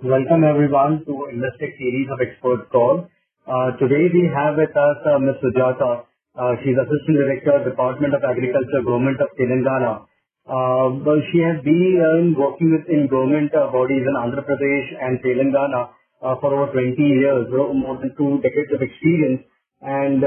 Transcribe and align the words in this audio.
Welcome 0.00 0.48
everyone 0.48 1.04
to 1.04 1.28
Investec 1.28 1.76
series 1.76 2.08
of 2.08 2.24
expert 2.24 2.72
call. 2.72 3.04
Uh, 3.44 3.76
today 3.76 4.08
we 4.08 4.32
have 4.32 4.56
with 4.56 4.72
us 4.72 4.96
uh, 5.04 5.20
Ms. 5.20 5.36
Sujatha. 5.44 6.08
Uh, 6.32 6.56
she's 6.64 6.72
Assistant 6.72 7.20
Director, 7.20 7.68
Department 7.68 8.16
of 8.16 8.24
Agriculture, 8.24 8.80
Government 8.80 9.20
of 9.20 9.28
Telangana. 9.36 10.08
She 11.28 11.44
has 11.44 11.60
been 11.60 12.00
um, 12.00 12.32
working 12.32 12.80
within 12.80 13.12
government 13.12 13.52
bodies 13.52 14.00
in 14.00 14.16
Andhra 14.16 14.40
Pradesh 14.40 14.88
and 15.04 15.20
Telangana 15.20 15.92
for 16.40 16.48
over 16.48 16.72
20 16.72 16.96
years, 16.96 17.52
more 17.52 18.00
than 18.00 18.16
two 18.16 18.40
decades 18.40 18.72
of 18.72 18.80
experience. 18.80 19.44
And 19.84 20.24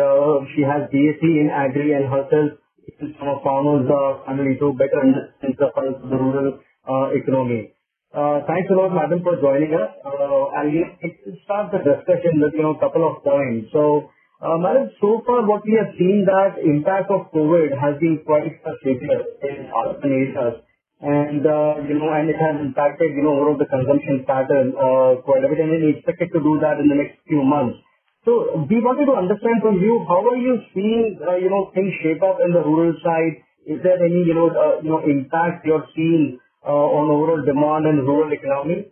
she 0.53 0.61
has 0.61 0.85
BSc 0.93 1.25
in 1.25 1.49
Agri 1.49 1.97
and 1.97 2.05
herself 2.13 2.61
is 3.01 3.09
from 3.17 3.25
a 3.25 3.41
farmer's 3.41 3.89
family, 4.29 4.53
to 4.61 4.69
better 4.77 5.01
understand 5.01 5.57
the 5.57 6.13
rural 6.13 6.61
economy. 7.17 7.73
Thanks 8.13 8.69
a 8.69 8.75
lot, 8.77 8.93
madam, 8.93 9.23
for 9.25 9.41
joining 9.41 9.73
us. 9.73 9.89
Uh, 10.05 10.53
I'll 10.53 10.69
start 11.49 11.73
the 11.73 11.81
discussion 11.81 12.37
with 12.45 12.53
you 12.53 12.61
know, 12.61 12.77
a 12.77 12.79
couple 12.79 13.01
of 13.09 13.23
points. 13.25 13.73
So, 13.73 14.13
uh, 14.37 14.57
madam, 14.61 14.91
so 15.01 15.23
far 15.25 15.41
what 15.49 15.65
we 15.65 15.73
have 15.81 15.97
seen 15.97 16.21
that 16.29 16.61
impact 16.61 17.09
of 17.09 17.33
COVID 17.33 17.73
has 17.73 17.97
been 17.97 18.21
quite 18.21 18.53
severe 18.85 19.17
in 19.49 19.65
urban 19.65 20.11
areas 20.13 20.61
and 21.01 21.41
you 21.89 21.97
know, 21.97 22.13
and 22.13 22.29
it 22.29 22.37
has 22.37 22.61
impacted 22.61 23.17
you 23.17 23.23
know, 23.25 23.33
overall 23.33 23.57
the 23.57 23.65
consumption 23.65 24.23
pattern 24.29 24.77
quite 25.25 25.43
a 25.43 25.49
bit, 25.49 25.59
and 25.59 25.73
we 25.73 25.97
expect 25.97 26.21
it 26.21 26.29
to 26.37 26.39
do 26.39 26.61
that 26.61 26.77
in 26.77 26.87
the 26.87 26.95
next 26.95 27.17
few 27.25 27.41
months. 27.41 27.81
So 28.29 28.61
we 28.69 28.77
wanted 28.79 29.09
to 29.09 29.17
understand 29.17 29.59
from 29.65 29.81
you, 29.81 30.05
how 30.07 30.21
are 30.21 30.37
you 30.39 30.61
seeing 30.71 31.19
uh, 31.19 31.35
you 31.35 31.49
know, 31.49 31.73
things 31.73 31.91
shape 32.05 32.21
up 32.23 32.39
in 32.45 32.53
the 32.53 32.61
rural 32.61 32.93
side? 33.03 33.41
Is 33.65 33.81
there 33.83 33.97
any 33.99 34.21
you 34.23 34.37
know, 34.37 34.47
uh, 34.53 34.79
you 34.85 34.91
know, 34.93 35.01
impact 35.03 35.65
you're 35.65 35.83
seeing 35.95 36.39
Uh, 36.65 36.71
on 36.71 37.09
overall 37.11 37.43
demand 37.43 37.85
and 37.85 38.07
rural 38.07 38.31
economy? 38.31 38.87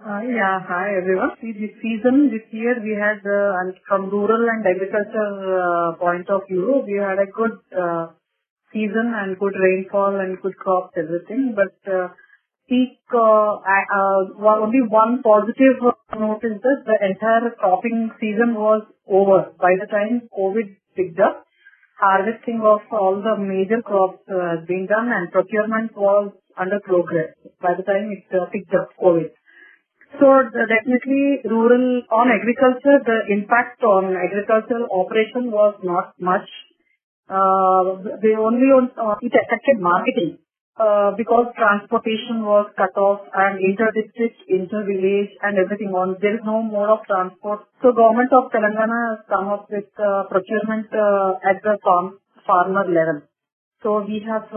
Hi 0.00 0.24
yeah. 0.26 0.58
Hi, 0.66 0.96
everyone. 0.98 1.30
This 1.40 1.70
season, 1.80 2.28
this 2.32 2.42
year, 2.50 2.74
we 2.82 2.98
had, 2.98 3.22
uh, 3.22 3.70
from 3.86 4.10
rural 4.10 4.48
and 4.50 4.66
agriculture 4.66 5.94
point 6.00 6.28
of 6.28 6.42
view, 6.50 6.82
we 6.84 6.98
had 6.98 7.22
a 7.22 7.30
good 7.30 7.54
season 8.72 9.14
and 9.14 9.38
good 9.38 9.54
rainfall 9.62 10.18
and 10.18 10.42
good 10.42 10.56
crops, 10.56 10.92
everything. 10.96 11.54
But 11.54 11.78
peak, 12.68 12.98
only 13.14 14.82
one 14.88 15.22
positive 15.22 15.78
note 16.18 16.42
is 16.50 16.58
that 16.66 16.82
the 16.84 16.98
entire 17.10 17.54
cropping 17.60 18.10
season 18.18 18.54
was 18.54 18.82
over 19.06 19.52
by 19.60 19.70
the 19.78 19.86
time 19.86 20.28
COVID 20.36 20.74
picked 20.96 21.20
up. 21.20 21.46
Harvesting 22.00 22.60
of 22.64 22.80
all 22.90 23.20
the 23.20 23.36
major 23.36 23.82
crops 23.82 24.24
uh, 24.28 24.56
has 24.56 24.66
been 24.66 24.86
done 24.86 25.12
and 25.12 25.30
procurement 25.30 25.92
was 25.96 26.32
under 26.56 26.80
progress 26.80 27.36
by 27.60 27.74
the 27.76 27.84
time 27.84 28.08
it 28.08 28.24
uh, 28.32 28.46
picked 28.48 28.72
up 28.72 28.88
COVID. 28.96 29.28
So, 30.18 30.26
definitely 30.50 31.44
rural, 31.44 32.02
on 32.10 32.32
agriculture, 32.32 32.98
the 33.04 33.30
impact 33.30 33.82
on 33.84 34.16
agricultural 34.16 34.88
operation 34.90 35.52
was 35.52 35.78
not 35.84 36.14
much. 36.18 36.48
Uh, 37.28 38.18
they 38.18 38.34
only, 38.34 38.66
it 38.74 39.32
affected 39.36 39.78
marketing 39.78 40.38
Uh, 40.78 41.12
because 41.12 41.44
transportation 41.56 42.40
was 42.40 42.70
cut 42.78 42.96
off 42.96 43.20
and 43.34 43.60
inter-district, 43.60 44.36
inter-village 44.48 45.28
and 45.42 45.58
everything 45.58 45.92
on. 45.92 46.16
There 46.22 46.36
is 46.36 46.44
no 46.44 46.62
mode 46.62 46.88
of 46.88 47.04
transport. 47.04 47.68
So 47.82 47.92
government 47.92 48.32
of 48.32 48.48
Telangana 48.48 49.00
has 49.12 49.20
come 49.28 49.48
up 49.52 49.68
with 49.68 49.92
uh, 50.00 50.24
procurement 50.30 50.88
uh, 50.88 51.36
at 51.44 51.60
the 51.60 51.76
farm, 51.84 52.16
farmer 52.46 52.88
level. 52.88 53.20
So 53.82 54.00
we 54.08 54.24
have 54.24 54.48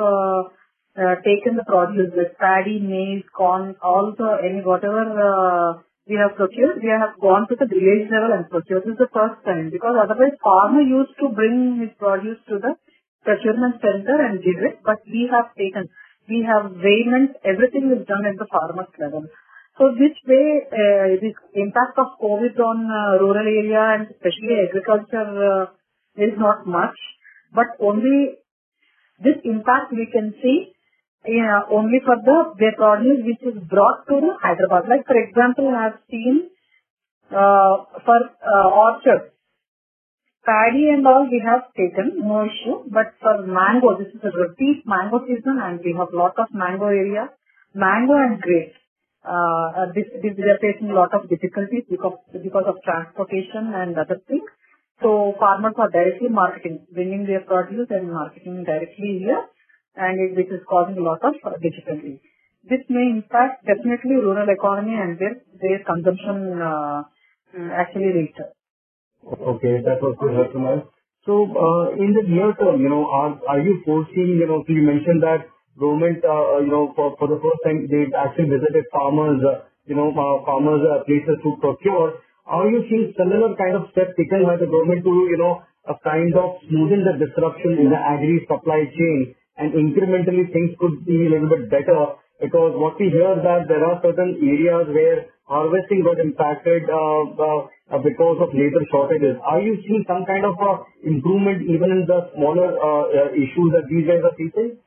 taken 1.27 1.59
the 1.59 1.65
produce, 1.67 2.15
the 2.15 2.31
paddy, 2.39 2.79
maize, 2.79 3.27
corn, 3.35 3.75
also 3.83 4.39
any 4.39 4.63
whatever 4.63 5.83
we 6.07 6.15
have 6.15 6.35
procured, 6.39 6.79
we 6.79 6.87
have 6.87 7.19
gone 7.19 7.47
to 7.51 7.55
the 7.59 7.67
village 7.67 8.07
level 8.07 8.31
and 8.31 8.47
procured. 8.47 8.83
This 8.83 8.95
is 8.95 8.99
the 8.99 9.11
first 9.11 9.43
time, 9.43 9.71
because 9.71 9.95
otherwise 9.95 10.39
farmer 10.43 10.83
used 10.83 11.15
to 11.19 11.35
bring 11.35 11.83
his 11.83 11.91
produce 11.99 12.39
to 12.47 12.59
the 12.59 12.75
procurement 13.23 13.79
center 13.79 14.15
and 14.23 14.43
give 14.43 14.59
it, 14.59 14.79
but 14.83 14.99
we 15.07 15.27
have 15.31 15.51
taken. 15.55 15.87
We 16.29 16.47
have 16.47 16.71
weighment, 16.71 17.35
everything 17.43 17.91
is 17.91 18.07
done 18.07 18.25
at 18.25 18.37
the 18.39 18.47
farmer's 18.49 18.93
level. 18.99 19.25
So 19.77 19.89
this 19.97 20.13
way, 20.29 20.69
uh, 20.69 21.17
this 21.19 21.33
impact 21.55 21.97
of 21.97 22.15
COVID 22.21 22.53
on 22.61 22.85
uh, 22.85 23.17
rural 23.19 23.41
area 23.41 23.97
and 23.97 24.07
especially 24.13 24.69
agriculture 24.69 25.27
uh, 25.41 25.65
is 26.15 26.37
not 26.37 26.67
much. 26.67 26.95
But 27.51 27.73
only 27.81 28.37
this 29.19 29.41
impact 29.43 29.91
we 29.91 30.07
can 30.11 30.33
see 30.41 30.69
only 31.25 31.99
for 32.05 32.17
the 32.21 32.71
produce 32.77 33.25
which 33.25 33.41
is 33.41 33.57
brought 33.67 34.05
to 34.09 34.19
Hyderabad. 34.41 34.89
Like 34.89 35.07
for 35.07 35.17
example, 35.17 35.73
I 35.73 35.83
have 35.83 35.99
seen 36.11 36.49
for 37.29 38.19
orchards, 38.69 39.32
paddy 40.45 40.89
and 40.91 41.07
all 41.07 41.27
we 41.29 41.41
have 41.43 41.71
taken, 41.75 42.19
no 42.19 42.43
issue. 42.45 42.83
But 42.91 43.15
for 43.19 43.47
mango, 43.47 43.97
this 43.97 44.13
is 44.13 44.21
a 44.23 44.31
repeat 44.31 44.83
mango 44.85 45.23
season 45.25 45.59
and 45.63 45.79
we 45.83 45.95
have 45.97 46.13
lot 46.13 46.37
of 46.37 46.47
mango 46.53 46.87
area. 46.87 47.29
Mango 47.73 48.13
and 48.13 48.39
grapes, 48.39 48.77
uh, 49.25 49.67
uh, 49.81 49.87
we 49.95 50.03
are 50.03 50.61
facing 50.61 50.91
a 50.91 50.93
lot 50.93 51.13
of 51.13 51.27
difficulties 51.27 51.83
because 51.89 52.19
because 52.31 52.67
of 52.67 52.75
transportation 52.85 53.73
and 53.73 53.97
other 53.97 54.21
things. 54.27 54.45
So 55.01 55.33
farmers 55.39 55.73
are 55.79 55.89
directly 55.89 56.29
marketing, 56.29 56.85
bringing 56.93 57.25
their 57.25 57.41
produce 57.41 57.89
and 57.89 58.13
marketing 58.13 58.63
directly 58.63 59.25
here, 59.25 59.41
and 59.95 60.37
this 60.37 60.47
is 60.53 60.61
causing 60.69 60.97
a 60.97 61.01
lot 61.01 61.23
of 61.23 61.33
uh, 61.43 61.57
difficulties. 61.57 62.19
This 62.63 62.85
may 62.89 63.09
impact 63.09 63.65
definitely 63.65 64.21
rural 64.21 64.47
economy 64.47 64.93
and 64.93 65.17
their 65.17 65.81
consumption 65.83 66.61
mm, 66.61 67.71
actually 67.73 68.13
later. 68.13 68.53
Okay. 69.27 69.79
That 69.83 70.01
was 70.01 70.15
good 70.19 70.35
to 70.53 70.59
know. 70.59 70.89
Uh, 71.23 71.95
in 71.95 72.11
the 72.11 72.23
near 72.27 72.51
term, 72.59 72.81
you 72.83 72.89
know, 72.91 73.07
are 73.07 73.39
are 73.47 73.61
you 73.63 73.79
foreseeing, 73.85 74.43
you 74.43 74.47
know, 74.47 74.59
you 74.67 74.83
mentioned 74.83 75.23
that 75.23 75.47
government 75.79 76.19
uh, 76.23 76.57
uh, 76.57 76.59
you 76.59 76.67
know, 76.71 76.91
for 76.95 77.15
for 77.17 77.31
the 77.31 77.39
first 77.39 77.59
time 77.63 77.87
they 77.87 78.11
actually 78.11 78.51
visited 78.51 78.83
farmers 78.91 79.39
you 79.87 79.95
know, 79.95 80.11
farmers 80.45 80.83
places 81.07 81.39
to 81.43 81.55
procure. 81.63 82.19
Are 82.45 82.67
you 82.67 82.83
seeing 82.91 83.15
similar 83.15 83.55
kind 83.55 83.75
of 83.79 83.87
steps 83.95 84.11
taken 84.19 84.43
by 84.43 84.59
the 84.59 84.67
government 84.67 85.03
to 85.07 85.13
you 85.31 85.39
know, 85.39 85.63
a 85.87 85.95
kind 86.03 86.35
of 86.35 86.59
smoothen 86.67 87.07
the 87.07 87.15
disruption 87.23 87.79
in 87.79 87.87
the 87.87 87.99
agri 87.99 88.43
supply 88.51 88.83
chain 88.91 89.35
and 89.55 89.71
incrementally 89.71 90.51
things 90.51 90.75
could 90.79 91.05
be 91.07 91.27
a 91.27 91.29
little 91.31 91.47
bit 91.47 91.71
better? 91.71 92.19
Because 92.43 92.75
what 92.75 92.99
we 92.99 93.07
hear 93.07 93.31
that 93.39 93.71
there 93.71 93.83
are 93.87 94.03
certain 94.03 94.35
areas 94.43 94.91
where 94.91 95.31
harvesting 95.45 96.03
got 96.03 96.19
impacted 96.19 96.89
uh, 96.89 97.23
uh, 97.35 97.99
because 97.99 98.37
of 98.39 98.53
labor 98.55 98.83
shortages. 98.91 99.37
Are 99.43 99.61
you 99.61 99.77
seeing 99.83 100.03
some 100.07 100.25
kind 100.25 100.45
of 100.45 100.55
uh, 100.59 100.83
improvement 101.03 101.63
even 101.63 101.91
in 101.91 102.05
the 102.07 102.31
smaller 102.35 102.73
issues 103.35 103.69
that 103.75 103.87
these 103.89 104.07
guys 104.07 104.23
are 104.23 104.35
facing? 104.39 104.79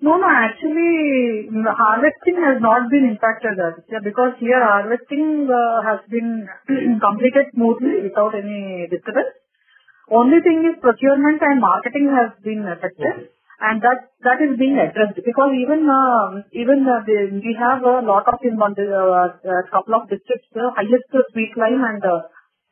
No, 0.00 0.18
no. 0.20 0.28
actually, 0.28 1.48
harvesting 1.48 2.36
has 2.36 2.60
not 2.60 2.90
been 2.90 3.08
impacted 3.08 3.56
because 4.04 4.36
here 4.38 4.60
harvesting 4.60 5.48
has 5.48 6.00
been 6.10 6.44
completed 7.00 7.48
smoothly 7.54 8.04
without 8.04 8.34
any 8.34 8.86
disturbance. 8.90 9.32
Only 10.10 10.44
thing 10.44 10.68
is 10.68 10.76
procurement 10.82 11.40
and 11.40 11.60
marketing 11.60 12.12
has 12.12 12.36
been 12.44 12.68
affected, 12.68 13.32
and 13.60 13.78
that 13.82 14.10
that 14.26 14.42
is 14.42 14.58
being 14.58 14.74
addressed 14.74 15.14
because 15.14 15.52
even 15.54 15.86
uh, 15.86 16.42
even 16.50 16.82
uh, 16.82 17.06
we 17.06 17.54
have 17.54 17.82
a 17.86 18.02
lot 18.02 18.26
of 18.26 18.38
in 18.42 18.58
one 18.58 18.74
uh, 18.74 19.30
couple 19.70 19.94
of 19.94 20.10
districts, 20.10 20.48
the 20.52 20.70
highest 20.74 21.06
sweet 21.30 21.54
lime 21.54 21.82
and 21.86 22.02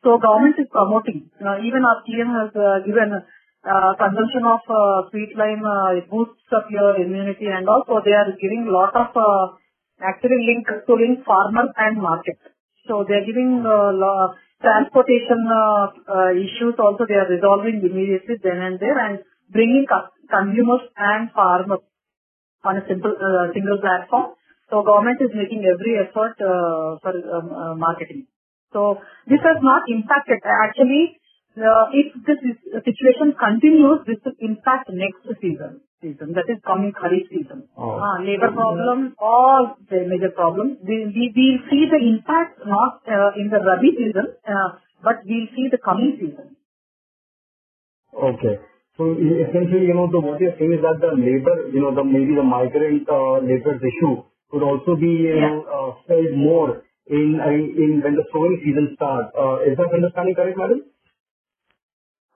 so 0.03 0.19
government 0.19 0.59
is 0.59 0.67
promoting. 0.67 1.31
Now 1.39 1.55
even 1.63 1.79
our 1.87 2.03
PM 2.03 2.29
has 2.35 2.51
given 2.83 3.15
uh, 3.15 3.91
consumption 3.95 4.43
of 4.43 4.59
sweet 5.11 5.31
lime 5.39 5.63
boosts 6.11 6.51
up 6.51 6.67
your 6.69 6.99
immunity 6.99 7.47
and 7.47 7.67
also 7.69 8.03
they 8.03 8.11
are 8.11 8.27
giving 8.35 8.67
lot 8.67 8.91
of 8.91 9.15
actually 10.03 10.43
link 10.43 10.67
to 10.67 10.93
link 10.99 11.23
farmer 11.23 11.71
and 11.77 12.01
market. 12.01 12.35
So 12.87 13.05
They're 13.07 13.23
giving 13.23 13.63
uh, 13.63 14.35
transportation 14.59 15.47
issues 16.35 16.75
also 16.75 17.07
they 17.07 17.15
are 17.15 17.31
resolving 17.31 17.79
immediately 17.79 18.35
then 18.43 18.59
and 18.59 18.79
there 18.79 18.99
and 18.99 19.23
bringing 19.49 19.87
consumers 20.29 20.83
and 20.97 21.31
farmers 21.31 21.83
on 22.63 22.77
a 22.77 22.83
simple 22.87 23.11
uh, 23.11 23.51
single 23.53 23.79
platform. 23.79 24.35
So 24.71 24.81
government 24.81 25.19
is 25.21 25.31
making 25.35 25.61
every 25.67 25.99
effort 26.01 26.39
uh, 26.39 26.97
for 27.03 27.13
um, 27.13 27.47
uh, 27.51 27.75
marketing. 27.75 28.27
So 28.71 28.97
this 29.27 29.43
has 29.43 29.59
not 29.61 29.83
impacted. 29.91 30.41
Actually, 30.41 31.19
if 31.93 32.07
this 32.25 32.39
situation 32.81 33.37
continues, 33.37 34.01
this 34.07 34.17
will 34.25 34.33
impact 34.41 34.89
next 34.89 35.21
season. 35.37 35.81
Season 36.01 36.33
That 36.33 36.49
is 36.49 36.57
coming 36.65 36.91
kharif 36.91 37.29
season. 37.29 37.69
Oh. 37.77 38.01
Ah, 38.01 38.17
labor 38.19 38.51
problem, 38.51 39.13
all 39.19 39.77
the 39.87 40.03
major 40.09 40.31
problems. 40.35 40.79
We'll 40.81 41.13
see 41.13 41.85
the 41.93 42.01
impact 42.01 42.59
not 42.65 43.05
in 43.37 43.53
the 43.53 43.61
rabi 43.61 43.93
season, 43.95 44.33
but 45.03 45.21
we'll 45.23 45.49
see 45.53 45.69
the 45.69 45.77
coming 45.77 46.17
season. 46.19 46.57
Okay. 48.11 48.57
So 48.97 49.09
essentially, 49.17 49.89
you 49.89 49.95
know, 49.97 50.05
the 50.11 50.21
what 50.21 50.39
you're 50.39 50.53
saying 50.59 50.73
is 50.77 50.81
that 50.85 51.01
the 51.01 51.11
labor, 51.17 51.55
you 51.73 51.81
know, 51.81 51.93
the 51.95 52.03
maybe 52.03 52.35
the 52.37 52.43
migrant 52.45 53.09
labor 53.09 53.75
issue 53.81 54.15
could 54.51 54.61
also 54.61 54.95
be 54.95 55.11
you 55.25 55.33
Yeah. 55.33 55.49
know 55.49 55.65
uh, 55.65 55.89
felt 56.07 56.31
more 56.37 56.83
in 57.07 57.39
uh, 57.41 57.49
in 57.85 58.01
when 58.05 58.15
the 58.15 58.25
sowing 58.31 58.61
season 58.63 58.93
starts. 58.95 59.33
Uh, 59.35 59.65
is 59.65 59.77
that 59.77 59.89
understanding 59.99 60.35
correct, 60.35 60.57
madam? 60.57 60.83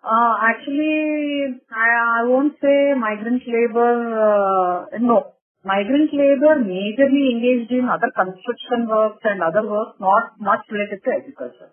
Uh, 0.04 0.34
actually, 0.50 1.60
I, 1.70 2.22
I 2.22 2.24
won't 2.26 2.54
say 2.62 2.94
migrant 2.98 3.44
labor, 3.46 3.92
uh, 4.16 4.98
no. 5.00 5.34
Migrant 5.66 6.14
labor 6.14 6.54
majorly 6.64 7.24
engaged 7.34 7.72
in 7.72 7.90
other 7.90 8.10
construction 8.16 8.88
works 8.88 9.20
and 9.24 9.44
other 9.44 9.68
works, 9.68 10.00
not 10.00 10.40
much 10.40 10.62
related 10.72 11.04
to 11.04 11.12
agriculture. 11.12 11.72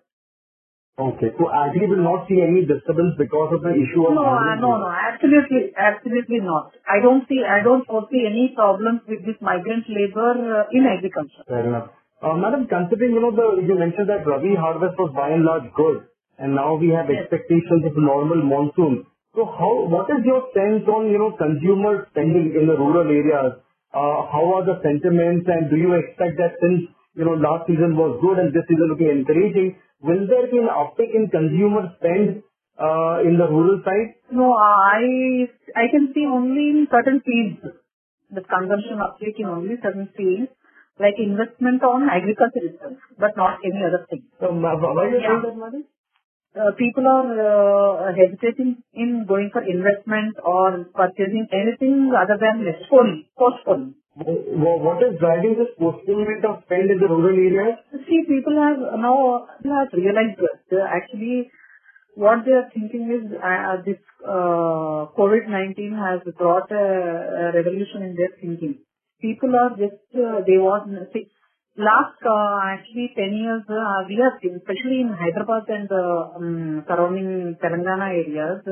Okay. 0.95 1.27
So 1.35 1.51
agri 1.51 1.91
will 1.91 1.99
not 2.07 2.23
see 2.27 2.39
any 2.39 2.63
disturbance 2.63 3.19
because 3.19 3.51
of 3.51 3.67
the 3.67 3.75
issue 3.75 4.07
of 4.07 4.15
No, 4.15 4.23
uh, 4.31 4.55
no, 4.55 4.79
no, 4.79 4.87
absolutely, 4.87 5.75
absolutely 5.75 6.39
not. 6.39 6.71
I 6.87 7.03
don't 7.03 7.27
see, 7.27 7.43
I 7.43 7.59
don't 7.67 7.83
foresee 7.83 8.23
any 8.23 8.55
problems 8.55 9.01
with 9.03 9.25
this 9.27 9.35
migrant 9.43 9.83
labor 9.91 10.63
uh, 10.63 10.71
in 10.71 10.87
agriculture. 10.87 11.43
Fair 11.51 11.67
enough. 11.67 11.91
Uh, 12.23 12.39
Madam, 12.39 12.63
considering, 12.71 13.11
you 13.11 13.19
know, 13.19 13.35
the, 13.35 13.59
you 13.67 13.75
mentioned 13.75 14.07
that 14.07 14.23
Rabi 14.23 14.55
harvest 14.55 14.95
was 14.95 15.11
by 15.11 15.35
and 15.35 15.43
large 15.43 15.67
good, 15.75 16.07
and 16.39 16.55
now 16.55 16.79
we 16.79 16.95
have 16.95 17.11
Yes. 17.11 17.27
expectations 17.27 17.83
of 17.83 17.99
normal 17.99 18.39
monsoon. 18.39 19.03
So 19.35 19.43
how, 19.43 19.91
what 19.91 20.07
is 20.07 20.23
your 20.23 20.47
sense 20.55 20.87
on, 20.87 21.11
you 21.11 21.19
know, 21.19 21.35
consumer 21.35 22.07
spending 22.15 22.55
in 22.55 22.71
the 22.71 22.77
rural 22.79 23.03
areas? 23.03 23.59
Uh, 23.91 24.27
How 24.31 24.43
are 24.55 24.63
the 24.63 24.79
sentiments, 24.79 25.43
and 25.47 25.69
do 25.69 25.75
you 25.75 25.91
expect 25.99 26.39
that 26.39 26.55
since, 26.63 26.87
you 27.19 27.27
know, 27.27 27.35
last 27.35 27.67
season 27.67 27.95
was 27.99 28.15
good 28.23 28.39
and 28.39 28.55
this 28.55 28.63
season 28.67 28.87
looking 28.91 29.11
encouraging, 29.11 29.75
will 30.01 30.27
there 30.27 30.47
be 30.51 30.57
an 30.57 30.69
uptick 30.69 31.13
in 31.13 31.29
consumer 31.29 31.93
spend, 31.97 32.43
uh, 32.79 33.21
in 33.23 33.37
the 33.37 33.47
rural 33.47 33.81
side? 33.85 34.15
No, 34.31 34.53
I, 34.53 35.47
I 35.75 35.87
can 35.91 36.11
see 36.13 36.25
only 36.25 36.69
in 36.73 36.87
certain 36.91 37.21
fields, 37.21 37.77
the 38.31 38.41
consumption 38.41 38.99
uptake 39.01 39.39
in 39.39 39.45
only 39.45 39.75
certain 39.81 40.09
fields, 40.17 40.51
like 40.99 41.15
investment 41.19 41.83
on 41.83 42.09
agriculture 42.09 42.63
itself, 42.71 42.97
but 43.19 43.35
not 43.35 43.59
any 43.63 43.83
other 43.83 44.05
thing. 44.09 44.23
Why 44.39 45.11
you 45.11 45.19
saying 45.19 45.43
that, 45.43 45.57
madam? 45.57 45.85
uh, 46.55 46.71
people 46.77 47.05
are 47.07 47.29
uh, 47.35 48.13
hesitating 48.15 48.81
in 48.93 49.25
going 49.27 49.49
for 49.51 49.61
investment 49.61 50.37
or 50.43 50.85
purchasing 50.95 51.47
anything 51.51 52.11
other 52.15 52.37
than 52.39 52.63
postponing. 53.37 53.95
What 54.15 55.03
is 55.03 55.19
driving 55.19 55.55
this 55.59 55.75
postponement 55.77 56.45
of 56.45 56.63
spend 56.63 56.89
in 56.89 56.99
the 56.99 57.07
rural 57.07 57.35
areas? 57.35 57.79
See, 58.07 58.23
people 58.23 58.55
have 58.55 58.79
now 58.99 59.45
have 59.65 59.91
realized 59.91 60.39
that 60.39 60.63
uh, 60.71 60.87
actually 60.87 61.51
what 62.15 62.45
they 62.45 62.53
are 62.53 62.71
thinking 62.73 63.11
is 63.11 63.27
uh, 63.35 63.83
this 63.85 63.99
uh, 64.23 65.11
COVID-19 65.19 65.99
has 65.99 66.21
brought 66.37 66.71
a, 66.71 66.79
a 66.79 67.51
revolution 67.59 68.03
in 68.03 68.15
their 68.15 68.31
thinking. 68.39 68.79
People 69.19 69.51
are 69.51 69.75
just, 69.75 69.99
uh, 70.15 70.39
they 70.47 70.55
want, 70.63 70.87
see, 71.11 71.27
last 71.75 72.15
uh, 72.23 72.59
actually 72.71 73.11
10 73.15 73.35
years, 73.35 73.63
uh, 73.67 74.07
we 74.07 74.15
have 74.23 74.39
seen, 74.41 74.55
especially 74.55 75.03
in 75.03 75.11
Hyderabad 75.11 75.67
and 75.67 75.91
um, 75.91 76.85
surrounding 76.87 77.57
Telangana 77.61 78.15
areas, 78.15 78.63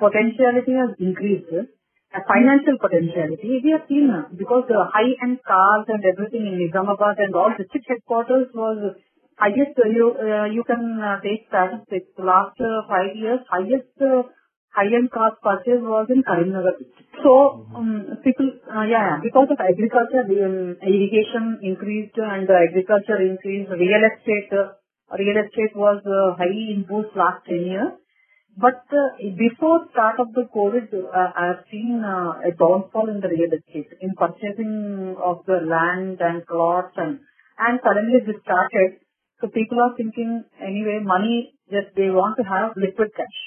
potentiality 0.00 0.74
has 0.74 0.98
increased. 0.98 1.70
Uh, 2.10 2.18
financial 2.26 2.74
potentiality, 2.82 3.62
we 3.62 3.70
have 3.70 3.86
seen 3.86 4.10
because 4.34 4.66
the 4.66 4.82
high-end 4.90 5.38
cars 5.46 5.86
and 5.86 6.02
everything 6.02 6.42
in 6.42 6.58
Nizamabad 6.58 7.14
and 7.22 7.34
all 7.38 7.54
the 7.54 7.62
district 7.62 7.86
headquarters 7.86 8.50
was 8.52 8.98
highest, 9.38 9.78
uh, 9.78 9.86
you, 9.86 10.10
uh, 10.18 10.46
you 10.50 10.64
can 10.66 10.98
uh, 10.98 11.22
take 11.22 11.46
statistics. 11.46 12.10
Last 12.18 12.58
uh, 12.58 12.82
five 12.90 13.14
years, 13.14 13.38
highest 13.46 13.94
uh, 14.02 14.26
high-end 14.74 15.14
cars 15.14 15.38
purchase 15.38 15.78
was 15.86 16.10
in 16.10 16.26
Karimnagar 16.26 16.82
district. 16.82 17.14
So, 17.22 17.70
um, 17.78 18.18
people, 18.26 18.58
uh, 18.66 18.90
yeah, 18.90 19.22
because 19.22 19.46
of 19.46 19.62
agriculture, 19.62 20.26
the 20.26 20.38
um, 20.50 20.58
irrigation 20.82 21.62
increased 21.62 22.18
and 22.18 22.50
the 22.50 22.58
agriculture 22.58 23.22
increased, 23.22 23.70
real 23.70 24.02
estate, 24.02 24.50
uh, 24.50 24.74
real 25.14 25.38
estate 25.46 25.78
was 25.78 26.02
uh, 26.02 26.34
high 26.34 26.50
in 26.50 26.82
boost 26.90 27.14
last 27.14 27.46
10 27.46 27.70
years. 27.70 27.94
But 28.58 28.82
uh, 28.90 29.14
before 29.38 29.86
start 29.92 30.18
of 30.18 30.34
the 30.34 30.48
COVID, 30.54 30.90
uh, 30.90 31.32
I 31.36 31.54
have 31.54 31.64
seen 31.70 32.02
uh, 32.04 32.42
a 32.42 32.50
downfall 32.50 33.08
in 33.08 33.20
the 33.20 33.28
real 33.28 33.52
estate, 33.54 33.94
in 34.00 34.10
purchasing 34.18 35.16
of 35.22 35.46
the 35.46 35.62
land 35.62 36.18
and 36.20 36.44
plots 36.46 36.94
and, 36.96 37.20
and 37.58 37.80
suddenly 37.84 38.20
this 38.26 38.42
started. 38.42 38.98
So 39.40 39.48
people 39.48 39.78
are 39.80 39.94
thinking 39.96 40.44
anyway, 40.60 40.98
money, 41.02 41.54
just 41.70 41.94
they 41.96 42.10
want 42.10 42.36
to 42.36 42.44
have 42.44 42.76
liquid 42.76 43.14
cash. 43.16 43.38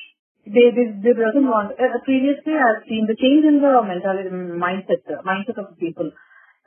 They, 0.47 0.71
they, 0.71 0.95
they 1.03 1.13
doesn't 1.13 1.47
want, 1.47 1.75
previously 2.03 2.55
I 2.55 2.75
have 2.75 2.83
seen 2.87 3.05
the 3.07 3.15
change 3.15 3.45
in 3.45 3.61
the 3.61 3.83
mentality, 3.83 4.31
mindset, 4.31 5.03
uh, 5.07 5.21
mindset 5.23 5.59
of 5.59 5.77
people. 5.77 6.11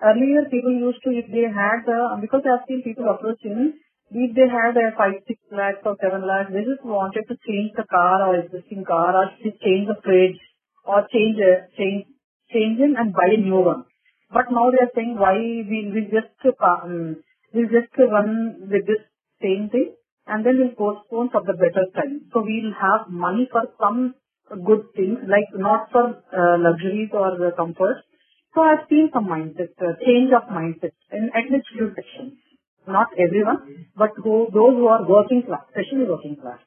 Earlier 0.00 0.44
people 0.52 0.72
used 0.72 1.00
to, 1.04 1.10
if 1.10 1.26
they 1.32 1.48
had, 1.48 1.88
because 2.20 2.44
I 2.44 2.60
have 2.60 2.68
seen 2.68 2.84
people 2.84 3.08
approaching, 3.08 3.80
if 4.10 4.34
they 4.36 4.48
had 4.48 4.76
a 4.76 4.94
5, 4.96 5.12
6 5.26 5.40
lakhs 5.52 5.82
or 5.84 5.96
7 6.00 6.26
lakhs, 6.26 6.52
they 6.52 6.62
just 6.62 6.84
wanted 6.84 7.24
to 7.28 7.36
change 7.46 7.72
the 7.76 7.84
car 7.90 8.28
or 8.28 8.36
existing 8.38 8.84
car 8.84 9.16
or 9.16 9.26
just 9.42 9.60
change 9.62 9.88
the 9.88 9.96
fridge 10.04 10.38
or 10.84 11.06
change, 11.12 11.38
change, 11.78 12.06
change 12.52 12.78
in 12.80 12.94
and 12.96 13.12
buy 13.12 13.28
a 13.34 13.40
new 13.40 13.60
one. 13.60 13.84
But 14.32 14.50
now 14.50 14.70
they 14.70 14.82
are 14.84 14.94
saying 14.94 15.16
why 15.18 15.34
we 15.38 15.90
we 15.94 16.02
just 16.10 16.34
uh, 16.44 16.54
um, 16.66 17.22
we'll 17.54 17.70
just 17.70 17.92
run 17.98 18.68
with 18.70 18.86
this 18.86 19.02
same 19.42 19.68
thing 19.70 19.94
and 20.26 20.44
then 20.44 20.58
we'll 20.58 20.74
postpone 20.78 21.30
for 21.30 21.42
the 21.46 21.54
better 21.54 21.86
time. 21.94 22.26
So 22.32 22.42
we'll 22.42 22.74
have 22.74 23.08
money 23.10 23.48
for 23.50 23.64
some 23.80 24.14
good 24.50 24.86
things 24.96 25.18
like 25.26 25.50
not 25.54 25.90
for 25.92 26.04
uh, 26.34 26.58
luxuries 26.58 27.10
or 27.12 27.38
the 27.38 27.52
comfort. 27.56 28.02
So 28.54 28.62
I've 28.62 28.88
seen 28.88 29.10
some 29.12 29.26
mindset, 29.26 29.74
uh, 29.82 29.94
change 30.04 30.32
of 30.32 30.48
mindset 30.50 30.94
in 31.12 31.30
at 31.34 31.50
least 31.50 31.68
few 31.72 31.92
sections. 31.94 32.38
Not 32.86 33.08
everyone, 33.18 33.86
but 33.96 34.10
who, 34.22 34.46
those 34.52 34.74
who 34.78 34.86
are 34.86 35.06
working 35.08 35.42
class, 35.42 35.62
especially 35.68 36.06
working 36.06 36.36
class. 36.36 36.60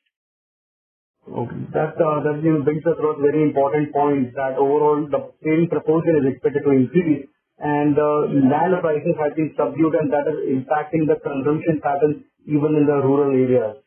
Okay. 1.28 1.62
That 1.74 1.94
uh, 2.02 2.20
that 2.26 2.42
you 2.44 2.58
know 2.58 2.64
brings 2.64 2.84
us 2.86 2.98
across 2.98 3.20
very 3.22 3.44
important 3.44 3.94
points 3.94 4.34
that 4.36 4.58
overall 4.58 5.06
the 5.06 5.30
same 5.46 5.68
proportion 5.70 6.18
is 6.22 6.34
expected 6.34 6.64
to 6.66 6.72
increase 6.72 7.28
and 7.60 7.94
uh, 8.00 8.32
land 8.50 8.74
prices 8.82 9.16
have 9.20 9.36
been 9.36 9.54
subdued 9.54 9.94
and 10.00 10.10
that 10.12 10.26
is 10.32 10.40
impacting 10.48 11.06
the 11.06 11.20
consumption 11.22 11.80
patterns 11.84 12.24
even 12.48 12.74
in 12.82 12.88
the 12.88 12.98
rural 13.04 13.30
areas. 13.36 13.78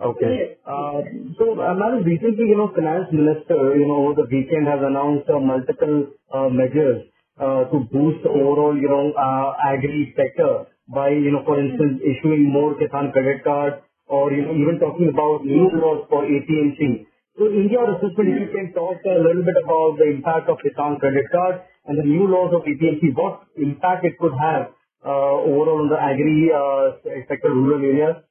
Okay. 0.00 0.56
Uh, 0.64 1.02
So, 1.36 1.58
uh, 1.58 1.74
Madam, 1.74 2.04
recently, 2.06 2.46
you 2.46 2.56
know, 2.56 2.70
Finance 2.74 3.10
Minister, 3.12 3.74
you 3.74 3.86
know, 3.86 4.06
over 4.06 4.22
the 4.22 4.28
weekend 4.30 4.70
has 4.70 4.78
announced 4.80 5.28
uh, 5.28 5.40
multiple 5.42 6.14
uh, 6.32 6.48
measures 6.48 7.10
uh, 7.36 7.66
to 7.66 7.76
boost 7.90 8.24
overall, 8.24 8.78
you 8.78 8.88
know, 8.88 9.10
uh, 9.12 9.58
agri 9.66 10.14
sector 10.16 10.70
by, 10.88 11.10
you 11.10 11.30
know, 11.32 11.44
for 11.44 11.60
instance, 11.60 12.00
issuing 12.00 12.48
more 12.48 12.74
Kisan 12.74 13.12
credit 13.12 13.44
cards 13.44 13.76
or, 14.06 14.32
you 14.32 14.42
know, 14.42 14.56
even 14.56 14.80
talking 14.80 15.08
about 15.12 15.44
new 15.44 15.68
laws 15.76 16.06
for 16.08 16.24
APMC. 16.24 17.06
So 17.38 17.46
in 17.46 17.68
your 17.70 17.86
assessment, 17.94 18.34
if 18.34 18.48
you 18.48 18.50
can 18.50 18.72
talk 18.72 18.98
a 19.04 19.20
little 19.20 19.44
bit 19.44 19.54
about 19.62 20.00
the 20.00 20.10
impact 20.10 20.48
of 20.48 20.58
Kisan 20.64 20.98
credit 20.98 21.28
cards 21.30 21.60
and 21.86 21.98
the 21.98 22.02
new 22.02 22.26
laws 22.26 22.52
of 22.56 22.66
APMC, 22.66 23.14
what 23.14 23.46
impact 23.56 24.04
it 24.04 24.18
could 24.18 24.32
have 24.34 24.74
uh, 25.04 25.34
overall 25.46 25.84
on 25.84 25.88
the 25.88 26.00
agri 26.00 26.50
uh, 26.50 26.98
sector, 27.28 27.52
rural 27.54 27.78
areas? 27.78 28.24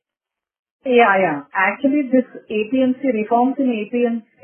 Yeah, 0.85 1.15
yeah. 1.19 1.37
Actually, 1.53 2.11
this 2.11 2.27
APMC 2.51 3.01
reforms 3.13 3.55
in 3.59 3.67
APMC 3.71 4.43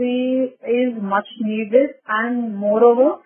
is 0.64 0.92
much 1.02 1.28
needed 1.42 1.92
and 2.08 2.56
moreover, 2.56 3.22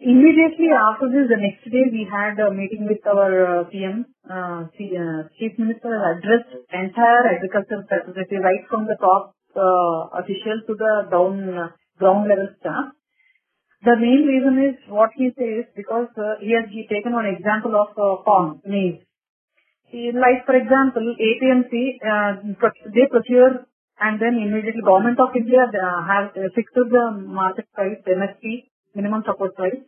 immediately 0.00 0.72
after 0.72 1.06
this, 1.12 1.28
the 1.28 1.36
next 1.36 1.64
day 1.68 1.84
we 1.92 2.08
had 2.08 2.40
a 2.40 2.50
meeting 2.50 2.88
with 2.88 3.04
our 3.06 3.60
uh, 3.60 3.64
PM, 3.68 4.06
uh, 4.24 4.64
uh, 4.64 5.20
Chief 5.36 5.52
Minister 5.60 5.92
addressed 5.92 6.52
entire 6.72 7.36
agriculture 7.36 7.84
facility 7.84 8.36
right 8.40 8.64
from 8.68 8.88
the 8.88 8.96
top 8.96 9.36
uh, 9.56 10.20
official 10.20 10.64
to 10.66 10.72
the 10.74 10.92
down 11.12 11.36
uh, 11.52 11.68
ground 11.98 12.28
level 12.28 12.48
staff. 12.60 12.96
The 13.84 13.96
main 13.96 14.24
reason 14.24 14.56
is 14.60 14.76
what 14.88 15.10
he 15.16 15.32
says 15.36 15.68
because 15.76 16.08
uh, 16.16 16.40
he 16.40 16.52
has 16.56 16.68
taken 16.88 17.12
one 17.12 17.26
example 17.28 17.76
of 17.76 17.92
corn, 17.96 18.60
maize. 18.64 19.00
Like 19.92 20.46
for 20.46 20.54
example, 20.54 21.02
APMC, 21.02 21.72
they 22.94 23.06
procure 23.10 23.66
and 23.98 24.20
then 24.20 24.38
immediately 24.38 24.80
government 24.84 25.18
of 25.18 25.34
India 25.34 25.66
have 26.06 26.30
fixed 26.54 26.76
the 26.76 27.04
market 27.26 27.66
price, 27.74 27.98
MSP, 28.06 28.69
minimum 28.94 29.22
support 29.26 29.54
price, 29.54 29.80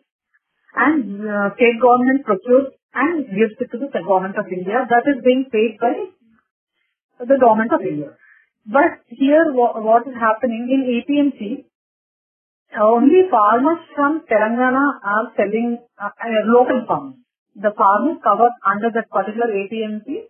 and 0.76 1.21
uh, 1.28 1.54
state 1.56 1.78
government 1.80 2.25
procures 2.25 2.73
and 2.94 3.26
gives 3.26 3.56
it 3.61 3.71
to 3.73 3.78
the 3.78 3.90
government 4.06 4.37
of 4.38 4.47
India. 4.49 4.87
That 4.88 5.04
is 5.09 5.23
being 5.25 5.47
paid 5.52 5.78
by 5.80 5.94
the 7.21 7.38
government 7.40 7.73
of 7.73 7.80
India. 7.82 8.16
But 8.66 9.00
here, 9.09 9.52
wha- 9.52 9.80
what 9.80 10.06
is 10.06 10.14
happening 10.14 10.68
in 10.71 10.80
APMC? 10.97 11.64
Only 12.80 13.28
farmers 13.30 13.80
from 13.94 14.23
Telangana 14.30 14.85
are 15.04 15.32
selling 15.37 15.78
uh, 16.00 16.06
uh, 16.09 16.42
local 16.47 16.85
farmers. 16.88 17.16
The 17.54 17.73
farmers 17.76 18.16
covered 18.25 18.54
under 18.64 18.90
that 18.94 19.11
particular 19.11 19.49
APMC, 19.49 20.25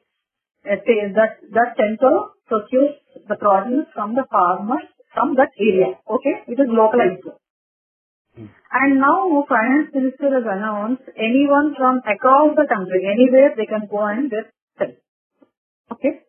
uh, 0.67 0.76
that 1.19 1.38
that 1.52 1.76
center 1.79 2.12
procures 2.49 2.97
the 3.29 3.37
produce 3.37 3.87
from 3.95 4.14
the 4.14 4.25
farmers 4.31 4.83
from 5.14 5.37
that 5.37 5.50
area. 5.61 5.95
Okay, 6.11 6.35
it 6.49 6.59
is 6.59 6.69
localized. 6.69 7.23
And 8.37 8.99
now 8.99 9.45
finance 9.49 9.93
minister 9.93 10.33
has 10.33 10.47
announced 10.49 11.05
anyone 11.17 11.75
from 11.77 12.01
across 12.09 12.57
the 12.57 12.67
country, 12.67 13.05
anywhere 13.05 13.53
they 13.57 13.67
can 13.67 13.87
go 13.91 14.07
and 14.07 14.31
just 14.31 14.49
sell. 14.79 14.95
Okay. 15.93 16.25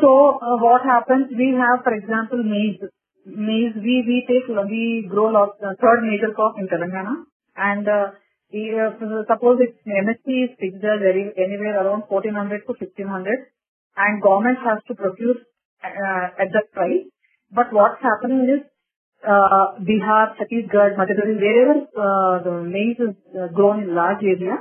So 0.00 0.10
uh, 0.38 0.58
what 0.58 0.82
happens? 0.82 1.30
We 1.30 1.54
have, 1.54 1.84
for 1.84 1.94
example, 1.94 2.42
maize. 2.42 2.82
Maize, 3.26 3.76
we 3.76 4.02
we 4.06 4.26
take 4.26 4.48
we 4.48 5.06
grow 5.08 5.30
lot 5.30 5.54
uh, 5.62 5.74
third 5.78 6.02
major 6.02 6.32
crop 6.34 6.58
in 6.58 6.66
Telangana, 6.66 7.26
and 7.56 7.86
uh, 7.86 8.10
we, 8.52 8.74
uh, 8.74 8.90
suppose 9.30 9.58
its 9.60 9.78
MSP 9.86 10.26
is 10.46 10.50
fixed 10.58 10.82
very, 10.82 11.30
anywhere 11.36 11.86
around 11.86 12.02
1400 12.08 12.66
to 12.66 12.74
1500, 12.74 13.46
and 13.96 14.22
government 14.22 14.58
has 14.66 14.82
to 14.88 14.94
procure 14.94 15.38
uh, 15.84 16.26
at 16.38 16.50
that 16.50 16.72
price. 16.72 17.06
But 17.52 17.72
what's 17.72 18.02
happening 18.02 18.46
is 18.46 18.69
uh, 19.26 19.78
Bihar, 19.80 20.36
Chhattisgarh, 20.36 20.96
Madhya 20.96 21.16
Pradesh, 21.18 21.40
wherever 21.40 21.76
uh, 21.96 22.42
the 22.42 22.62
maize 22.64 22.98
is 22.98 23.14
uh, 23.36 23.48
grown 23.48 23.82
in 23.84 23.94
large 23.94 24.22
area, 24.22 24.56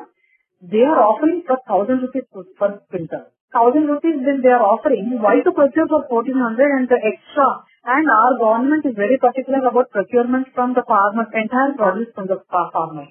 they 0.61 0.83
are 0.83 0.99
offering 0.99 1.43
for 1.47 1.57
thousand 1.67 2.01
rupees 2.01 2.23
per 2.59 2.81
quintal. 2.89 3.31
Thousand 3.53 3.87
rupees 3.87 4.19
then 4.25 4.41
they 4.43 4.49
are 4.49 4.61
offering. 4.61 5.17
Why 5.21 5.41
to 5.41 5.51
purchase 5.51 5.87
for 5.89 6.05
fourteen 6.09 6.37
hundred 6.37 6.69
and 6.77 6.87
the 6.87 6.99
extra? 7.01 7.47
And 7.85 8.05
our 8.05 8.33
government 8.37 8.85
is 8.85 8.93
very 8.93 9.17
particular 9.17 9.65
about 9.65 9.89
procurement 9.89 10.47
from 10.53 10.75
the 10.75 10.83
farmers, 10.85 11.31
entire 11.33 11.73
produce 11.79 12.11
from 12.13 12.27
the 12.27 12.43
farmers. 12.51 13.07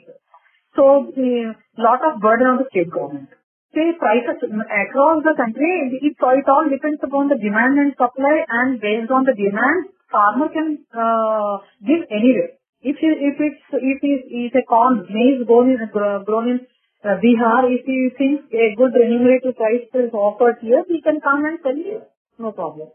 So 0.77 1.09
a 1.09 1.57
lot 1.81 2.05
of 2.05 2.21
burden 2.21 2.47
on 2.47 2.57
the 2.59 2.69
state 2.71 2.93
government. 2.93 3.33
Say 3.75 3.97
prices 3.99 4.39
across 4.45 5.25
the 5.25 5.35
country, 5.35 5.73
it, 5.91 6.13
it 6.13 6.49
all 6.49 6.69
depends 6.69 7.01
upon 7.03 7.29
the 7.29 7.37
demand 7.37 7.81
and 7.81 7.93
supply 7.97 8.45
and 8.49 8.81
based 8.81 9.11
on 9.11 9.25
the 9.25 9.35
demand, 9.35 9.91
farmer 10.11 10.49
can 10.49 10.85
uh, 10.93 11.59
give 11.85 12.05
anywhere. 12.11 12.59
If 12.81 12.97
he, 12.99 13.09
if 13.09 13.37
it's 13.41 13.63
if 13.73 13.99
it's, 14.03 14.25
it's 14.31 14.57
a 14.57 14.65
corn 14.69 15.07
maize 15.11 15.47
grown 15.47 15.71
in 15.71 15.79
grown 16.25 16.49
in 16.49 16.61
uh, 17.05 17.19
Bihar, 17.23 17.71
if 17.71 17.85
he 17.87 18.11
thinks 18.17 18.45
a 18.53 18.75
good 18.77 18.95
remunerative 18.95 19.57
price 19.57 19.89
is 19.95 20.13
offered 20.13 20.59
here, 20.61 20.85
he 20.89 21.03
can 21.03 21.21
come 21.21 21.45
and 21.45 21.59
sell 21.63 21.75
here. 21.75 22.07
No 22.39 22.53
problem. 22.53 22.89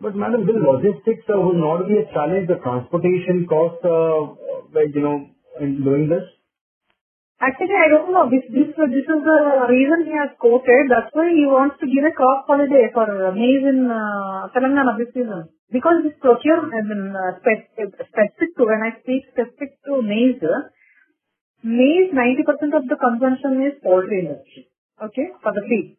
But 0.00 0.16
madam, 0.16 0.46
the 0.46 0.56
logistics 0.56 1.28
uh, 1.28 1.36
will 1.38 1.60
not 1.60 1.86
be 1.86 1.98
a 2.00 2.06
challenge, 2.12 2.48
the 2.48 2.56
transportation 2.64 3.46
cost, 3.46 3.84
uh, 3.84 4.32
like, 4.72 4.94
you 4.94 5.02
know, 5.02 5.28
in 5.60 5.84
doing 5.84 6.08
this? 6.08 6.24
Actually, 7.40 7.76
I 7.76 7.88
don't 7.88 8.12
know. 8.12 8.28
This 8.28 8.44
this 8.52 8.68
this 8.76 9.06
is 9.08 9.20
the 9.24 9.40
reason 9.68 10.04
he 10.04 10.12
has 10.16 10.32
quoted. 10.40 10.88
That's 10.92 11.12
why 11.12 11.28
he 11.32 11.44
wants 11.48 11.76
to 11.80 11.86
give 11.88 12.04
a 12.04 12.12
crop 12.12 12.44
holiday 12.46 12.88
for 12.92 13.08
uh, 13.08 13.32
maize 13.32 13.64
in 13.64 13.88
uh, 13.88 14.48
Telangana 14.52 14.96
this 14.98 15.08
season. 15.12 15.48
Because 15.72 16.02
this 16.02 16.18
procurement, 16.20 16.74
I 16.74 16.82
mean, 16.82 17.14
uh, 17.14 17.38
specific, 17.38 17.94
specific 18.10 18.56
to 18.58 18.66
when 18.66 18.82
I 18.82 18.98
speak 19.00 19.22
specific 19.30 19.78
to 19.86 20.02
maize, 20.02 20.42
maize 21.62 22.10
90% 22.10 22.74
of 22.74 22.88
the 22.90 22.98
consumption 22.98 23.62
is 23.62 23.78
poultry 23.82 24.26
industry. 24.26 24.68
Okay, 25.02 25.30
for 25.42 25.52
the 25.52 25.62
feed. 25.68 25.96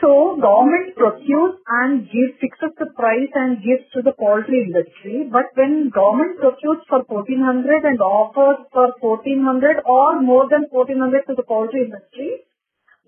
So 0.00 0.36
government 0.36 0.94
procures 0.94 1.56
and 1.66 2.04
gives 2.04 2.36
fixes 2.38 2.76
the 2.78 2.92
price 2.92 3.32
and 3.34 3.64
gives 3.64 3.88
to 3.94 4.02
the 4.02 4.12
poultry 4.12 4.68
industry. 4.68 5.24
But 5.32 5.56
when 5.56 5.88
government 5.88 6.38
procures 6.38 6.84
for 6.88 7.00
1400 7.08 7.84
and 7.84 8.00
offers 8.00 8.68
for 8.72 8.92
1400 9.00 9.80
or 9.86 10.20
more 10.20 10.48
than 10.50 10.68
1400 10.68 11.26
to 11.28 11.34
the 11.34 11.42
poultry 11.42 11.88
industry, 11.88 12.44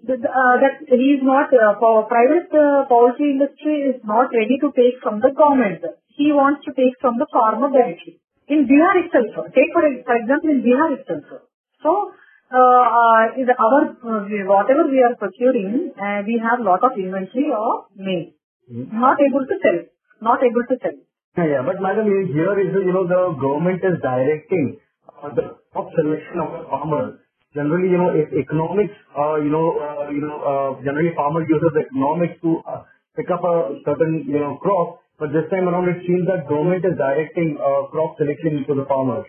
uh, 0.06 0.54
that 0.62 0.84
he 0.86 1.08
is 1.18 1.22
not 1.22 1.50
uh, 1.52 1.74
for 1.80 2.06
private 2.06 2.48
uh, 2.54 2.86
poultry 2.86 3.34
industry 3.34 3.90
is 3.90 3.98
not 4.04 4.30
ready 4.32 4.58
to 4.62 4.70
take 4.76 5.02
from 5.02 5.20
the 5.20 5.32
government. 5.34 5.82
He 6.14 6.32
wants 6.32 6.64
to 6.66 6.72
take 6.72 6.94
from 7.00 7.18
the 7.18 7.26
farmer 7.32 7.70
directly. 7.70 8.20
In 8.48 8.66
Bihar 8.66 9.04
itself, 9.04 9.46
take 9.52 9.70
for, 9.74 9.82
for 9.82 10.16
example 10.16 10.50
in 10.50 10.62
Bihar 10.62 10.94
itself. 10.98 11.42
So 11.82 12.12
uh, 12.48 12.56
uh, 12.56 13.22
is 13.36 13.48
our 13.52 13.82
uh, 13.92 14.24
whatever 14.48 14.88
we 14.88 15.02
are 15.04 15.14
procuring, 15.16 15.92
uh, 16.00 16.22
we 16.24 16.40
have 16.40 16.64
lot 16.64 16.82
of 16.82 16.96
inventory 16.96 17.52
of 17.52 17.92
maize. 17.96 18.32
Not 18.68 19.16
able 19.20 19.44
to 19.44 19.56
sell. 19.62 19.78
Not 20.20 20.40
able 20.42 20.64
to 20.68 20.76
sell. 20.80 20.96
Yeah, 21.36 21.44
yeah. 21.44 21.62
But 21.64 21.80
madam, 21.80 22.06
here 22.08 22.56
is, 22.60 22.72
you 22.72 22.92
know, 22.92 23.06
the 23.06 23.36
government 23.40 23.84
is 23.84 24.00
directing 24.02 24.80
uh, 25.08 25.28
the 25.34 25.60
crop 25.72 25.88
selection 25.94 26.40
of 26.40 26.48
the 26.52 26.62
farmer. 26.68 27.20
Generally, 27.58 27.90
you 27.90 27.98
know, 27.98 28.10
if 28.14 28.30
economics, 28.30 28.94
uh, 29.18 29.42
you 29.42 29.50
know, 29.50 29.66
uh, 29.82 30.06
you 30.14 30.22
know, 30.22 30.38
uh, 30.38 30.70
generally 30.86 31.10
farmer 31.18 31.42
uses 31.42 31.74
economics 31.74 32.38
to 32.46 32.62
uh, 32.62 32.86
pick 33.18 33.26
up 33.34 33.42
a 33.42 33.82
certain, 33.82 34.22
you 34.30 34.38
know, 34.38 34.54
crop. 34.62 35.02
But 35.18 35.34
this 35.34 35.50
time 35.50 35.66
around, 35.66 35.90
it 35.90 36.06
seems 36.06 36.30
that 36.30 36.46
government 36.46 36.86
is 36.86 36.94
directing 36.94 37.58
uh, 37.58 37.90
crop 37.90 38.14
selection 38.14 38.62
to 38.70 38.78
the 38.78 38.86
farmers. 38.86 39.26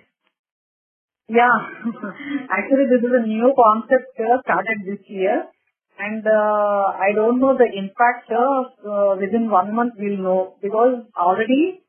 Yeah, 1.26 1.58
actually 2.58 2.86
this 2.94 3.02
is 3.02 3.14
a 3.14 3.26
new 3.26 3.50
concept 3.58 4.14
uh, 4.18 4.42
started 4.46 4.78
this 4.86 5.02
year 5.10 5.50
and 6.00 6.26
uh, 6.26 6.86
I 6.98 7.14
don't 7.14 7.40
know 7.40 7.54
the 7.54 7.70
impact 7.70 8.32
uh, 8.34 8.62
uh, 8.82 9.14
within 9.20 9.50
one 9.52 9.76
month 9.76 9.94
we'll 10.00 10.18
know 10.18 10.56
because 10.62 11.06
already 11.14 11.84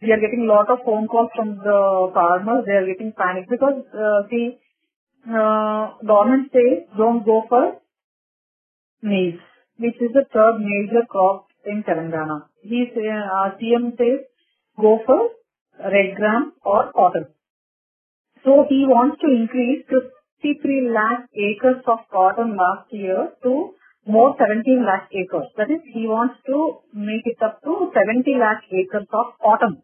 we 0.00 0.12
are 0.12 0.20
getting 0.20 0.44
a 0.44 0.52
lot 0.52 0.70
of 0.70 0.84
phone 0.84 1.08
calls 1.08 1.30
from 1.34 1.56
the 1.56 1.80
farmers, 2.12 2.64
they 2.66 2.76
are 2.76 2.86
getting 2.86 3.12
panic 3.16 3.48
because 3.48 3.80
uh, 3.96 4.28
see, 4.28 4.56
uh, 5.28 5.98
government 6.06 6.50
says 6.52 6.88
don't 6.96 7.24
go 7.24 7.42
for 7.48 7.78
maize, 9.02 9.40
which 9.78 9.96
is 10.00 10.12
the 10.12 10.24
third 10.32 10.58
major 10.60 11.04
crop 11.08 11.46
in 11.64 11.82
Telangana. 11.82 12.46
He 12.62 12.86
say, 12.94 13.08
uh, 13.08 13.50
CM 13.60 13.96
says 13.96 14.26
go 14.80 15.00
for 15.04 15.30
red 15.78 16.16
gram 16.16 16.52
or 16.64 16.92
cotton. 16.92 17.26
So 18.44 18.64
he 18.68 18.84
wants 18.86 19.20
to 19.20 19.28
increase 19.28 19.84
to 19.90 20.10
63 20.42 20.90
lakh 20.94 21.28
acres 21.34 21.82
of 21.86 21.98
cotton 22.12 22.56
last 22.56 22.92
year 22.92 23.32
to 23.42 23.74
more 24.06 24.36
17 24.38 24.84
lakh 24.86 25.08
acres. 25.12 25.48
That 25.56 25.70
is, 25.70 25.80
he 25.92 26.06
wants 26.06 26.36
to 26.46 26.78
make 26.94 27.24
it 27.24 27.42
up 27.42 27.60
to 27.64 27.90
70 27.92 28.30
lakh 28.38 28.62
acres 28.70 29.08
of 29.12 29.26
cotton. 29.42 29.82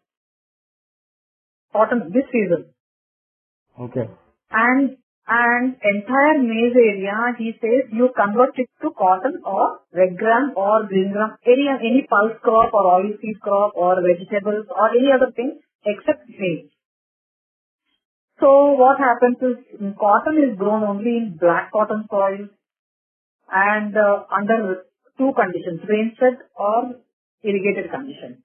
Cotton 1.72 2.12
this 2.12 2.24
season. 2.30 2.66
Okay. 3.80 4.08
And 4.50 4.98
and 5.32 5.76
entire 5.90 6.38
maize 6.42 6.76
area, 6.76 7.16
he 7.38 7.52
says 7.60 7.88
you 7.92 8.10
convert 8.16 8.58
it 8.58 8.68
to 8.82 8.90
cotton 8.98 9.40
or 9.44 9.80
red 9.94 10.16
gram 10.18 10.52
or 10.56 10.86
green 10.86 11.12
gram, 11.12 11.36
any 11.46 11.66
any 11.68 12.06
pulse 12.10 12.38
crop 12.42 12.74
or 12.74 12.84
oilseed 12.96 13.40
crop 13.40 13.72
or 13.76 13.96
vegetables 14.06 14.66
or 14.68 14.90
any 14.90 15.12
other 15.16 15.30
thing 15.32 15.60
except 15.86 16.28
maize. 16.28 16.70
So 18.40 18.72
what 18.72 18.98
happens 18.98 19.38
is 19.40 19.94
cotton 19.98 20.38
is 20.44 20.58
grown 20.58 20.82
only 20.82 21.16
in 21.18 21.36
black 21.40 21.70
cotton 21.72 22.04
soil 22.10 22.48
and 23.50 23.96
uh, 23.96 24.24
under 24.36 24.84
two 25.18 25.32
conditions, 25.36 25.80
rain-fed 25.88 26.38
or 26.56 26.96
irrigated 27.44 27.90
condition. 27.90 28.42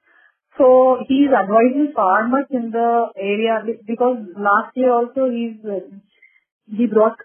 So 0.58 0.98
he 1.08 1.26
is 1.26 1.34
advising 1.34 1.94
farmers 1.96 2.46
in 2.50 2.72
the 2.72 3.08
area 3.16 3.62
because 3.86 4.18
last 4.36 4.76
year 4.76 4.92
also 4.92 5.30
he's 5.30 5.58
uh, 5.66 5.86
he 6.70 6.88
brought 6.88 7.18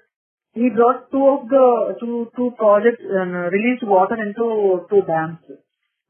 he 0.55 0.69
brought 0.69 1.11
two 1.11 1.25
of 1.27 1.49
the 1.49 1.97
two 2.01 2.31
two 2.37 2.51
projects 2.59 3.03
and 3.03 3.35
uh, 3.35 3.49
released 3.51 3.85
water 3.85 4.17
into 4.21 4.87
two 4.91 5.03
dams. 5.07 5.39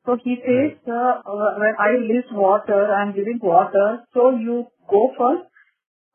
So 0.05 0.17
he 0.23 0.35
says, 0.43 0.79
uh, 0.89 1.23
uh, 1.23 1.51
when 1.63 1.75
I 1.79 1.91
release 1.91 2.27
water, 2.33 2.93
I 2.93 3.03
am 3.03 3.15
giving 3.15 3.39
water, 3.41 4.03
so 4.13 4.31
you 4.31 4.67
go 4.91 5.13
for 5.17 5.47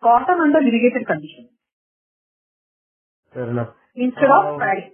cotton 0.03 0.41
under 0.43 0.59
irrigated 0.59 1.07
condition 1.07 1.47
Fair 3.33 3.49
enough. 3.49 3.69
instead 3.95 4.29
of 4.29 4.59
paddy. 4.59 4.91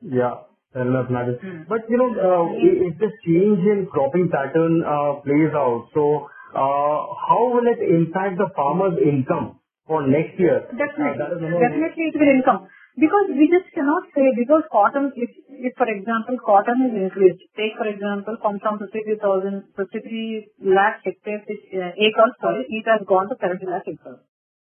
Yeah, 0.00 0.34
fair 0.72 0.88
enough, 0.88 1.10
madam. 1.10 1.36
Hmm. 1.42 1.62
But, 1.68 1.84
you 1.88 1.98
know, 1.98 2.10
uh, 2.16 2.44
if 2.56 2.98
this 2.98 3.12
change 3.26 3.60
in 3.60 3.86
cropping 3.92 4.30
pattern 4.32 4.82
uh, 4.82 5.20
plays 5.20 5.52
out, 5.54 5.88
so 5.92 6.28
uh, 6.54 6.98
how 7.28 7.52
will 7.52 7.68
it 7.68 7.80
impact 7.92 8.38
the 8.38 8.48
farmer's 8.56 8.98
income 9.04 9.60
for 9.86 10.06
next 10.06 10.38
year? 10.38 10.62
Uh, 10.68 10.76
Definitely, 10.76 11.26
another- 11.26 11.60
definitely 11.66 12.04
it 12.10 12.16
will 12.18 12.32
income. 12.36 12.68
Because 12.94 13.28
we 13.32 13.48
just 13.48 13.72
cannot 13.72 14.04
say, 14.14 14.24
because 14.36 14.64
cotton, 14.70 15.12
if, 15.16 15.30
if 15.48 15.72
for 15.80 15.88
example 15.88 16.36
cotton 16.44 16.76
is 16.88 16.94
increased, 17.04 17.40
take 17.56 17.72
for 17.80 17.88
example 17.88 18.36
from 18.42 18.60
some 18.60 18.78
53,000, 18.78 19.64
53 19.76 20.50
lakh 20.76 21.00
hectares, 21.02 21.40
uh, 21.48 21.92
acres, 21.96 22.34
sorry, 22.40 22.66
it 22.68 22.84
has 22.84 23.00
gone 23.08 23.30
to 23.32 23.36
70 23.40 23.64
lakh 23.64 23.88
acres. 23.88 24.20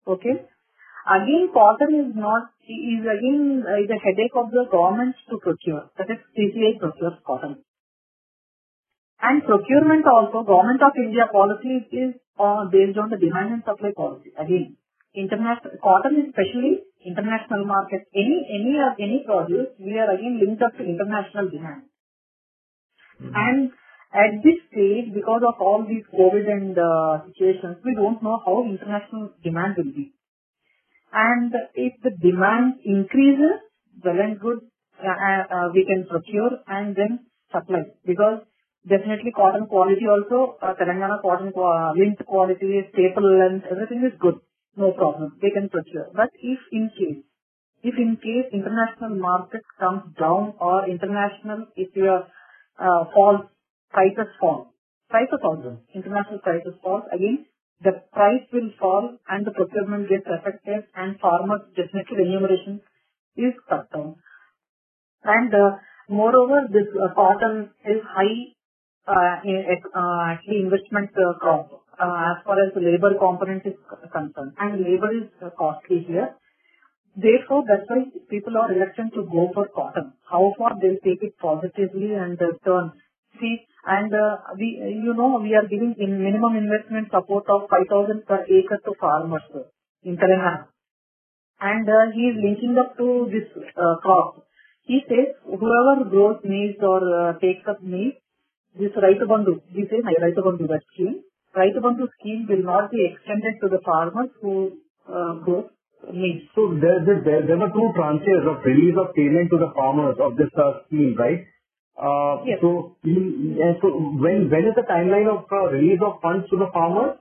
Okay? 0.06 0.36
Again, 1.08 1.48
cotton 1.54 1.96
is 1.96 2.12
not, 2.14 2.52
is 2.68 3.00
again 3.08 3.64
uh, 3.64 3.80
is 3.80 3.88
a 3.88 3.96
headache 4.04 4.36
of 4.36 4.52
the 4.52 4.68
government 4.70 5.16
to 5.32 5.40
procure. 5.40 5.88
That 5.96 6.12
is, 6.12 6.20
CCI 6.36 6.76
procures 6.78 7.16
cotton. 7.26 7.64
And 9.22 9.44
procurement 9.44 10.04
also, 10.06 10.44
Government 10.44 10.82
of 10.82 10.92
India 10.96 11.24
policy 11.32 11.88
is 11.92 12.14
uh, 12.38 12.64
based 12.72 12.98
on 12.98 13.08
the 13.08 13.16
demand 13.16 13.52
and 13.52 13.62
supply 13.64 13.92
policy. 13.96 14.32
Again, 14.36 14.76
international 15.14 15.74
cotton 15.82 16.26
especially 16.28 16.82
international 17.06 17.64
market. 17.66 18.06
Any 18.14 18.38
any 18.58 18.74
of 18.78 18.94
any 18.98 19.24
produce, 19.26 19.68
we 19.78 19.98
are 19.98 20.10
again 20.14 20.40
linked 20.42 20.62
up 20.62 20.76
to 20.78 20.84
international 20.84 21.50
demand. 21.50 21.82
And 23.34 23.72
At 24.12 24.42
this 24.42 24.58
stage, 24.72 25.14
because 25.14 25.42
of 25.48 25.60
all 25.60 25.86
these 25.88 26.02
COVID 26.12 26.44
and 26.50 26.76
uh, 26.76 27.22
situations, 27.30 27.76
we 27.84 27.94
don't 27.94 28.20
know 28.26 28.40
how 28.44 28.64
international 28.66 29.30
demand 29.44 29.76
will 29.78 29.92
be. 29.94 30.12
And 31.12 31.54
if 31.74 31.92
the 32.02 32.10
demand 32.10 32.80
increases, 32.84 33.62
well 34.04 34.18
and 34.18 34.40
good, 34.40 34.58
uh, 34.98 35.42
uh, 35.54 35.68
we 35.74 35.84
can 35.86 36.06
procure 36.10 36.58
and 36.66 36.96
then 36.96 37.26
supply. 37.52 37.82
Because 38.04 38.42
definitely 38.88 39.30
cotton 39.30 39.66
quality 39.66 40.06
also, 40.10 40.56
uh, 40.62 40.74
Telangana 40.74 41.22
cotton 41.22 41.52
qua- 41.52 41.92
lint 41.96 42.18
quality, 42.26 42.82
staple 42.92 43.30
length, 43.38 43.66
everything 43.70 44.02
is 44.10 44.18
good. 44.18 44.42
No 44.76 44.92
problem. 44.92 45.38
They 45.42 45.50
can 45.50 45.68
procure. 45.68 46.08
But 46.14 46.30
if 46.40 46.58
in 46.72 46.90
case, 46.96 47.24
if 47.82 47.94
in 47.96 48.16
case 48.16 48.52
international 48.52 49.16
market 49.18 49.62
comes 49.78 50.14
down 50.18 50.54
or 50.60 50.88
international, 50.88 51.66
if 51.76 51.94
your 51.96 52.26
uh, 52.78 53.04
falls, 53.14 53.46
prices 53.90 54.30
fall. 54.40 54.74
Prices 55.08 55.40
also, 55.42 55.78
international 55.94 56.38
prices 56.40 56.74
fall. 56.82 57.02
Again, 57.12 57.46
the 57.82 58.02
price 58.12 58.46
will 58.52 58.70
fall 58.78 59.18
and 59.28 59.46
the 59.46 59.50
procurement 59.50 60.08
gets 60.08 60.26
affected 60.26 60.84
and 60.94 61.18
farmers 61.18 61.62
definitely 61.74 62.18
remuneration 62.18 62.80
is 63.36 63.54
cut 63.68 63.90
down. 63.92 64.16
And 65.24 65.52
uh, 65.52 65.78
moreover, 66.08 66.68
this 66.70 66.86
uh, 66.94 67.14
cotton 67.14 67.70
is 67.84 68.02
high 68.04 68.54
uh, 69.08 69.40
in, 69.44 69.64
uh, 69.94 70.22
actually 70.30 70.60
investment 70.60 71.10
uh, 71.16 71.38
crop 71.38 71.79
as 72.00 72.42
far 72.45 72.57
as 72.64 72.73
the 72.75 72.80
labor 72.80 73.12
component 73.19 73.66
is 73.66 73.75
concerned. 74.12 74.52
And 74.59 74.80
labor 74.80 75.12
is 75.12 75.28
costly 75.59 76.04
here. 76.09 76.35
Therefore, 77.16 77.64
that's 77.69 77.88
why 77.88 78.09
people 78.30 78.57
are 78.57 78.69
reluctant 78.69 79.12
to 79.14 79.23
go 79.25 79.50
for 79.52 79.69
cotton. 79.75 80.12
How 80.30 80.54
far 80.57 80.78
they'll 80.80 81.02
take 81.04 81.23
it 81.23 81.37
positively 81.38 82.14
and 82.14 82.40
uh, 82.40 82.57
turn. 82.64 82.92
See, 83.40 83.66
and 83.87 84.14
uh, 84.14 84.37
we, 84.57 84.80
you 84.80 85.14
know, 85.14 85.40
we 85.42 85.54
are 85.54 85.66
giving 85.66 85.95
in 85.99 86.23
minimum 86.23 86.57
investment 86.57 87.09
support 87.11 87.45
of 87.49 87.69
5,000 87.69 88.26
per 88.26 88.45
acre 88.45 88.78
to 88.85 88.95
farmers 89.00 89.42
in 90.04 90.16
Telangana. 90.16 90.69
And 91.61 91.88
uh, 91.88 92.14
he 92.14 92.33
is 92.33 92.37
linking 92.40 92.78
up 92.78 92.97
to 92.97 93.28
this 93.30 93.49
uh, 93.76 93.97
crop. 94.00 94.47
He 94.83 95.00
says 95.09 95.37
whoever 95.45 96.09
grows 96.09 96.40
maize 96.45 96.76
or 96.80 97.02
uh, 97.04 97.38
takes 97.38 97.66
up 97.69 97.83
maize, 97.83 98.14
this 98.78 98.92
Raitu 98.92 99.26
Bandhu, 99.26 99.61
we 99.75 99.83
say 99.90 99.99
Raitu 99.99 100.47
Bandhu, 100.47 100.69
that 100.69 100.83
Raitu 101.57 101.83
Bandhu 101.83 102.07
scheme 102.19 102.47
will 102.49 102.62
not 102.62 102.90
be 102.90 103.04
extended 103.11 103.61
to 103.62 103.69
the 103.69 103.80
farmers 103.85 104.30
who 104.40 104.78
uh, 105.09 105.35
grow 105.45 105.71
maize. 106.12 106.47
So 106.54 106.75
there, 106.80 107.04
there, 107.04 107.21
there, 107.25 107.47
there 107.47 107.59
were 107.59 107.71
two 107.71 107.90
tranches 107.99 108.47
of 108.47 108.64
release 108.64 108.97
of 108.97 109.14
payment 109.14 109.50
to 109.50 109.59
the 109.59 109.73
farmers 109.75 110.16
of 110.21 110.37
this 110.37 110.50
uh, 110.57 110.87
scheme, 110.87 111.16
right? 111.19 111.47
Uh, 111.99 112.42
Yes. 112.47 112.59
So, 112.62 112.97
so 113.04 113.87
when 114.25 114.49
when 114.49 114.64
is 114.64 114.75
the 114.75 114.87
timeline 114.88 115.28
of 115.28 115.45
uh, 115.52 115.69
release 115.69 116.00
of 116.00 116.23
funds 116.23 116.49
to 116.49 116.57
the 116.57 116.71
farmers? 116.73 117.19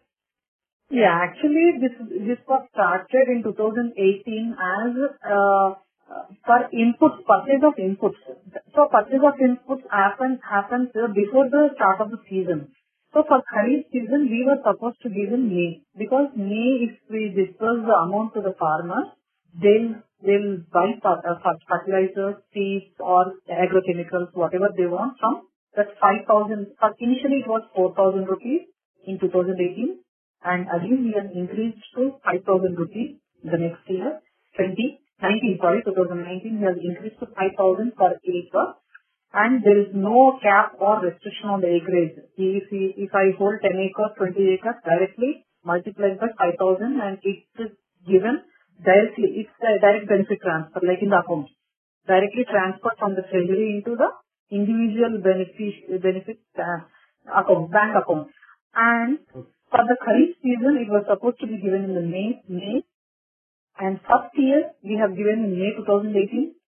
Yeah, 0.89 1.11
actually, 1.11 1.81
this 1.81 1.95
this 2.29 2.39
was 2.47 2.63
started 2.71 3.25
in 3.27 3.43
2018 3.43 4.55
as 4.55 4.93
for 6.45 6.59
inputs, 6.73 7.21
purchase 7.25 7.63
of 7.63 7.75
inputs. 7.77 8.19
So 8.73 8.87
purchase 8.89 9.21
of 9.21 9.35
inputs 9.37 9.85
happens 9.91 10.39
happens 10.41 10.89
before 11.13 11.49
the 11.49 11.69
start 11.75 12.01
of 12.01 12.11
the 12.11 12.19
season. 12.29 12.71
So 13.13 13.23
for 13.27 13.41
Kharif 13.51 13.85
season, 13.91 14.29
we 14.29 14.45
were 14.45 14.59
supposed 14.63 15.01
to 15.03 15.09
give 15.09 15.33
in 15.33 15.49
May. 15.49 15.81
Because 15.97 16.29
May, 16.35 16.87
if 16.87 16.95
we 17.09 17.29
disperse 17.35 17.81
the 17.85 17.97
amount 18.05 18.33
to 18.35 18.41
the 18.41 18.53
farmers, 18.59 19.09
they'll 19.61 19.95
they'll 20.23 20.57
buy 20.73 20.93
uh, 21.03 21.35
fer- 21.43 21.63
fertilizers, 21.69 22.37
seeds, 22.53 22.93
or 22.99 23.33
agrochemicals, 23.49 24.33
whatever 24.33 24.69
they 24.77 24.85
want 24.85 25.17
from 25.19 25.47
that 25.75 25.87
5,000. 26.01 26.67
uh, 26.81 26.89
Initially, 26.99 27.41
it 27.45 27.47
was 27.47 27.63
4,000 27.75 28.27
rupees 28.27 28.67
in 29.07 29.19
2018 29.19 29.99
and 30.43 30.67
again 30.75 31.03
we 31.05 31.13
have 31.17 31.31
increased 31.35 31.83
to 31.95 32.15
5,000 32.25 32.77
rupees 32.77 33.17
the 33.43 33.57
next 33.57 33.83
year, 33.89 34.19
2019, 34.57 35.59
sorry, 35.61 35.81
2019 35.85 36.59
we 36.59 36.65
have 36.65 36.77
increased 36.77 37.19
to 37.19 37.27
5,000 37.27 37.95
per 37.95 38.11
acre 38.25 38.67
and 39.33 39.63
there 39.63 39.77
is 39.77 39.93
no 39.93 40.39
cap 40.41 40.73
or 40.79 41.01
restriction 41.01 41.49
on 41.49 41.61
the 41.61 41.69
acreage. 41.69 42.17
If, 42.37 42.65
if 42.71 43.11
I 43.13 43.29
hold 43.37 43.61
10 43.61 43.71
acres, 43.77 44.17
20 44.17 44.53
acres 44.57 44.77
directly 44.83 45.45
multiplied 45.63 46.19
by 46.19 46.33
5,000 46.57 46.97
and 46.97 47.17
it 47.21 47.45
is 47.61 47.71
given 48.07 48.41
directly, 48.83 49.45
it's 49.45 49.53
a 49.61 49.77
direct 49.79 50.07
benefit 50.09 50.39
transfer 50.41 50.81
like 50.81 51.01
in 51.01 51.09
the 51.09 51.21
account. 51.21 51.47
Directly 52.07 52.45
transferred 52.49 52.97
from 52.97 53.13
the 53.13 53.21
treasury 53.29 53.77
into 53.77 53.93
the 53.93 54.09
individual 54.49 55.21
benefit, 55.21 56.01
benefit 56.01 56.41
uh, 56.57 56.81
account, 57.29 57.69
bank 57.69 57.93
account. 58.01 58.33
And 58.73 59.19
for 59.69 59.83
the 59.85 59.97
Kharif 60.01 60.41
season, 60.41 60.81
it 60.81 60.89
was 60.89 61.05
supposed 61.05 61.37
to 61.41 61.47
be 61.47 61.61
given 61.61 61.85
in 61.85 61.93
the 61.93 62.01
May, 62.01 62.41
May. 62.49 62.81
And 63.77 63.99
first 64.01 64.33
year, 64.35 64.73
we 64.83 64.97
have 64.97 65.13
given 65.13 65.45
in 65.45 65.53
May 65.53 65.77
2018. 65.77 66.58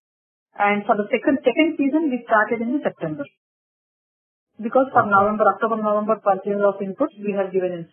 And 0.57 0.83
for 0.85 0.95
the 0.95 1.07
second, 1.07 1.39
second 1.43 1.75
season, 1.77 2.11
we 2.11 2.23
started 2.27 2.61
in 2.61 2.81
September. 2.83 3.25
Because 4.61 4.91
for 4.93 5.05
November, 5.07 5.45
October, 5.55 5.81
November 5.81 6.19
purchase 6.21 6.61
of 6.61 6.77
inputs, 6.83 7.15
we 7.17 7.33
have 7.33 7.51
given 7.51 7.71
in. 7.71 7.83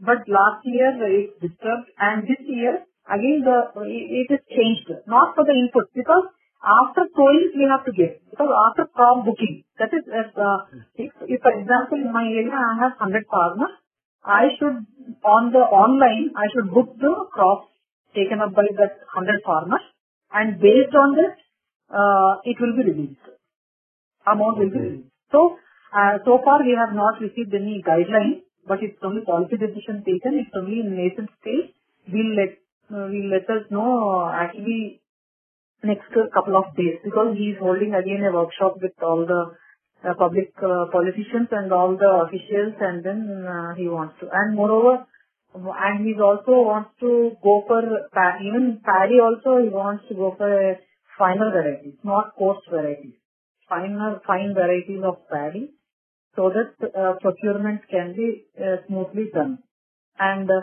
But 0.00 0.24
last 0.26 0.64
year, 0.64 0.94
it 1.04 1.40
disturbed. 1.40 1.90
And 1.98 2.24
this 2.24 2.40
year, 2.46 2.86
again, 3.10 3.44
the 3.44 3.58
it 3.84 4.28
is 4.30 4.42
changed. 4.48 4.88
Not 5.06 5.34
for 5.34 5.44
the 5.44 5.52
inputs, 5.52 5.92
because 5.94 6.30
after 6.64 7.04
sowing, 7.12 7.52
we 7.52 7.68
have 7.68 7.84
to 7.84 7.92
give. 7.92 8.16
Because 8.30 8.48
after 8.48 8.88
crop 8.88 9.26
booking, 9.26 9.64
that 9.78 9.92
is, 9.92 10.04
uh, 10.08 10.58
if, 10.96 11.12
if 11.28 11.38
for 11.42 11.52
example, 11.52 12.00
in 12.00 12.10
my 12.10 12.24
area, 12.24 12.56
I 12.56 12.88
have 12.88 12.96
100 12.96 13.26
farmers, 13.28 13.74
I 14.24 14.48
should, 14.56 14.88
on 15.20 15.52
the 15.52 15.60
online, 15.60 16.32
I 16.32 16.48
should 16.56 16.72
book 16.72 16.96
the 16.96 17.12
crops 17.32 17.68
taken 18.16 18.40
up 18.40 18.54
by 18.56 18.64
that 18.80 19.04
100 19.12 19.44
farmers 19.44 19.84
and 20.32 20.56
based 20.56 20.94
on 20.96 21.12
this, 21.12 21.36
uh, 21.90 22.40
it 22.44 22.56
will 22.60 22.76
be 22.76 22.90
released. 22.90 23.26
Amount 24.26 24.58
will 24.58 24.70
be 24.70 24.78
released. 24.78 25.12
So, 25.32 25.56
uh, 25.94 26.18
so 26.24 26.40
far 26.44 26.62
we 26.62 26.76
have 26.78 26.94
not 26.94 27.20
received 27.20 27.52
any 27.54 27.82
guideline, 27.86 28.42
but 28.66 28.82
it's 28.82 28.98
only 29.02 29.22
policy 29.24 29.56
decision 29.56 30.04
taken. 30.04 30.40
It's 30.40 30.54
only 30.56 30.80
in 30.80 30.96
nascent 30.96 31.30
stage. 31.40 31.74
We'll 32.10 32.34
let, 32.36 32.56
uh, 32.92 33.08
will 33.08 33.30
let 33.30 33.48
us 33.48 33.70
know 33.70 34.30
actually 34.32 35.00
next 35.84 36.08
couple 36.32 36.56
of 36.56 36.74
days 36.76 36.98
because 37.04 37.36
he 37.36 37.52
is 37.52 37.58
holding 37.60 37.94
again 37.94 38.24
a 38.24 38.32
workshop 38.32 38.80
with 38.80 38.96
all 39.02 39.26
the 39.26 39.52
uh, 40.04 40.14
public 40.18 40.52
uh, 40.58 40.86
politicians 40.92 41.48
and 41.52 41.72
all 41.72 41.96
the 41.96 42.10
officials 42.24 42.74
and 42.80 43.04
then 43.04 43.46
uh, 43.48 43.74
he 43.74 43.88
wants 43.88 44.14
to 44.20 44.28
and 44.32 44.56
moreover 44.56 45.04
and 45.54 46.04
he 46.04 46.14
also 46.20 46.64
wants 46.64 46.90
to 47.00 47.32
go 47.42 47.62
for 47.68 47.80
even 48.40 48.80
paddy 48.84 49.20
also 49.20 49.62
he 49.62 49.68
wants 49.68 50.04
to 50.08 50.14
go 50.14 50.34
for 50.36 50.48
a 50.48 50.76
finer 51.18 51.50
varieties 51.56 51.96
not 52.04 52.34
coarse 52.36 52.64
varieties 52.70 53.16
finer 53.68 54.20
fine 54.26 54.54
varieties 54.54 55.02
of 55.10 55.16
paddy 55.30 55.64
so 56.36 56.50
that 56.56 56.72
uh, 56.86 57.12
procurement 57.20 57.80
can 57.90 58.14
be 58.16 58.44
uh, 58.60 58.76
smoothly 58.86 59.26
done 59.34 59.58
and 60.18 60.50
uh, 60.50 60.60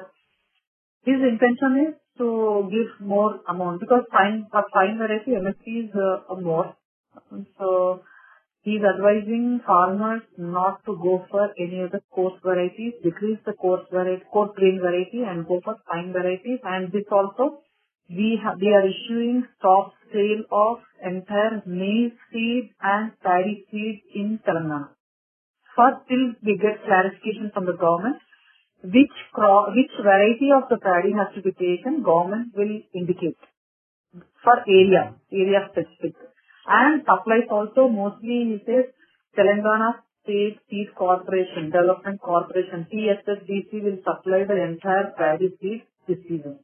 his 1.03 1.19
intention 1.27 1.87
is 1.87 1.95
to 2.17 2.69
give 2.69 2.89
more 3.05 3.39
amount 3.47 3.79
because 3.79 4.03
fine 4.11 4.45
for 4.51 4.63
fine 4.73 4.97
variety 4.97 5.31
MSP 5.31 5.85
is 5.85 5.91
uh, 5.95 6.35
more. 6.35 6.75
So 7.57 8.03
he 8.61 8.71
is 8.71 8.83
advising 8.83 9.61
farmers 9.65 10.21
not 10.37 10.85
to 10.85 10.95
go 11.01 11.25
for 11.31 11.49
any 11.57 11.81
of 11.81 11.91
the 11.91 12.01
coarse 12.13 12.39
varieties, 12.43 12.93
decrease 13.03 13.39
the 13.45 13.53
coarse 13.53 13.85
variety, 13.91 14.23
coarse 14.31 14.51
grain 14.55 14.79
variety 14.79 15.23
and 15.25 15.47
go 15.47 15.61
for 15.63 15.77
fine 15.89 16.13
varieties. 16.13 16.59
And 16.63 16.91
this 16.91 17.05
also 17.11 17.61
we 18.09 18.39
have, 18.43 18.59
we 18.59 18.69
are 18.69 18.85
issuing 18.85 19.47
stop 19.57 19.93
sale 20.13 20.43
of 20.51 20.79
entire 21.03 21.61
maize 21.65 22.17
seed 22.31 22.71
and 22.81 23.11
paddy 23.23 23.65
seed 23.71 24.01
in 24.15 24.39
Telangana. 24.47 24.89
First, 25.75 26.07
till 26.09 26.33
we 26.43 26.57
get 26.57 26.83
clarification 26.85 27.51
from 27.53 27.65
the 27.65 27.73
government, 27.73 28.17
which 28.83 29.15
crop, 29.33 29.69
which 29.75 29.91
variety 30.03 30.49
of 30.55 30.69
the 30.69 30.77
paddy 30.77 31.13
has 31.13 31.33
to 31.35 31.41
be 31.41 31.51
taken, 31.51 32.03
government 32.03 32.53
will 32.55 32.81
indicate 32.93 33.37
for 34.43 34.57
area, 34.67 35.15
area 35.31 35.69
specific. 35.71 36.15
And 36.67 37.01
supplies 37.01 37.47
also 37.49 37.87
mostly, 37.87 38.37
he 38.51 38.57
says, 38.65 38.91
Telangana 39.37 40.01
State 40.23 40.59
Seed 40.69 40.93
Corporation, 40.95 41.71
Development 41.71 42.19
Corporation, 42.21 42.85
TSSDC 42.93 43.83
will 43.83 43.97
supply 44.05 44.43
the 44.47 44.61
entire 44.61 45.13
paddy 45.17 45.49
seed 45.61 45.83
this 46.07 46.17
season. 46.27 46.59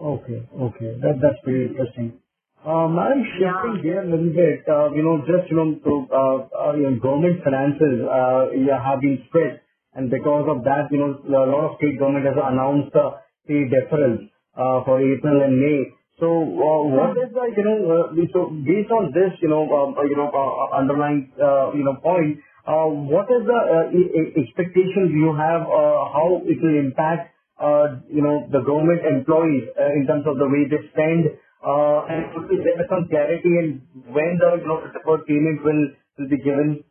Okay. 0.00 0.40
Okay. 0.52 0.90
That, 1.00 1.16
that's 1.22 1.40
pretty 1.44 1.72
interesting. 1.72 2.20
Uh, 2.66 2.88
Madam, 2.90 3.22
shifting 3.38 3.78
gear 3.82 4.02
a 4.02 4.10
little 4.10 4.32
bit, 4.34 4.66
uh, 4.66 4.90
you 4.90 5.02
know, 5.06 5.22
just, 5.22 5.46
you 5.50 5.56
know, 5.56 5.70
to, 5.86 5.92
uh, 6.10 6.38
uh, 6.50 6.72
you 6.74 6.90
know, 6.90 6.98
government 6.98 7.38
finances, 7.44 8.02
uh, 8.02 8.50
yeah, 8.58 8.82
have 8.82 9.00
been 9.00 9.22
stretched, 9.28 9.62
and 9.94 10.10
because 10.10 10.50
of 10.50 10.64
that, 10.66 10.90
you 10.90 10.98
know, 10.98 11.14
a 11.14 11.46
lot 11.46 11.70
of 11.70 11.78
state 11.78 11.94
government 12.00 12.26
has 12.26 12.34
announced, 12.34 12.90
uh, 12.96 13.22
the 13.46 13.70
deferrals, 13.70 14.26
uh, 14.58 14.82
for 14.82 14.98
April 14.98 15.46
and 15.46 15.60
May. 15.62 15.94
So, 16.18 16.26
uh, 16.26 16.80
what 16.90 17.14
is 17.22 17.30
the, 17.30 17.44
you 17.54 17.64
know, 17.64 17.78
uh, 17.86 18.26
so 18.34 18.50
based 18.66 18.90
on 18.90 19.14
this, 19.14 19.30
you 19.38 19.48
know, 19.48 19.62
um, 19.70 19.94
uh, 19.94 20.02
you 20.02 20.16
know, 20.18 20.26
uh, 20.26 20.76
underlying, 20.76 21.30
uh, 21.38 21.70
you 21.70 21.84
know, 21.86 21.94
point, 22.02 22.40
uh, 22.66 22.90
what 22.90 23.30
is 23.30 23.46
the 23.46 23.60
uh, 23.62 23.94
e- 23.94 24.34
expectations 24.42 25.14
you 25.14 25.30
have, 25.38 25.62
uh, 25.62 26.02
how 26.10 26.42
it 26.42 26.58
will 26.58 26.78
impact 26.82 27.35
the 27.58 28.62
government 28.64 29.00
employees 29.04 29.68
in 29.96 30.06
terms 30.06 30.26
of 30.26 30.38
the 30.38 30.48
way 30.48 30.68
they 30.68 30.88
spend? 30.92 31.38
Uh, 31.66 32.04
and 32.06 32.30
you 32.50 32.62
give 32.62 32.78
us 32.78 32.86
some 32.88 33.08
clarity 33.08 33.48
in 33.48 33.82
when 34.12 34.38
the 34.38 34.60
deferred 34.92 35.26
payment 35.26 35.64
will 35.64 36.28
be 36.28 36.36
given? 36.38 36.84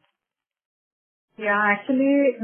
Yeah. 1.38 1.60
Actually, 1.72 2.36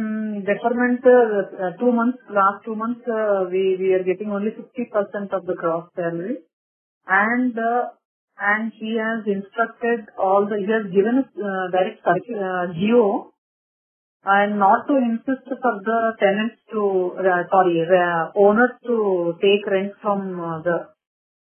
deferment, 0.46 1.02
last 1.04 2.64
two 2.64 2.76
months, 2.76 3.02
uh, 3.08 3.46
we 3.52 3.76
we 3.80 3.94
are 3.94 4.04
getting 4.04 4.32
only 4.32 4.52
50% 4.52 5.34
of 5.34 5.46
the 5.46 5.56
gross 5.56 5.90
salary. 5.96 6.38
And, 7.08 7.58
uh, 7.58 7.90
and 8.40 8.72
he 8.80 8.98
has 8.98 9.26
instructed 9.26 10.08
all 10.18 10.48
the, 10.48 10.58
he 10.58 10.72
has 10.72 10.92
given 10.94 11.24
us 11.24 11.30
direct 11.72 12.06
uh, 12.06 12.74
GO 12.74 13.31
not 14.26 14.88
to 14.88 14.98
insist 14.98 15.48
for 15.50 15.82
the 15.84 16.14
tenants 16.20 16.56
to, 16.72 17.14
uh, 17.18 17.44
sorry, 17.50 17.82
uh, 17.82 18.32
owners 18.36 18.72
to 18.86 19.34
take 19.42 19.66
rent 19.66 19.94
from 20.02 20.38
the 20.64 20.90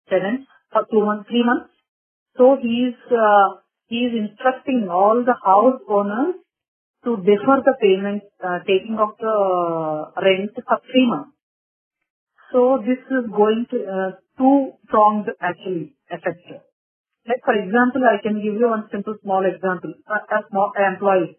tenants 0.08 0.46
for 0.72 0.86
two 0.90 1.04
months, 1.04 1.28
three 1.28 1.44
months. 1.44 1.70
So 2.36 2.56
he's 2.62 2.94
instructing 4.14 4.88
all 4.90 5.24
the 5.24 5.34
house 5.44 5.80
owners 5.88 6.36
to 7.04 7.16
defer 7.16 7.62
the 7.64 7.74
payment, 7.80 8.22
taking 8.66 8.98
of 9.00 9.16
the 9.18 10.12
rent 10.22 10.50
for 10.54 10.78
three 10.90 11.06
months. 11.08 11.30
So 12.52 12.78
this 12.78 12.98
is 13.10 13.30
going 13.30 13.66
to 13.70 14.12
two-pronged 14.38 15.30
actually 15.40 15.94
effect. 16.10 16.46
Like 17.26 17.42
for 17.44 17.54
example, 17.54 18.02
I 18.06 18.22
can 18.22 18.36
give 18.36 18.54
you 18.54 18.68
one 18.70 18.88
simple 18.92 19.16
small 19.22 19.44
example. 19.44 19.92
A 20.08 20.42
small 20.50 20.72
employee. 20.78 21.36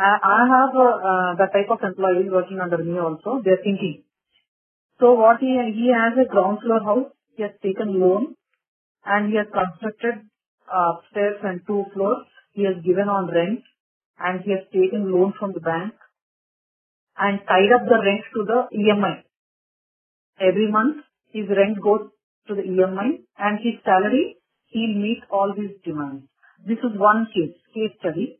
I 0.00 0.40
have 0.48 0.74
uh, 0.76 1.34
that 1.36 1.52
type 1.52 1.70
of 1.70 1.82
employees 1.82 2.30
working 2.32 2.58
under 2.60 2.78
me 2.78 2.98
also. 2.98 3.42
They're 3.44 3.62
thinking. 3.62 4.04
So 4.98 5.12
what 5.14 5.40
he 5.40 5.52
he 5.74 5.92
has 5.92 6.16
a 6.16 6.28
ground 6.28 6.58
floor 6.62 6.80
house. 6.82 7.12
He 7.36 7.42
has 7.42 7.52
taken 7.62 8.00
loan, 8.00 8.34
and 9.04 9.30
he 9.30 9.36
has 9.36 9.46
constructed 9.52 10.24
upstairs 10.68 11.38
and 11.42 11.60
two 11.66 11.84
floors. 11.92 12.26
He 12.52 12.64
has 12.64 12.76
given 12.84 13.08
on 13.08 13.28
rent, 13.28 13.60
and 14.18 14.40
he 14.42 14.52
has 14.52 14.64
taken 14.72 15.12
loan 15.12 15.34
from 15.38 15.52
the 15.52 15.60
bank 15.60 15.94
and 17.18 17.40
tied 17.46 17.72
up 17.76 17.84
the 17.88 18.00
rent 18.00 18.24
to 18.34 18.44
the 18.44 18.60
EMI. 18.76 19.22
Every 20.40 20.70
month, 20.70 21.04
his 21.28 21.48
rent 21.48 21.80
goes 21.82 22.08
to 22.48 22.54
the 22.54 22.62
EMI, 22.62 23.20
and 23.38 23.58
his 23.62 23.80
salary, 23.84 24.36
he'll 24.66 24.96
meet 24.96 25.22
all 25.30 25.52
his 25.56 25.72
demands. 25.84 26.24
This 26.66 26.78
is 26.78 26.98
one 26.98 27.26
case 27.34 27.56
case 27.74 27.96
study. 28.00 28.39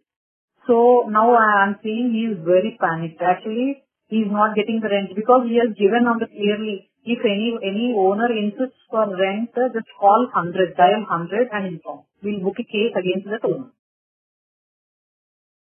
So 0.71 1.03
now 1.11 1.35
I 1.35 1.67
am 1.67 1.79
seeing 1.83 2.13
he 2.15 2.31
is 2.31 2.39
very 2.47 2.79
panicked. 2.81 3.21
Actually, 3.21 3.83
he 4.07 4.19
is 4.23 4.31
not 4.31 4.55
getting 4.55 4.79
the 4.79 4.87
rent 4.87 5.11
because 5.17 5.43
he 5.51 5.59
has 5.59 5.75
given 5.75 6.07
on 6.07 6.23
the 6.23 6.29
clearly, 6.31 6.87
if 7.03 7.19
any 7.27 7.59
any 7.71 7.87
owner 7.99 8.31
insists 8.31 8.79
for 8.89 9.03
rent, 9.11 9.51
uh, 9.59 9.67
just 9.75 9.91
call 9.99 10.31
100, 10.31 10.77
dial 10.77 11.03
100 11.11 11.49
and 11.51 11.67
inform. 11.75 12.07
We'll 12.23 12.39
book 12.47 12.63
a 12.63 12.67
case 12.75 12.95
against 12.95 13.27
that 13.35 13.43
owner. 13.51 13.75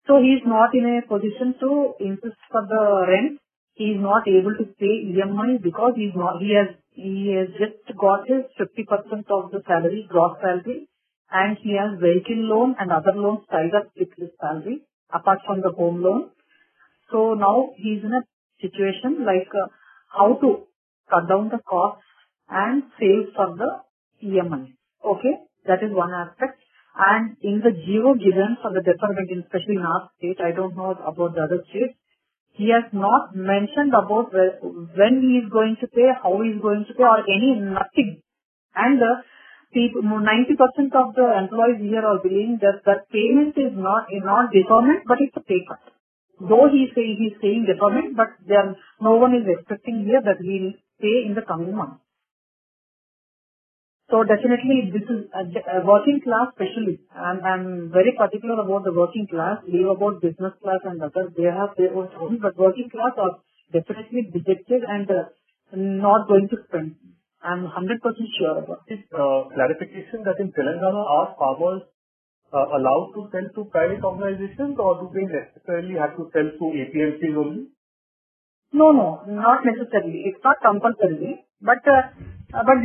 So 0.07 0.23
he 0.23 0.39
is 0.39 0.47
not 0.47 0.79
in 0.79 0.87
a 0.87 1.03
position 1.03 1.59
to 1.59 1.71
insist 1.99 2.39
for 2.55 2.63
the 2.71 2.85
rent. 3.11 3.41
He 3.75 3.91
is 3.97 4.01
not 4.01 4.29
able 4.29 4.55
to 4.63 4.67
pay 4.79 4.95
EMI 5.11 5.59
because 5.61 5.99
he 5.99 6.15
has 7.35 7.49
just 7.59 7.99
got 7.99 8.31
his 8.31 8.47
50% 8.63 9.27
of 9.27 9.51
the 9.51 9.63
salary, 9.67 10.07
gross 10.09 10.39
salary, 10.39 10.87
and 11.33 11.59
he 11.59 11.75
has 11.75 11.99
vehicle 11.99 12.47
loan 12.55 12.77
and 12.79 12.93
other 12.93 13.15
loans 13.15 13.43
tied 13.51 13.75
up 13.75 13.91
with 13.99 14.15
his 14.17 14.31
salary, 14.39 14.87
apart 15.15 15.41
from 15.47 15.61
the 15.61 15.73
home 15.77 16.03
loan. 16.03 16.31
So 17.11 17.35
now 17.35 17.71
he's 17.77 18.03
in 18.05 18.13
a 18.13 18.23
situation 18.61 19.25
like 19.27 19.49
uh, 19.55 19.69
how 20.17 20.35
to 20.41 20.67
cut 21.11 21.29
down 21.29 21.49
the 21.49 21.59
costs 21.69 22.05
and 22.49 22.85
save 22.99 23.35
for 23.35 23.57
the 23.57 23.71
EMI. 24.25 24.75
Okay. 25.05 25.35
That 25.67 25.83
is 25.83 25.93
one 25.93 26.13
aspect. 26.13 26.61
And 26.97 27.37
in 27.43 27.63
the 27.63 27.71
GO 27.71 28.15
given 28.15 28.57
for 28.63 28.73
the 28.73 28.83
deferment, 28.83 29.31
especially 29.45 29.77
in 29.77 29.87
our 29.87 30.11
state, 30.19 30.39
I 30.43 30.53
don't 30.55 30.77
know 30.77 30.91
about 30.91 31.35
the 31.35 31.43
other 31.43 31.63
states, 31.71 31.95
he 32.53 32.71
has 32.75 32.91
not 32.93 33.35
mentioned 33.35 33.95
about 33.95 34.35
when 34.35 35.23
he 35.23 35.39
is 35.41 35.49
going 35.53 35.77
to 35.81 35.87
pay, 35.87 36.11
how 36.23 36.43
he 36.43 36.51
is 36.51 36.61
going 36.61 36.85
to 36.89 36.95
pay 36.95 37.05
or 37.05 37.23
any, 37.25 37.61
nothing. 37.61 38.23
Uh, 38.77 39.23
90% 39.75 40.95
of 40.95 41.15
the 41.15 41.27
employees 41.39 41.81
here 41.81 42.05
are 42.05 42.19
believing 42.23 42.59
that 42.61 42.83
that 42.87 43.09
payment 43.11 43.57
is 43.57 43.73
not 43.77 44.09
deferment, 44.53 45.05
but 45.07 45.19
it's 45.21 45.37
a 45.37 45.41
pay 45.41 45.63
cut. 45.69 45.93
Though 46.41 46.69
he 46.73 46.89
say, 46.95 47.15
he's 47.15 47.39
saying 47.41 47.67
deferment, 47.67 48.17
but 48.17 48.29
there, 48.47 48.75
no 49.01 49.17
one 49.17 49.35
is 49.35 49.47
expecting 49.47 50.05
here 50.05 50.23
that 50.25 50.41
he'll 50.41 50.73
pay 51.01 51.27
in 51.27 51.35
the 51.35 51.43
coming 51.43 51.77
months. 51.77 52.01
So 54.11 54.25
definitely 54.25 54.91
this 54.91 55.07
is 55.07 55.31
a 55.31 55.87
working 55.87 56.21
class 56.21 56.51
especially. 56.51 56.99
I'm 57.15 57.39
I'm 57.47 57.67
very 57.95 58.11
particular 58.19 58.59
about 58.59 58.83
the 58.83 58.93
working 58.93 59.29
class. 59.31 59.63
Leave 59.69 59.87
about 59.87 60.21
business 60.21 60.51
class 60.61 60.83
and 60.83 61.01
others, 61.01 61.31
they 61.37 61.47
have 61.47 61.79
their 61.79 61.95
own 61.95 62.41
but 62.43 62.59
working 62.59 62.91
class 62.91 63.15
are 63.17 63.39
definitely 63.73 64.27
dejected 64.35 64.83
and 64.83 65.09
uh, 65.09 65.31
not 65.73 66.27
going 66.27 66.49
to 66.51 66.59
spend. 66.67 66.97
I'm 67.43 67.65
100% 67.65 68.01
sure 68.39 68.59
about 68.59 68.85
this. 68.89 68.99
Clarification 69.11 70.25
that 70.25 70.37
in 70.41 70.53
Telangana, 70.53 71.03
are 71.05 71.35
farmers 71.39 71.83
uh, 72.53 72.67
allowed 72.77 73.13
to 73.17 73.29
sell 73.33 73.49
to 73.55 73.71
private 73.71 74.05
organizations 74.05 74.77
or 74.79 75.01
do 75.01 75.09
they 75.15 75.25
necessarily 75.25 75.97
have 75.97 76.17
to 76.17 76.29
sell 76.35 76.45
to 76.45 76.65
APMCs 76.69 77.37
only? 77.37 77.69
No, 78.73 78.93
no, 78.93 79.23
not 79.27 79.65
necessarily. 79.65 80.29
It's 80.29 80.43
not 80.45 80.61
compulsory. 80.63 81.47
But 81.63 81.81
uh, 81.89 82.13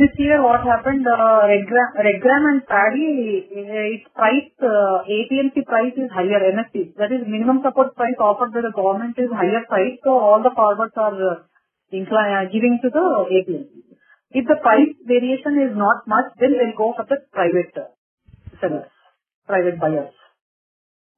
this 0.00 0.12
year 0.18 0.42
what 0.42 0.64
happened, 0.64 1.06
uh, 1.06 1.48
Red 1.48 2.20
Gram 2.20 2.42
and 2.48 2.66
paddy, 2.66 3.48
uh, 3.52 3.92
its 3.92 4.08
price, 4.14 4.52
uh, 4.60 5.04
APMC 5.04 5.64
price 5.64 5.96
is 5.96 6.10
higher, 6.12 6.40
MSP. 6.52 6.96
That 6.96 7.12
is 7.12 7.28
minimum 7.28 7.60
support 7.64 7.94
price 7.96 8.16
offered 8.20 8.52
by 8.52 8.60
the 8.60 8.72
government 8.74 9.16
is 9.18 9.28
higher 9.32 9.64
price, 9.68 9.98
So 10.04 10.16
all 10.16 10.42
the 10.42 10.52
farmers 10.56 10.92
are 10.96 11.46
giving 11.92 12.78
to 12.82 12.88
the 12.90 13.04
APMC. 13.36 13.86
If 14.30 14.44
the 14.46 14.58
price 14.60 14.92
variation 15.06 15.70
is 15.70 15.76
not 15.76 16.06
much, 16.06 16.32
then 16.40 16.58
they'll 16.58 16.76
go 16.76 16.94
for 16.96 17.06
the 17.08 17.22
private 17.32 17.72
sellers, 18.60 18.90
private 19.46 19.78
buyers. 19.80 20.12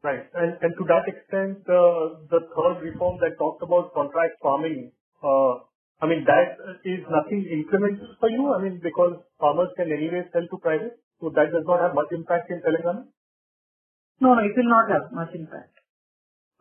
Right. 0.02 0.22
And 0.34 0.72
to 0.78 0.84
that 0.86 1.08
extent, 1.10 1.66
uh, 1.66 2.22
the 2.30 2.46
third 2.54 2.84
reform 2.84 3.18
that 3.20 3.38
talked 3.38 3.62
about 3.62 3.92
contract 3.94 4.38
farming, 4.42 4.92
uh, 5.24 5.66
I 6.00 6.06
mean, 6.06 6.22
that 6.24 6.54
is 6.84 7.02
nothing 7.10 7.42
incremental 7.50 8.14
for 8.20 8.30
you? 8.30 8.54
I 8.54 8.62
mean, 8.62 8.78
because 8.82 9.18
farmers 9.40 9.70
can 9.76 9.90
anyway 9.90 10.22
sell 10.32 10.46
to 10.46 10.58
private, 10.62 11.00
so 11.20 11.30
that 11.34 11.50
does 11.50 11.66
not 11.66 11.80
have 11.80 11.94
much 11.94 12.12
impact 12.12 12.50
in 12.50 12.62
Telangana? 12.62 13.06
No, 14.20 14.38
it 14.38 14.54
will 14.54 14.70
not 14.70 14.90
have 14.90 15.10
much 15.10 15.34
impact. 15.34 15.74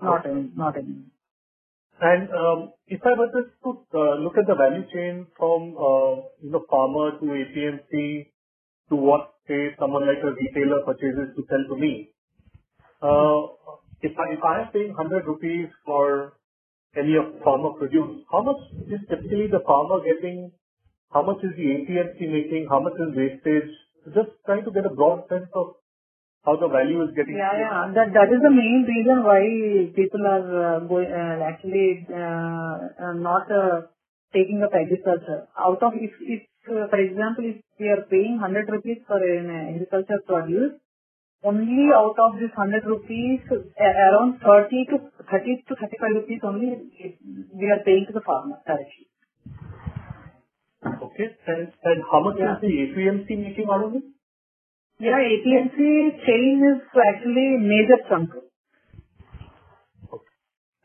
Not 0.02 0.26
any, 0.26 0.50
not 0.56 0.78
any. 0.78 1.06
And 2.00 2.30
um, 2.30 2.74
if 2.88 3.02
I 3.04 3.18
were 3.18 3.32
just 3.34 3.58
to 3.64 3.70
uh, 3.98 4.16
look 4.22 4.38
at 4.38 4.46
the 4.46 4.54
value 4.54 4.86
chain 4.94 5.26
from 5.36 5.74
uh 5.74 6.30
you 6.42 6.52
know 6.54 6.64
farmer 6.70 7.18
to 7.18 7.26
APMC 7.26 8.30
to 8.90 8.96
what, 8.96 9.34
say, 9.48 9.76
someone 9.80 10.08
like 10.08 10.22
a 10.24 10.32
retailer 10.32 10.86
purchases 10.86 11.36
to 11.36 11.44
sell 11.50 11.64
to 11.70 11.76
me. 11.82 12.14
Uh, 13.02 13.74
if 14.02 14.14
I 14.14 14.34
if 14.34 14.44
I 14.44 14.62
am 14.62 14.72
paying 14.72 14.94
100 14.94 15.26
rupees 15.26 15.70
for 15.86 16.34
any 16.96 17.16
of 17.18 17.42
farmer 17.44 17.74
produce, 17.78 18.24
how 18.32 18.44
much 18.44 18.62
is 18.88 19.02
typically 19.10 19.48
the 19.50 19.62
farmer 19.66 20.00
getting? 20.06 20.52
How 21.12 21.24
much 21.24 21.38
is 21.44 21.52
the 21.58 21.66
APMC 21.66 22.20
making? 22.30 22.68
How 22.70 22.80
much 22.80 22.94
is 22.94 23.16
wastage? 23.18 23.74
Just 24.14 24.38
trying 24.46 24.66
to 24.66 24.72
get 24.72 24.86
a 24.86 24.94
broad 24.94 25.28
sense 25.30 25.50
of 25.54 25.76
how 26.48 26.56
the 26.56 26.70
value 26.72 27.04
is 27.04 27.12
getting. 27.12 27.36
Yeah. 27.36 27.52
yeah, 27.60 28.08
That 28.18 28.32
is 28.32 28.40
the 28.40 28.54
main 28.56 28.88
reason 28.88 29.24
why 29.28 29.42
people 29.92 30.24
are 30.24 30.48
uh, 30.64 30.88
uh, 30.88 31.36
actually 31.44 32.08
uh, 32.08 33.14
not 33.20 33.52
taking 34.32 34.64
up 34.64 34.72
agriculture. 34.72 35.42
Out 35.60 35.84
of 35.84 36.00
if 36.08 36.16
if 36.36 36.44
For 36.68 37.00
example, 37.00 37.46
if 37.48 37.60
we 37.80 37.88
are 37.92 38.04
paying 38.12 38.40
100 38.40 38.70
rupees 38.76 39.04
for 39.08 39.20
an 39.26 39.52
agriculture 39.76 40.20
produce, 40.28 40.74
only 41.52 41.86
out 42.00 42.18
of 42.26 42.40
this 42.40 42.52
100 42.56 42.90
rupees, 42.94 43.40
around 43.80 44.40
thirty 44.44 44.82
to 44.92 45.00
thirty 45.32 45.56
to 45.68 45.78
thirty 45.82 45.98
five 46.02 46.16
rupees 46.20 46.42
only 46.44 46.72
we 47.62 47.72
are 47.76 47.82
paying 47.88 48.06
to 48.10 48.16
the 48.20 48.26
farmer 48.28 48.60
directly. 48.68 49.08
Okay. 51.08 51.28
and, 51.48 51.72
and 51.92 52.04
How 52.12 52.22
much 52.24 52.36
is 52.36 52.62
the 52.62 52.74
APMC 52.84 53.40
making 53.48 53.68
out 53.72 53.86
of 53.86 53.96
it? 53.96 54.04
Yeah, 55.00 55.14
APMC 55.14 55.78
chain 56.26 56.58
is 56.66 56.82
actually 56.98 57.62
major 57.62 58.02
chunk. 58.10 58.34
Okay. 58.34 60.34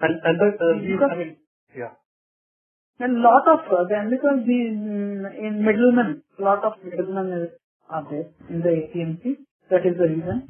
And, 0.01 0.20
and 0.22 0.37
the, 0.37 0.48
uh, 0.53 0.77
because, 0.85 1.11
I 1.12 1.16
mean, 1.16 1.37
yeah. 1.77 1.96
A 3.01 3.09
lot 3.09 3.48
of 3.48 3.64
them, 3.88 4.11
because 4.11 4.44
the 4.44 4.53
in 4.53 5.64
middlemen, 5.64 6.22
lot 6.38 6.62
of 6.62 6.75
middlemen 6.85 7.48
are 7.88 8.05
there 8.11 8.29
in 8.51 8.61
the 8.61 8.68
APMC. 8.68 9.38
That 9.70 9.87
is 9.88 9.96
the 9.96 10.09
reason. 10.12 10.48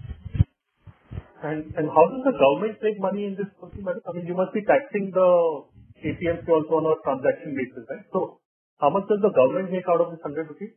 And 1.43 1.73
and 1.79 1.87
how 1.87 2.05
does 2.11 2.25
the 2.27 2.35
government 2.35 2.83
make 2.83 2.99
money 3.01 3.27
in 3.27 3.37
this. 3.39 3.47
I 3.63 4.11
mean, 4.13 4.27
you 4.27 4.35
must 4.35 4.53
be 4.53 4.65
taxing 4.67 5.13
the 5.15 5.63
APMC 6.03 6.49
also 6.51 6.83
on 6.83 6.87
a 6.91 6.99
transaction 7.07 7.55
basis, 7.55 7.87
right? 7.89 8.05
So 8.13 8.41
how 8.79 8.91
much 8.91 9.07
does 9.09 9.23
the 9.23 9.31
government 9.31 9.71
make 9.71 9.87
out 9.89 10.01
of 10.03 10.11
this 10.11 10.21
100 10.21 10.49
rupees? 10.51 10.75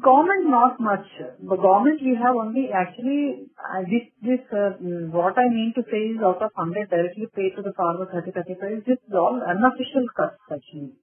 Government, 0.00 0.48
not 0.48 0.80
much. 0.80 1.04
The 1.20 1.56
government, 1.56 2.00
we 2.00 2.16
have 2.16 2.34
only 2.34 2.72
actually, 2.72 3.44
uh, 3.60 3.84
this, 3.84 4.08
this, 4.24 4.40
uh, 4.48 4.80
what 5.12 5.36
I 5.36 5.52
mean 5.52 5.74
to 5.76 5.84
say 5.84 6.16
is 6.16 6.20
out 6.24 6.40
of 6.40 6.48
100 6.56 6.88
directly 6.88 7.28
paid 7.36 7.52
to 7.56 7.62
the 7.62 7.76
farmer 7.76 8.08
30, 8.08 8.32
35, 8.32 8.88
this 8.88 8.96
is 8.96 9.12
all 9.12 9.36
unofficial 9.36 10.08
cuts 10.16 10.40
actually. 10.48 10.96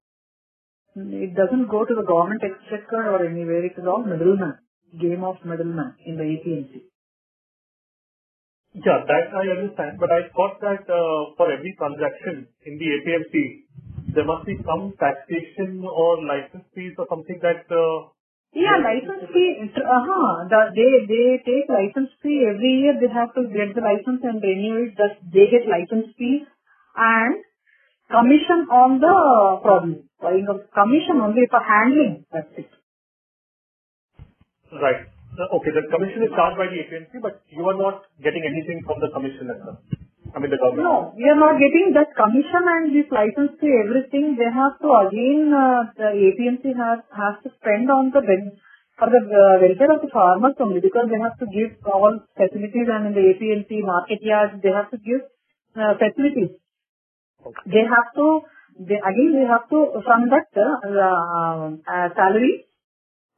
It 0.98 1.38
doesn't 1.38 1.70
go 1.70 1.86
to 1.86 1.94
the 1.94 2.02
government 2.02 2.42
exchequer 2.42 3.14
or 3.14 3.30
anywhere, 3.30 3.64
it 3.64 3.78
is 3.78 3.86
all 3.86 4.02
middleman, 4.02 4.58
game 5.00 5.24
of 5.24 5.38
middleman 5.46 5.94
in 6.10 6.18
the 6.18 6.26
APMC. 6.26 6.90
Yeah, 8.74 9.06
that 9.06 9.30
I 9.38 9.46
understand, 9.54 10.02
but 10.02 10.10
I 10.10 10.34
thought 10.34 10.58
that 10.62 10.90
uh, 10.90 11.38
for 11.38 11.54
every 11.54 11.78
transaction 11.78 12.50
in 12.66 12.74
the 12.82 12.90
APMC, 12.98 14.14
there 14.16 14.26
must 14.26 14.48
be 14.50 14.58
some 14.66 14.94
taxation 14.98 15.86
or 15.86 16.26
license 16.26 16.66
fees 16.74 16.94
or 16.98 17.06
something 17.10 17.38
that 17.42 17.70
uh, 17.70 18.10
Yeah, 18.54 18.82
license 18.82 19.30
fee, 19.30 19.62
uh-huh, 19.62 20.50
the, 20.50 20.60
they, 20.74 21.06
they 21.06 21.38
take 21.46 21.70
license 21.70 22.10
fee 22.24 22.46
every 22.50 22.82
year, 22.82 22.98
they 23.00 23.12
have 23.14 23.30
to 23.36 23.46
get 23.46 23.76
the 23.78 23.82
license 23.82 24.22
and 24.26 24.42
renew 24.42 24.90
it, 24.90 24.98
that 24.98 25.22
they 25.32 25.46
get 25.54 25.70
license 25.70 26.10
fee 26.18 26.46
and 26.98 27.46
commission 28.10 28.66
on 28.74 28.98
the 29.00 29.16
problem. 29.62 30.10
Commission 30.74 31.22
only 31.22 31.46
for 31.50 31.62
handling, 31.62 32.26
that's 32.34 32.50
it. 32.58 32.70
Right. 34.74 35.06
Uh, 35.38 35.56
Okay, 35.56 35.72
the 35.72 35.86
commission 35.94 36.24
is 36.26 36.34
charged 36.34 36.58
by 36.58 36.66
the 36.74 36.82
APMC, 36.82 37.22
but 37.22 37.42
you 37.54 37.64
are 37.70 37.78
not 37.78 38.04
getting 38.24 38.42
anything 38.44 38.82
from 38.86 38.98
the 39.00 39.10
commission 39.14 39.46
as. 39.54 39.62
I 40.34 40.40
mean, 40.40 40.52
the 40.54 40.58
government. 40.62 40.86
No, 40.86 41.14
we 41.18 41.26
are 41.26 41.40
not 41.40 41.58
getting 41.58 41.94
that 41.98 42.14
commission 42.14 42.64
and 42.64 42.94
this 42.94 43.10
license 43.10 43.58
fee, 43.60 43.74
everything, 43.82 44.38
they 44.38 44.50
have 44.50 44.78
to 44.82 44.90
again, 45.10 45.50
uh, 45.50 45.90
the 45.98 46.10
APMC 46.14 46.74
has, 46.78 47.00
has 47.10 47.36
to 47.44 47.50
spend 47.58 47.90
on 47.90 48.12
the 48.14 48.22
ben- 48.22 48.54
for 49.00 49.08
the 49.08 49.22
uh, 49.24 49.56
welfare 49.64 49.92
of 49.96 50.02
the 50.04 50.12
farmers 50.12 50.56
only 50.60 50.82
because 50.84 51.08
they 51.10 51.20
have 51.24 51.38
to 51.40 51.48
give 51.48 51.72
all 51.88 52.20
facilities 52.36 52.88
and 52.92 53.08
in 53.10 53.14
the 53.16 53.26
APMC 53.32 53.82
market 53.82 54.20
yards, 54.22 54.60
they 54.62 54.74
have 54.76 54.92
to 54.92 55.00
give 55.00 55.24
uh, 55.80 55.96
facilities. 55.96 56.52
They 57.66 57.84
have 57.88 58.10
to, 58.20 58.44
they, 58.76 59.00
again 59.00 59.32
they 59.40 59.48
have 59.48 59.66
to, 59.72 60.04
from 60.04 60.28
that 60.30 60.52
uh, 60.52 62.10
salary 62.14 62.68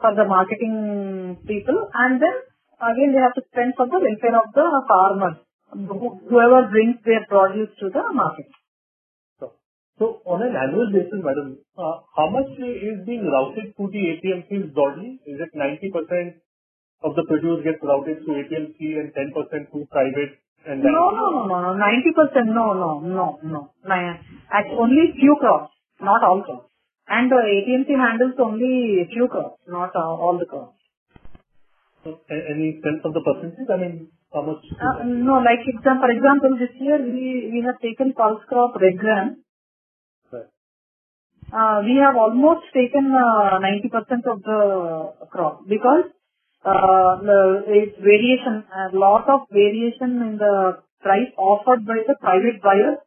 for 0.02 0.12
the 0.18 0.26
marketing 0.26 1.38
people 1.46 1.78
and 1.94 2.18
then 2.20 2.36
again 2.82 3.14
they 3.14 3.22
have 3.22 3.38
to 3.38 3.46
spend 3.54 3.78
for 3.78 3.86
the 3.86 4.02
welfare 4.02 4.36
of 4.42 4.50
the 4.58 4.66
farmers, 4.90 5.38
whoever 5.72 6.68
brings 6.70 6.98
their 7.06 7.26
produce 7.28 7.70
to 7.80 7.90
the 7.90 8.04
market. 8.14 8.48
So 10.00 10.22
on 10.26 10.42
an 10.42 10.56
annual 10.58 10.90
basis, 10.90 11.22
madam, 11.22 11.60
uh, 11.78 12.02
how 12.18 12.28
much 12.30 12.50
is 12.58 13.06
being 13.06 13.22
routed 13.22 13.76
to 13.78 13.84
the 13.86 14.02
APMCs 14.18 14.74
broadly? 14.74 15.22
Is 15.30 15.38
it 15.38 15.52
90% 15.54 16.42
of 17.04 17.14
the 17.16 17.24
produce 17.30 17.62
gets 17.64 17.78
routed 17.84 18.26
through 18.26 18.42
APMC 18.42 18.80
and 18.98 19.14
10% 19.14 19.72
through 19.72 19.86
private 19.92 20.42
and 20.66 20.82
No, 20.82 21.10
no, 21.14 21.26
no, 21.38 21.42
no, 21.46 21.58
no, 21.62 21.72
90%, 21.78 22.50
no, 22.54 22.74
no, 22.74 22.90
no, 23.02 23.40
no. 23.44 23.62
At 24.52 24.66
only 24.74 25.14
few 25.20 25.36
crops, 25.40 25.74
not 26.00 26.24
all 26.24 26.42
crops. 26.44 26.70
And 27.08 27.30
the 27.30 27.36
APMC 27.36 27.94
handles 27.98 28.34
only 28.40 29.06
few 29.12 29.28
crops, 29.28 29.62
not 29.68 29.96
uh, 29.96 30.00
all 30.00 30.38
the 30.40 30.46
crops. 30.46 30.78
So, 32.04 32.22
Any 32.30 32.82
sense 32.82 33.02
of 33.06 33.14
the 33.14 33.22
percentage? 33.22 33.70
I 33.70 33.78
mean, 33.78 34.10
how 34.34 34.42
much? 34.42 34.64
Uh, 34.72 35.04
no, 35.04 35.44
like 35.44 35.64
exam, 35.68 36.00
for 36.00 36.12
example, 36.12 36.58
this 36.60 36.74
year 36.80 37.00
we, 37.04 37.52
we 37.52 37.64
have 37.66 37.80
taken 37.82 38.14
pulse 38.14 38.42
crop 38.48 38.76
red 38.80 38.98
gram. 38.98 39.44
Right. 40.32 40.48
Uh, 41.52 41.82
we 41.84 42.00
have 42.00 42.16
almost 42.16 42.66
taken 42.74 43.12
uh, 43.12 43.60
90% 43.60 44.32
of 44.32 44.42
the 44.44 45.28
crop 45.32 45.68
because 45.68 46.06
uh, 46.64 47.20
the 47.20 47.40
it's 47.68 47.98
variation, 48.00 48.64
a 48.72 48.96
lot 48.96 49.28
of 49.28 49.50
variation 49.52 50.22
in 50.22 50.38
the 50.38 50.78
price 51.02 51.32
offered 51.38 51.86
by 51.86 52.00
the 52.08 52.16
private 52.22 52.62
buyers 52.62 52.98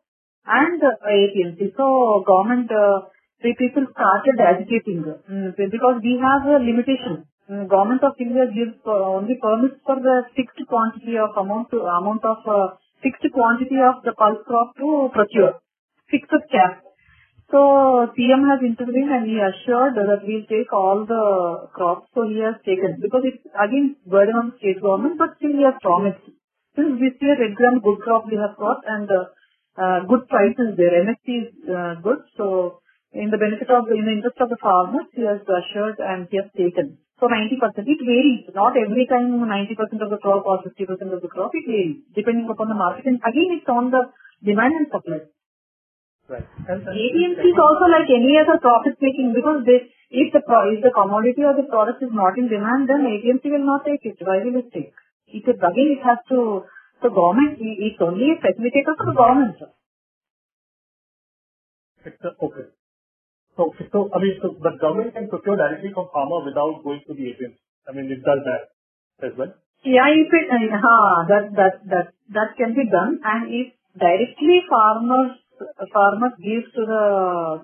and 0.46 0.80
the 0.80 0.92
APMC. 1.08 1.72
So 1.76 2.24
government, 2.26 2.70
uh, 2.70 3.08
people 3.40 3.87
started 3.92 4.37
agitating 4.40 5.04
mm, 5.06 5.56
because 5.56 6.00
we 6.02 6.20
have 6.20 6.44
a 6.48 6.58
limitation. 6.58 7.24
Mm, 7.50 7.68
Government 7.68 8.02
of 8.02 8.16
India 8.18 8.46
gives 8.48 8.80
uh, 8.87 9.04
only 9.16 9.37
permits 9.37 9.76
for 9.85 9.96
the 10.00 10.24
fixed 10.35 10.61
quantity 10.66 11.18
of 11.20 11.37
amount 11.37 11.70
to 11.70 11.85
amount 11.85 12.24
of 12.24 12.40
uh, 12.48 12.76
fixed 13.02 13.26
quantity 13.37 13.76
of 13.85 14.00
the 14.02 14.12
pulse 14.16 14.40
crop 14.48 14.72
to 14.80 15.11
procure, 15.12 15.52
fixed 16.09 16.33
cap. 16.50 16.80
So 17.52 18.09
CM 18.16 18.48
has 18.48 18.64
intervened 18.64 19.12
and 19.12 19.28
he 19.28 19.37
assured 19.37 19.92
that 20.00 20.24
we'll 20.24 20.48
take 20.48 20.72
all 20.72 21.04
the 21.04 21.68
crops. 21.76 22.09
So 22.14 22.24
he 22.24 22.40
has 22.40 22.57
taken 22.64 22.96
because 23.04 23.28
it's 23.28 23.44
again 23.52 23.96
burden 24.09 24.40
on 24.40 24.57
state 24.57 24.80
government, 24.80 25.20
but 25.20 25.37
still 25.37 25.52
he 25.52 25.68
has 25.68 25.76
promised. 25.85 26.24
Since 26.74 26.96
this 26.96 27.14
year 27.20 27.37
red 27.37 27.54
gram 27.61 27.85
good 27.85 28.00
crop 28.00 28.24
we 28.24 28.40
have 28.40 28.57
got 28.57 28.80
and 28.88 29.04
uh, 29.12 29.28
uh, 29.76 29.98
good 30.09 30.24
price 30.33 30.57
is 30.57 30.80
there. 30.80 30.96
MSP 31.04 31.28
is 31.44 31.52
uh, 31.68 32.00
good. 32.00 32.24
So 32.40 32.80
in 33.12 33.28
the 33.28 33.37
benefit 33.37 33.68
of 33.68 33.85
in 33.92 34.09
the 34.09 34.16
interest 34.16 34.40
of 34.40 34.48
the 34.48 34.57
farmers, 34.64 35.12
he 35.12 35.28
has 35.28 35.44
assured 35.44 36.00
and 36.00 36.24
he 36.33 36.40
has 36.40 36.48
taken. 36.57 37.03
So 37.20 37.29
90%, 37.29 37.87
it 37.87 38.00
varies. 38.03 38.44
Not 38.55 38.74
every 38.77 39.07
time 39.07 39.38
90% 39.38 40.03
of 40.03 40.11
the 40.11 40.18
crop 40.18 40.44
or 40.46 40.59
50% 40.62 41.12
of 41.14 41.22
the 41.22 41.29
crop, 41.29 41.50
it 41.55 41.66
varies 41.66 42.03
depending 42.14 42.48
upon 42.50 42.68
the 42.68 42.74
market. 42.74 43.07
And 43.07 43.20
again, 43.22 43.55
it's 43.59 43.68
on 43.68 43.90
the 43.90 44.11
demand 44.42 44.74
and 44.74 44.88
supply. 44.90 45.20
Right. 46.27 46.46
APMC 46.66 47.44
is 47.53 47.59
also 47.61 47.85
like 47.92 48.09
any 48.09 48.38
other 48.40 48.59
profit 48.59 48.96
taking 48.98 49.35
because 49.35 49.62
they, 49.66 49.92
if 50.11 50.33
the 50.33 50.40
if 50.72 50.81
the 50.83 50.90
commodity 50.90 51.44
or 51.44 51.55
the 51.55 51.68
product 51.68 52.03
is 52.03 52.09
not 52.12 52.38
in 52.38 52.48
demand, 52.48 52.88
then 52.88 53.05
APMC 53.05 53.44
will 53.53 53.66
not 53.66 53.85
take 53.85 54.00
it. 54.05 54.16
Why 54.24 54.38
will 54.42 54.57
it 54.57 54.72
take? 54.72 54.92
It 55.29 55.44
is 55.44 55.57
again 55.61 55.90
it 55.96 56.03
has 56.03 56.18
to 56.31 56.64
the 57.03 57.11
government. 57.11 57.61
it- 57.61 57.81
It's 57.88 58.00
only 58.00 58.31
a 58.33 58.37
facilitator 58.40 58.96
for 58.96 59.07
the 59.11 59.16
government. 59.20 59.57
It's 62.07 62.24
a- 62.24 62.37
Okay. 62.40 62.66
So, 63.56 63.70
so 63.92 64.10
I 64.14 64.18
mean, 64.18 64.34
so 64.42 64.56
the 64.58 64.72
government 64.80 65.14
can 65.14 65.28
procure 65.28 65.56
directly 65.56 65.90
from 65.94 66.08
farmer 66.12 66.42
without 66.44 66.82
going 66.82 67.02
to 67.06 67.14
the 67.14 67.34
APMC. 67.34 67.54
I 67.88 67.92
mean, 67.92 68.10
it 68.10 68.22
does 68.24 68.40
that 68.48 68.62
as 69.22 69.32
well. 69.38 69.52
Yeah, 69.84 70.08
if 70.10 70.32
it, 70.32 70.46
uh, 70.48 70.80
huh, 70.80 71.28
that 71.28 71.44
that 71.60 71.74
that 71.92 72.06
that 72.32 72.50
can 72.56 72.74
be 72.74 72.88
done, 72.90 73.20
and 73.22 73.52
if 73.52 73.76
directly 73.94 74.64
farmers 74.68 75.38
farmers 75.92 76.34
gives 76.42 76.66
to 76.74 76.82
the 76.82 77.04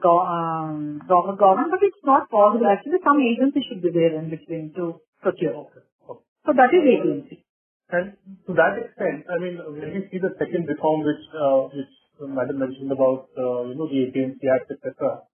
go- 0.03 0.27
um, 0.27 1.01
gov- 1.09 1.35
government, 1.39 1.73
but 1.73 1.83
it's 1.83 2.05
not 2.05 2.29
possible. 2.31 2.69
Actually, 2.69 3.01
some 3.03 3.19
agency 3.19 3.65
should 3.67 3.83
be 3.83 3.91
there 3.91 4.15
in 4.21 4.29
between 4.31 4.73
to 4.77 5.01
procure. 5.23 5.57
Okay. 5.65 5.83
Okay. 6.07 6.25
So 6.47 6.53
that 6.55 6.71
is 6.77 6.85
agency. 6.87 7.43
And 7.91 8.15
to 8.47 8.53
that 8.55 8.79
extent, 8.79 9.27
I 9.27 9.41
mean, 9.43 9.59
when 9.59 9.91
we 9.91 10.07
see 10.13 10.21
the 10.23 10.31
second 10.39 10.69
reform 10.69 11.03
which 11.03 11.25
uh, 11.35 11.67
which 11.75 11.95
Madam 12.21 12.61
mentioned 12.61 12.93
about, 12.93 13.33
uh, 13.35 13.65
you 13.65 13.75
know, 13.75 13.89
the 13.89 14.13
APMC 14.13 14.39
Act, 14.55 14.71
etc. 14.71 15.25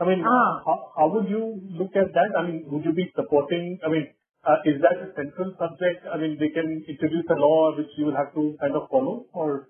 I 0.00 0.04
mean, 0.08 0.24
Ah. 0.24 0.62
how, 0.64 0.76
how 0.96 1.06
would 1.08 1.28
you 1.28 1.60
look 1.78 1.94
at 1.96 2.12
that? 2.14 2.30
I 2.38 2.46
mean, 2.46 2.64
would 2.70 2.84
you 2.84 2.92
be 2.92 3.12
supporting? 3.14 3.78
I 3.84 3.88
mean, 3.88 4.08
uh, 4.44 4.56
is 4.64 4.80
that 4.80 4.96
a 5.04 5.12
central 5.14 5.54
subject? 5.58 6.06
I 6.12 6.16
mean, 6.16 6.38
they 6.40 6.48
can 6.48 6.84
introduce 6.88 7.26
a 7.30 7.34
law 7.34 7.76
which 7.76 7.92
you 7.96 8.06
will 8.06 8.16
have 8.16 8.32
to 8.34 8.56
kind 8.60 8.74
of 8.74 8.88
follow, 8.90 9.26
or 9.32 9.68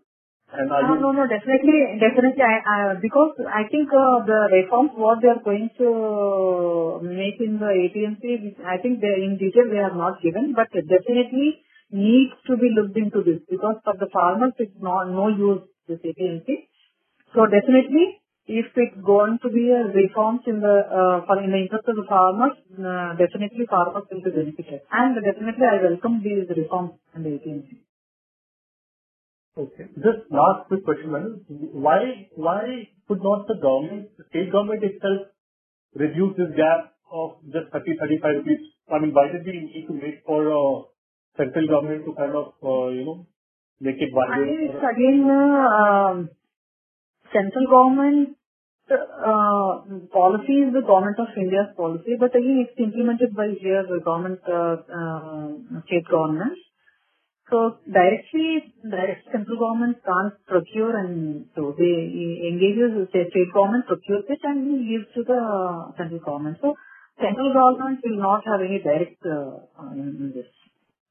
and 0.52 0.70
are 0.70 0.82
No, 0.82 0.94
you? 0.94 1.00
no, 1.00 1.11
no, 1.12 1.26
definitely, 1.26 1.98
definitely. 1.98 2.42
I, 2.42 2.56
I, 2.74 2.78
because 3.00 3.35
I 3.48 3.64
think 3.72 3.88
uh, 3.90 4.24
the 4.24 4.40
reforms 4.52 4.92
what 4.94 5.20
they 5.20 5.28
are 5.28 5.42
going 5.42 5.70
to 5.80 7.00
make 7.02 7.40
in 7.40 7.58
the 7.58 7.72
APMC, 7.85 8.62
I 8.64 8.78
think 8.78 9.00
they 9.00 9.12
in 9.26 9.38
detail 9.38 9.68
they 9.70 9.80
are 9.80 9.96
not 9.96 10.22
given, 10.22 10.52
but 10.54 10.68
definitely 10.72 11.64
needs 11.90 12.32
to 12.46 12.56
be 12.56 12.70
looked 12.76 12.96
into 12.96 13.22
this 13.22 13.40
because 13.50 13.76
for 13.85 13.94
the 13.98 14.08
farmers 14.12 14.52
it's 14.58 14.76
not 14.80 15.11
no 15.11 15.28
use 15.28 15.62
this 15.88 16.00
APMC. 16.00 16.68
So 17.35 17.46
definitely, 17.48 18.21
if 18.46 18.66
it's 18.74 19.00
going 19.07 19.38
to 19.42 19.48
be 19.50 19.70
a 19.70 19.87
reforms 19.94 20.42
in 20.46 20.59
the 20.61 20.76
uh, 20.90 21.26
for 21.26 21.38
in 21.42 21.50
the 21.50 21.61
interest 21.62 21.87
of 21.87 21.96
the 21.96 22.07
farmers, 22.09 22.59
uh, 22.74 23.14
definitely 23.14 23.66
farmers 23.70 24.05
will 24.11 24.22
be 24.22 24.31
benefited, 24.31 24.81
and 24.90 25.14
definitely 25.14 25.66
I 25.66 25.78
welcome 25.83 26.22
these 26.22 26.50
reforms 26.50 26.98
in 27.14 27.22
the. 27.22 27.38
Okay. 29.55 29.85
Just 29.94 30.26
last 30.31 30.66
quick 30.68 30.85
question, 30.85 31.12
madam. 31.12 31.44
Why 31.48 32.28
why 32.35 32.88
could 33.07 33.22
not 33.22 33.46
the 33.46 33.61
government, 33.61 34.11
the 34.16 34.24
state 34.31 34.50
government 34.50 34.83
itself, 34.83 35.28
reduce 35.94 36.35
this 36.37 36.50
gap 36.57 36.96
of 37.12 37.37
just 37.52 37.68
30, 37.70 37.94
35 38.00 38.37
rupees? 38.42 38.62
I 38.90 38.98
mean, 38.98 39.12
why 39.12 39.28
did 39.31 39.44
we 39.44 39.52
need 39.61 39.87
to 39.87 39.94
wait 40.00 40.24
for 40.24 40.40
uh, 40.50 40.88
central 41.37 41.68
government 41.68 42.07
to 42.07 42.14
kind 42.16 42.35
of, 42.35 42.57
uh, 42.64 42.88
you 42.96 43.05
know, 43.05 43.26
make 43.78 44.00
it 44.00 44.09
I 44.09 44.16
viable? 44.16 44.50
think 44.50 44.72
it's 44.72 44.83
again 44.83 45.20
uh, 45.28 45.68
um, 45.68 46.31
central 47.33 47.66
government 47.66 48.37
uh, 48.92 49.83
policy 50.12 50.68
is 50.68 50.73
the 50.73 50.85
government 50.85 51.18
of 51.18 51.29
India's 51.37 51.73
policy, 51.77 52.16
but 52.18 52.35
again 52.35 52.66
it's 52.66 52.79
implemented 52.79 53.35
by 53.35 53.49
here 53.61 53.83
the 53.88 54.01
government, 54.05 54.40
uh, 54.49 54.77
uh, 54.85 55.81
state 55.87 56.07
governments. 56.11 56.61
So 57.51 57.77
directly, 57.85 58.73
direct 58.81 59.29
central 59.29 59.59
government 59.61 60.01
can't 60.01 60.35
procure 60.47 60.97
and 60.97 61.45
so 61.55 61.75
they 61.77 61.95
engages 62.49 62.97
the 62.97 63.05
state 63.12 63.53
government 63.53 63.85
procures 63.87 64.25
it 64.29 64.40
and 64.42 64.88
gives 64.88 65.09
to 65.16 65.23
the 65.23 65.40
central 66.01 66.21
government. 66.21 66.57
So 66.62 66.75
central 67.21 67.53
government 67.53 68.01
will 68.01 68.16
not 68.16 68.40
have 68.49 68.64
any 68.64 68.81
direct 68.81 69.21
uh, 69.29 69.68
in 69.92 70.33
this. 70.35 70.49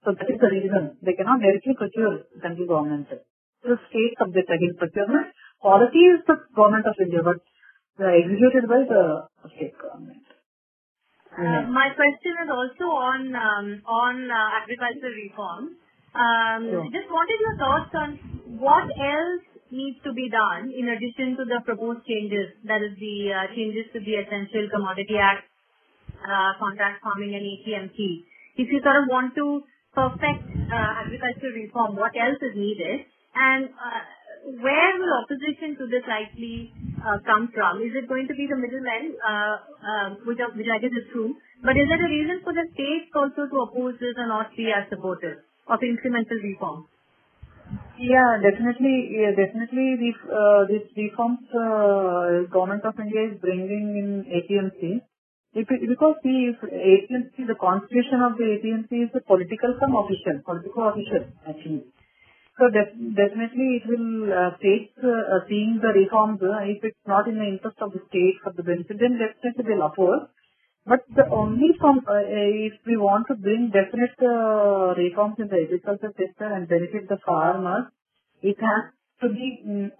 So 0.02 0.18
that 0.18 0.26
is 0.26 0.42
the 0.42 0.50
reason 0.50 0.98
they 1.06 1.14
cannot 1.14 1.46
directly 1.46 1.78
procure 1.78 2.26
central 2.42 2.66
government. 2.66 3.06
The 3.62 3.78
state 3.94 4.18
subject 4.18 4.50
against 4.50 4.82
procurement. 4.82 5.30
Policy 5.62 6.04
is 6.17 6.19
the 6.26 6.38
government 6.56 6.86
of 6.88 6.95
India, 7.00 7.21
but 7.24 7.38
the 7.97 8.10
executed 8.10 8.67
by 8.67 8.82
the 8.89 9.04
state 9.56 9.78
government. 9.78 10.26
Uh, 11.32 11.63
my 11.71 11.88
question 11.95 12.34
is 12.43 12.50
also 12.52 12.91
on 12.91 13.32
um, 13.36 13.67
on 13.88 14.15
uh, 14.30 14.60
agricultural 14.62 15.15
reform. 15.15 15.63
Um, 16.12 16.62
Sure. 16.67 16.84
Just 16.91 17.08
wanted 17.08 17.39
your 17.39 17.56
thoughts 17.56 17.93
on 17.95 18.10
what 18.60 18.84
else 19.00 19.45
needs 19.71 19.95
to 20.04 20.12
be 20.12 20.28
done 20.30 20.67
in 20.76 20.89
addition 20.91 21.38
to 21.39 21.45
the 21.47 21.62
proposed 21.63 22.04
changes, 22.04 22.52
that 22.67 22.84
is 22.84 22.91
the 23.00 23.32
uh, 23.32 23.47
changes 23.56 23.88
to 23.95 24.00
the 24.04 24.19
Essential 24.19 24.67
Commodity 24.67 25.15
Act, 25.15 25.47
uh, 26.19 26.52
contract 26.60 27.00
farming 27.00 27.32
and 27.32 27.45
APMC. 27.47 28.28
If 28.60 28.67
you 28.67 28.84
sort 28.84 29.00
of 29.00 29.08
want 29.08 29.32
to 29.39 29.63
perfect 29.95 30.43
uh, 30.67 31.08
agricultural 31.08 31.56
reform, 31.56 31.95
what 31.95 32.12
else 32.19 32.39
is 32.43 32.60
needed? 32.60 33.08
And 33.36 33.71
uh, 33.71 34.04
where 34.43 34.91
will 34.97 35.13
opposition 35.21 35.77
to 35.77 35.86
this 35.88 36.06
likely 36.10 36.73
uh, 36.99 37.21
come 37.25 37.49
from? 37.54 37.82
Is 37.82 37.93
it 37.93 38.10
going 38.10 38.27
to 38.27 38.36
be 38.36 38.49
the 38.49 38.58
middlemen, 38.58 39.15
uh, 39.21 39.56
uh, 39.62 40.08
which, 40.25 40.41
I 40.41 40.80
guess 40.82 40.91
is 40.91 41.08
true, 41.13 41.38
but 41.63 41.77
is 41.77 41.86
there 41.89 42.06
a 42.06 42.10
reason 42.10 42.41
for 42.43 42.54
the 42.54 42.65
states 42.73 43.13
also 43.13 43.45
to 43.45 43.58
oppose 43.69 43.95
this 44.01 44.17
and 44.17 44.30
not 44.30 44.49
be 44.58 44.73
as 44.73 44.89
supportive 44.89 45.45
of 45.69 45.80
incremental 45.86 46.41
reform? 46.41 46.89
Yeah, 48.01 48.41
definitely. 48.41 49.13
Yeah, 49.13 49.32
definitely. 49.38 49.95
These 50.01 50.21
uh, 50.25 50.65
these 50.65 50.89
reforms 50.97 51.45
uh, 51.54 52.49
government 52.49 52.84
of 52.84 52.97
India 52.97 53.30
is 53.30 53.39
bringing 53.39 53.93
in 53.95 54.10
APMC. 54.25 55.06
Because 55.54 56.15
the 56.23 56.56
APMC, 56.63 57.45
the 57.45 57.60
constitution 57.60 58.23
of 58.23 58.38
the 58.39 58.56
APMC 58.56 58.89
is 59.04 59.12
a 59.13 59.19
political 59.19 59.75
from 59.77 59.95
official, 59.99 60.39
political 60.47 60.88
official 60.89 61.27
actually. 61.47 61.84
So 62.60 62.68
definitely 62.70 63.80
it 63.80 63.86
will 63.88 64.28
uh, 64.28 64.52
take 64.62 64.92
uh, 65.00 65.40
seeing 65.48 65.80
the 65.82 65.96
reforms. 65.96 66.42
Uh, 66.44 66.60
if 66.68 66.84
it's 66.84 67.08
not 67.08 67.28
in 67.28 67.40
the 67.40 67.48
interest 67.48 67.78
of 67.82 67.94
the 67.94 68.04
state 68.10 68.38
for 68.44 68.52
the 68.52 68.64
benefit, 68.64 69.00
then 69.00 69.18
definitely 69.18 69.64
they'll 69.64 69.88
oppose. 69.88 70.28
But 70.86 71.06
the 71.16 71.30
only 71.32 71.78
if 71.78 72.74
we 72.86 72.98
want 72.98 73.28
to 73.30 73.36
bring 73.36 73.72
definite 73.72 74.18
reforms 74.98 75.36
in 75.40 75.48
the 75.48 75.62
agriculture 75.64 76.12
sector 76.18 76.52
and 76.52 76.68
benefit 76.68 77.08
the 77.08 77.20
farmers, 77.26 77.86
it 78.42 78.58
has 78.60 78.92
to 79.22 79.30
be 79.30 79.62
mm, 79.66 79.92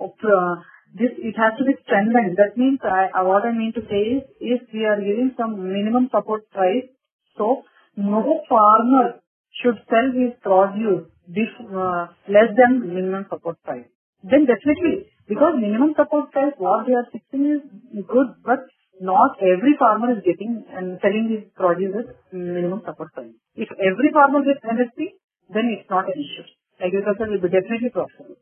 this 0.94 1.14
it 1.18 1.36
has 1.38 1.54
to 1.58 1.64
be 1.64 1.78
strengthened. 1.86 2.36
That 2.36 2.58
means 2.58 2.80
what 2.82 3.46
I 3.46 3.54
mean 3.54 3.72
to 3.74 3.82
say 3.88 4.20
is 4.20 4.24
if 4.40 4.62
we 4.74 4.86
are 4.86 5.00
giving 5.00 5.34
some 5.38 5.56
minimum 5.56 6.10
support 6.12 6.50
price, 6.52 6.90
so 7.38 7.64
no 7.96 8.42
farmer 8.50 9.22
should 9.62 9.80
sell 9.88 10.10
his 10.12 10.34
produce 10.42 11.08
Uh, 11.32 12.08
less 12.28 12.52
than 12.60 12.84
minimum 12.92 13.26
support 13.32 13.56
price. 13.64 13.88
Then 14.24 14.44
definitely 14.46 15.08
because 15.30 15.56
minimum 15.56 15.94
support 15.96 16.32
price 16.32 16.52
what 16.58 16.86
they 16.88 16.94
are 16.94 17.08
fixing 17.12 17.48
is 17.56 17.64
good, 18.04 18.36
but 18.44 18.60
not 19.00 19.40
every 19.40 19.74
farmer 19.80 20.12
is 20.12 20.20
getting 20.28 20.66
and 20.76 21.00
selling 21.02 21.32
his 21.32 21.48
produce 21.56 21.96
at 22.04 22.12
minimum 22.36 22.84
support 22.86 23.14
price. 23.14 23.32
If 23.56 23.70
every 23.80 24.12
farmer 24.12 24.44
gets 24.44 24.60
MSP, 24.60 25.16
then 25.56 25.72
it's 25.72 25.90
not 25.90 26.12
an 26.12 26.20
issue. 26.20 26.48
Agriculture 26.84 27.32
will 27.32 27.40
be 27.42 27.48
definitely 27.50 27.90
profitable. 27.96 28.36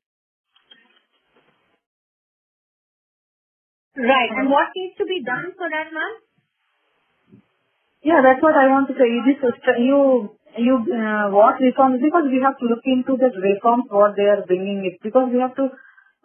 Right. 3.97 4.32
And 4.34 4.49
what 4.49 4.73
needs 4.75 4.97
to 4.97 5.06
be 5.06 5.21
done 5.23 5.54
for 5.58 5.69
that, 5.69 5.93
ma'am? 5.93 6.13
Yeah, 8.04 8.21
that's 8.23 8.41
what 8.41 8.56
I 8.56 8.69
want 8.69 8.88
to 8.89 8.95
say. 8.95 9.10
This 9.25 9.41
is 9.41 9.56
you 9.84 10.32
you 10.57 10.75
uh, 10.75 11.29
what 11.29 11.59
reforms 11.59 12.01
because 12.01 12.25
we 12.31 12.41
have 12.41 12.57
to 12.57 12.65
look 12.65 12.83
into 12.85 13.17
the 13.17 13.29
reforms 13.38 13.85
what 13.89 14.15
they 14.15 14.25
are 14.25 14.45
bringing 14.45 14.85
it 14.85 14.99
because 15.03 15.29
we 15.31 15.39
have 15.39 15.55
to 15.55 15.69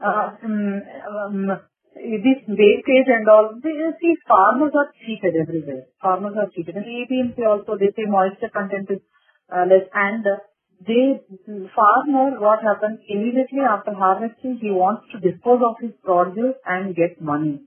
uh, 0.01 0.31
um, 0.43 0.83
um, 1.09 1.61
this 1.95 2.41
wastage 2.49 3.09
and 3.09 3.29
all. 3.29 3.55
See, 3.63 4.15
farmers 4.27 4.73
are 4.75 4.91
cheated 4.99 5.35
everywhere. 5.41 5.85
Farmers 6.03 6.35
are 6.37 6.51
cheated. 6.55 6.77
And 6.77 6.87
APMC 6.87 7.47
also 7.47 7.77
they 7.79 7.93
say 7.95 8.09
moisture 8.09 8.51
content 8.53 8.91
is 8.91 9.01
uh, 9.53 9.65
less 9.69 9.87
and 9.95 10.27
uh, 10.27 10.41
they 10.87 11.21
farmer 11.75 12.41
what 12.41 12.61
happens 12.63 12.99
immediately 13.09 13.61
after 13.61 13.95
harvesting 13.95 14.59
he 14.61 14.71
wants 14.71 15.05
to 15.13 15.21
dispose 15.21 15.63
of 15.65 15.77
his 15.81 15.93
produce 16.03 16.57
and 16.67 16.97
get 16.97 17.21
money. 17.21 17.63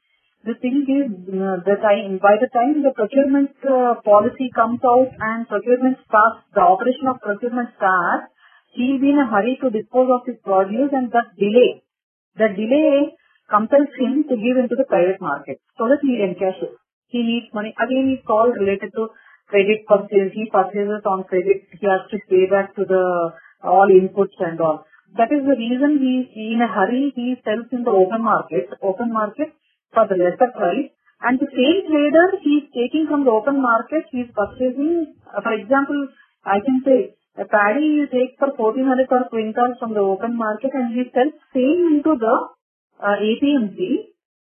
The 0.45 0.53
thing 0.61 0.85
is, 0.85 1.09
uh, 1.33 1.59
the 1.65 1.75
time, 1.81 2.19
by 2.21 2.37
the 2.37 2.47
time 2.53 2.83
the 2.85 2.93
procurement 2.93 3.51
uh, 3.65 3.99
policy 4.05 4.53
comes 4.53 4.79
out 4.85 5.09
and 5.19 5.47
procurement 5.47 5.97
starts, 6.05 6.45
the 6.53 6.61
operation 6.61 7.09
of 7.09 7.19
procurement 7.19 7.73
starts, 7.75 8.29
he'll 8.77 9.01
be 9.01 9.09
in 9.09 9.19
a 9.19 9.25
hurry 9.25 9.57
to 9.61 9.73
dispose 9.73 10.07
of 10.13 10.21
his 10.29 10.37
produce 10.45 10.93
and 10.93 11.11
thus 11.11 11.25
delay, 11.35 11.81
the 12.37 12.53
delay 12.53 13.17
compels 13.49 13.89
him 13.97 14.29
to 14.29 14.37
give 14.37 14.61
into 14.61 14.77
the 14.77 14.85
private 14.85 15.19
market 15.19 15.57
so 15.77 15.89
that 15.89 15.99
he 16.05 16.21
encashes. 16.21 16.77
He 17.07 17.23
needs 17.23 17.49
money. 17.53 17.73
Again, 17.73 18.13
it's 18.13 18.27
all 18.29 18.51
related 18.51 18.93
to 18.93 19.09
credit 19.47 19.87
purchase. 19.87 20.35
He 20.35 20.51
purchases 20.51 21.01
on 21.07 21.23
credit. 21.23 21.65
He 21.71 21.87
has 21.87 22.03
to 22.11 22.17
pay 22.29 22.45
back 22.45 22.75
to 22.75 22.85
the 22.85 23.33
all 23.63 23.89
inputs 23.89 24.37
and 24.39 24.59
all. 24.61 24.85
That 25.17 25.31
is 25.31 25.47
the 25.47 25.55
reason 25.55 25.97
he, 26.03 26.53
in 26.53 26.61
a 26.61 26.67
hurry, 26.67 27.11
he 27.15 27.39
sells 27.43 27.71
in 27.71 27.83
the 27.83 27.95
open 27.95 28.23
market, 28.23 28.69
open 28.83 29.11
market 29.11 29.55
for 29.93 30.07
the 30.07 30.15
lesser 30.15 30.51
price. 30.55 30.89
And 31.21 31.39
the 31.39 31.49
same 31.49 31.77
trader, 31.89 32.27
he 32.43 32.61
is 32.61 32.65
taking 32.73 33.07
from 33.09 33.25
the 33.25 33.31
open 33.31 33.61
market, 33.61 34.05
he 34.11 34.21
is 34.21 34.29
purchasing, 34.37 35.15
uh, 35.25 35.41
for 35.41 35.53
example, 35.53 36.09
I 36.45 36.61
can 36.61 36.83
say, 36.85 37.17
a 37.37 37.45
paddy 37.45 37.85
you 37.85 38.05
take 38.09 38.37
for 38.37 38.53
1400 38.53 39.09
per 39.09 39.23
quintal 39.29 39.73
from 39.79 39.93
the 39.93 40.01
open 40.01 40.37
market 40.37 40.73
and 40.73 40.93
he 40.93 41.05
sells 41.13 41.33
same 41.53 41.97
into 41.97 42.17
the 42.17 42.35
uh, 43.01 43.17
APMC, 43.17 43.77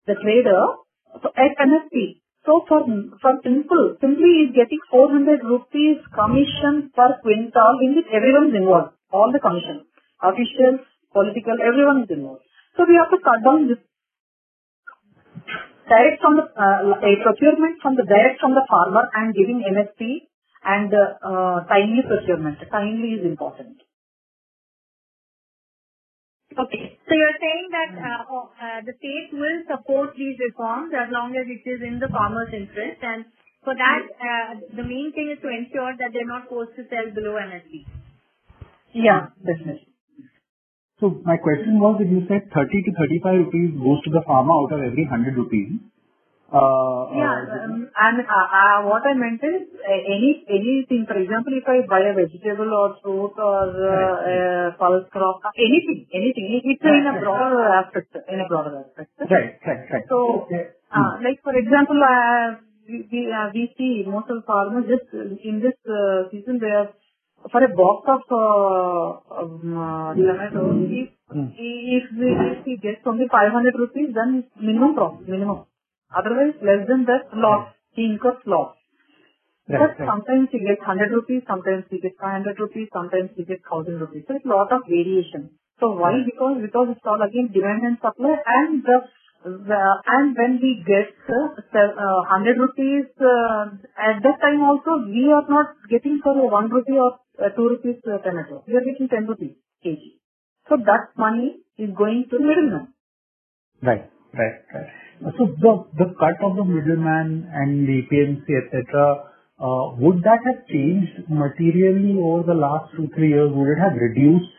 the 0.06 0.16
trader, 0.20 0.64
so 1.20 1.28
at 1.36 1.56
MSP. 1.56 2.20
So 2.44 2.64
for, 2.68 2.84
for 3.20 3.32
simple, 3.44 3.96
simply 4.00 4.48
is 4.48 4.50
getting 4.56 4.80
400 4.90 5.44
rupees 5.44 6.00
commission 6.10 6.90
per 6.96 7.20
quintal 7.22 7.74
in 7.80 7.96
which 7.96 8.08
everyone 8.12 8.50
is 8.50 8.56
involved. 8.60 8.96
All 9.12 9.30
the 9.32 9.40
commission. 9.40 9.84
Officials, 10.20 10.84
political, 11.12 11.56
everyone 11.60 12.04
is 12.04 12.10
involved. 12.10 12.42
So 12.76 12.84
we 12.88 12.96
have 12.96 13.12
to 13.12 13.20
cut 13.22 13.44
down 13.44 13.68
this 13.68 13.78
direct 15.88 16.20
from 16.20 16.36
the 16.38 16.44
uh, 16.54 16.94
a 16.98 17.12
procurement 17.22 17.80
from 17.82 17.96
the 17.96 18.04
direct 18.04 18.40
from 18.40 18.54
the 18.54 18.64
farmer 18.68 19.04
and 19.14 19.34
giving 19.34 19.62
MSP 19.62 20.28
and 20.64 20.92
uh, 20.94 21.18
uh, 21.24 21.56
timely 21.66 22.02
procurement. 22.06 22.58
Timely 22.70 23.18
is 23.20 23.26
important. 23.26 23.78
Okay. 26.52 26.98
So 27.08 27.12
you're 27.14 27.38
saying 27.40 27.66
that 27.72 27.92
uh, 27.98 28.22
oh, 28.30 28.50
uh, 28.60 28.80
the 28.84 28.94
state 29.00 29.30
will 29.32 29.60
support 29.68 30.14
these 30.16 30.36
reforms 30.38 30.92
as 30.94 31.08
long 31.10 31.34
as 31.36 31.46
it 31.48 31.64
is 31.68 31.80
in 31.82 31.98
the 31.98 32.08
farmer's 32.08 32.52
interest, 32.52 33.00
and 33.02 33.24
for 33.64 33.74
that, 33.74 34.02
uh, 34.20 34.50
the 34.76 34.84
main 34.84 35.12
thing 35.16 35.32
is 35.32 35.40
to 35.42 35.48
ensure 35.48 35.96
that 35.98 36.10
they're 36.12 36.28
not 36.28 36.48
forced 36.48 36.76
to 36.76 36.84
sell 36.90 37.08
below 37.14 37.36
MSP. 37.40 37.86
Yeah, 38.94 39.28
definitely. 39.40 39.91
So 41.02 41.18
my 41.26 41.34
question 41.34 41.82
was, 41.82 41.98
if 41.98 42.06
you 42.14 42.22
said 42.30 42.46
30 42.54 42.62
to 42.86 42.90
35 42.94 43.50
rupees 43.50 43.74
goes 43.74 43.98
to 44.06 44.10
the 44.14 44.22
farmer 44.22 44.54
out 44.54 44.70
of 44.70 44.86
every 44.86 45.02
100 45.02 45.34
rupees, 45.34 45.82
uh, 46.46 47.10
Yeah, 47.10 47.42
uh, 47.48 47.64
um, 47.64 47.90
and 47.90 48.16
uh, 48.22 48.86
what 48.86 49.02
I 49.02 49.16
meant 49.18 49.42
is 49.42 49.66
any 49.82 50.44
anything. 50.46 51.08
For 51.08 51.16
example, 51.16 51.58
if 51.58 51.66
I 51.66 51.80
buy 51.90 52.06
a 52.06 52.14
vegetable 52.14 52.70
or 52.70 53.00
fruit 53.02 53.34
or 53.34 53.66
a 53.72 54.76
pulse 54.78 55.08
crop, 55.10 55.40
anything, 55.56 56.06
anything. 56.12 56.62
It's 56.62 56.84
in 56.84 57.08
a 57.08 57.18
broader 57.18 57.66
aspect. 57.82 58.14
In 58.28 58.44
a 58.44 58.46
broader 58.46 58.84
aspect. 58.84 59.10
right, 59.32 59.58
right, 59.66 59.82
right. 59.90 60.04
So, 60.12 60.46
like 61.24 61.40
for 61.42 61.56
example, 61.56 61.98
we 62.86 63.08
we, 63.10 63.20
we 63.56 63.62
see 63.74 64.04
most 64.06 64.28
of 64.28 64.44
the 64.44 64.46
farmers 64.46 64.86
just 64.92 65.08
in 65.16 65.58
this 65.64 65.74
season 66.30 66.60
they 66.60 66.70
are 66.70 66.92
for 67.50 67.64
a 67.64 67.68
box 67.68 68.08
of 68.08 68.22
uh, 68.30 69.42
um, 69.42 69.78
uh. 69.78 70.14
If 70.14 71.08
Hmm. 71.32 71.48
if 71.56 72.04
we 72.20 72.28
if 72.52 72.58
we 72.66 72.76
get 72.82 73.00
only 73.06 73.24
500 73.32 73.74
rupees, 73.82 74.12
then 74.14 74.44
minimum 74.60 74.94
profit, 74.94 75.26
minimum. 75.26 75.64
Otherwise, 76.14 76.54
less 76.60 76.86
than 76.88 77.06
that, 77.06 77.32
loss. 77.32 77.72
He 77.92 78.04
incurs 78.04 78.36
loss. 78.46 78.76
Right, 79.68 79.80
But 79.80 79.96
right. 79.98 80.08
sometimes 80.10 80.48
he 80.52 80.58
gets 80.58 80.80
100 80.84 81.10
rupees, 81.12 81.42
sometimes 81.46 81.84
he 81.88 82.00
gets 82.00 82.16
500 82.20 82.58
rupees, 82.60 82.88
sometimes 82.92 83.30
he 83.36 83.44
gets 83.44 83.62
1000 83.64 84.00
rupees. 84.00 84.24
So 84.28 84.34
it's 84.36 84.44
a 84.44 84.48
lot 84.48 84.72
of 84.72 84.82
variation. 84.88 85.50
So 85.80 85.92
why? 85.96 86.12
Because 86.26 86.60
because 86.60 86.88
it's 86.92 87.06
all 87.06 87.22
again 87.22 87.48
demand 87.54 87.80
and 87.88 87.96
supply 88.02 88.36
and 88.44 88.82
the 88.84 88.98
and 89.44 90.36
when 90.36 90.60
we 90.62 90.84
get 90.86 91.10
uh, 91.28 91.78
uh, 91.78 92.20
100 92.30 92.58
rupees 92.58 93.06
uh, 93.20 93.74
at 93.98 94.22
that 94.22 94.38
time 94.40 94.62
also 94.62 95.02
we 95.06 95.30
are 95.32 95.46
not 95.48 95.74
getting 95.90 96.20
for 96.22 96.34
1 96.34 96.70
rupee 96.70 96.98
or 96.98 97.18
uh, 97.44 97.50
2 97.50 97.68
rupees 97.68 97.96
uh, 98.06 98.18
tomato. 98.18 98.62
We 98.66 98.76
are 98.76 98.84
getting 98.84 99.08
10 99.08 99.26
rupees 99.26 99.56
kg. 99.84 99.98
So 100.68 100.76
that 100.76 101.10
money 101.16 101.58
is 101.78 101.90
going 101.96 102.26
to 102.30 102.38
middleman. 102.38 102.94
Right. 103.82 104.08
Right. 104.32 104.58
Right. 104.72 104.90
So 105.38 105.46
the 105.60 105.72
the 105.98 106.14
cut 106.18 106.38
of 106.42 106.56
the 106.56 106.64
middleman 106.64 107.50
and 107.52 107.86
the 107.86 108.02
APMC, 108.02 108.46
et 108.48 108.70
cetera, 108.70 109.30
uh, 109.60 109.94
would 109.98 110.22
that 110.22 110.40
have 110.46 110.66
changed 110.66 111.28
materially 111.28 112.18
over 112.18 112.42
the 112.42 112.54
last 112.54 112.94
two, 112.96 113.08
three 113.14 113.28
years? 113.30 113.50
Would 113.52 113.68
it 113.74 113.78
have 113.78 113.94
reduced, 113.94 114.50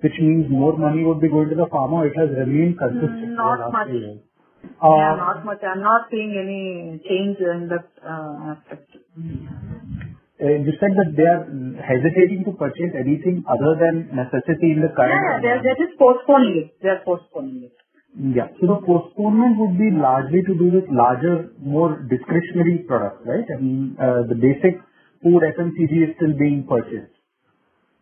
which 0.00 0.18
means 0.20 0.50
more 0.50 0.76
money 0.76 1.04
would 1.04 1.20
be 1.20 1.28
going 1.28 1.48
to 1.48 1.54
the 1.54 1.68
farmer? 1.70 2.06
It 2.06 2.16
has 2.18 2.28
remained 2.36 2.76
consistent 2.78 3.36
Not 3.36 3.46
over 3.46 3.56
the 3.56 3.62
last 3.64 3.72
much. 3.72 4.29
Few 4.62 4.70
yeah, 4.72 5.12
Uh, 5.12 5.16
not 5.16 5.44
much. 5.44 5.62
I'm 5.64 5.80
not 5.82 6.08
seeing 6.10 6.32
any 6.36 7.00
change 7.08 7.38
in 7.40 7.68
that 7.68 7.88
uh, 8.04 8.52
aspect. 8.54 8.90
uh, 8.94 10.46
You 10.46 10.72
said 10.80 10.92
that 10.96 11.10
they 11.16 11.28
are 11.28 11.44
hesitating 11.84 12.44
to 12.44 12.52
purchase 12.52 12.92
anything 12.98 13.44
other 13.48 13.76
than 13.80 14.08
necessity 14.14 14.72
in 14.72 14.80
the 14.80 14.92
current 14.96 15.12
Yeah, 15.12 15.40
they're, 15.42 15.62
they're 15.62 15.80
just 15.86 15.98
postponing 15.98 16.56
it. 16.64 16.68
They're 16.82 17.02
postponing 17.04 17.64
it. 17.68 17.74
Yeah. 18.18 18.48
So 18.60 18.66
the 18.66 18.80
postponement 18.86 19.56
would 19.58 19.78
be 19.78 19.90
largely 19.94 20.42
to 20.42 20.54
do 20.58 20.66
with 20.74 20.86
larger, 20.90 21.52
more 21.62 22.02
discretionary 22.10 22.84
products, 22.88 23.22
right? 23.24 23.46
I 23.46 23.60
mean, 23.60 23.96
uh, 24.00 24.26
the 24.28 24.34
basic 24.34 24.82
food 25.22 25.42
FMCG 25.46 25.92
is 26.10 26.16
still 26.16 26.34
being 26.36 26.66
purchased. 26.66 27.14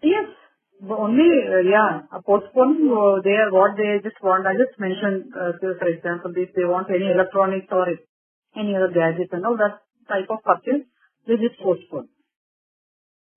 Yes. 0.02 0.38
The 0.79 0.95
only, 0.95 1.26
uh, 1.26 1.59
yeah, 1.66 2.07
a 2.14 2.22
postponing, 2.22 2.87
uh, 2.87 3.18
they 3.26 3.35
are 3.35 3.51
what 3.51 3.74
they 3.74 3.99
just 3.99 4.14
want. 4.22 4.47
I 4.47 4.55
just 4.55 4.79
mentioned, 4.79 5.35
uh, 5.35 5.59
so 5.59 5.74
for 5.74 5.91
example, 5.91 6.31
if 6.39 6.55
they 6.55 6.62
want 6.62 6.87
any 6.87 7.11
electronics 7.11 7.66
or 7.74 7.91
any 8.55 8.76
other 8.79 8.95
gadgets 8.95 9.35
and 9.35 9.43
all 9.43 9.59
that 9.59 9.83
type 10.07 10.31
of 10.31 10.39
purchase, 10.47 10.87
they 11.26 11.35
just 11.35 11.59
postpone. 11.59 12.07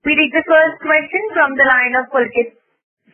We 0.06 0.14
take 0.14 0.34
the 0.38 0.46
first 0.46 0.78
question 0.86 1.24
from 1.34 1.58
the 1.58 1.66
line 1.66 1.94
of 1.98 2.14
Pulkit 2.14 2.62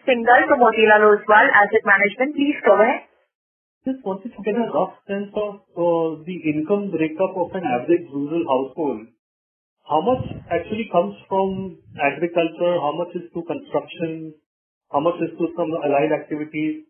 Singhal 0.04 0.42
from 0.52 0.60
Motilal 0.60 1.08
Oswal 1.08 1.48
Asset 1.48 1.84
Management. 1.88 2.36
Please 2.36 2.60
go 2.68 2.76
ahead. 2.84 3.08
Just 3.88 4.04
wanted 4.04 4.36
to 4.36 4.40
get 4.44 4.60
a 4.60 4.68
rough 4.76 5.00
sense 5.08 5.32
of 5.40 5.64
uh, 5.72 6.20
the 6.28 6.38
income 6.52 6.92
breakup 6.92 7.32
of 7.32 7.56
an 7.56 7.64
average 7.64 8.12
rural 8.12 8.44
household. 8.44 9.08
How 9.90 10.02
much 10.02 10.26
actually 10.52 10.90
comes 10.92 11.16
from 11.30 11.80
agriculture? 11.96 12.74
How 12.84 12.92
much 12.92 13.16
is 13.16 13.32
to 13.34 13.42
construction? 13.44 14.36
How 14.92 15.00
much 15.00 15.16
is 15.24 15.32
to 15.40 15.48
some 15.56 15.72
allied 15.86 16.12
activities? 16.12 16.84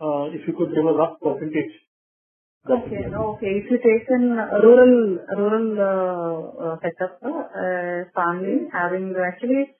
Uh, 0.00 0.32
If 0.32 0.48
you 0.48 0.54
could 0.56 0.74
give 0.74 0.86
a 0.86 0.94
rough 0.96 1.20
percentage. 1.20 1.72
Okay. 2.64 3.02
helpful. 3.02 3.36
Okay. 3.36 3.52
If 3.60 3.70
you 3.70 3.78
take 3.84 4.06
in 4.16 4.24
rural 4.64 5.18
rural 5.36 5.68
uh, 5.76 6.64
uh, 6.64 6.76
setup, 6.80 7.18
uh, 7.22 8.08
family 8.14 8.68
having 8.72 9.14
actually 9.18 9.74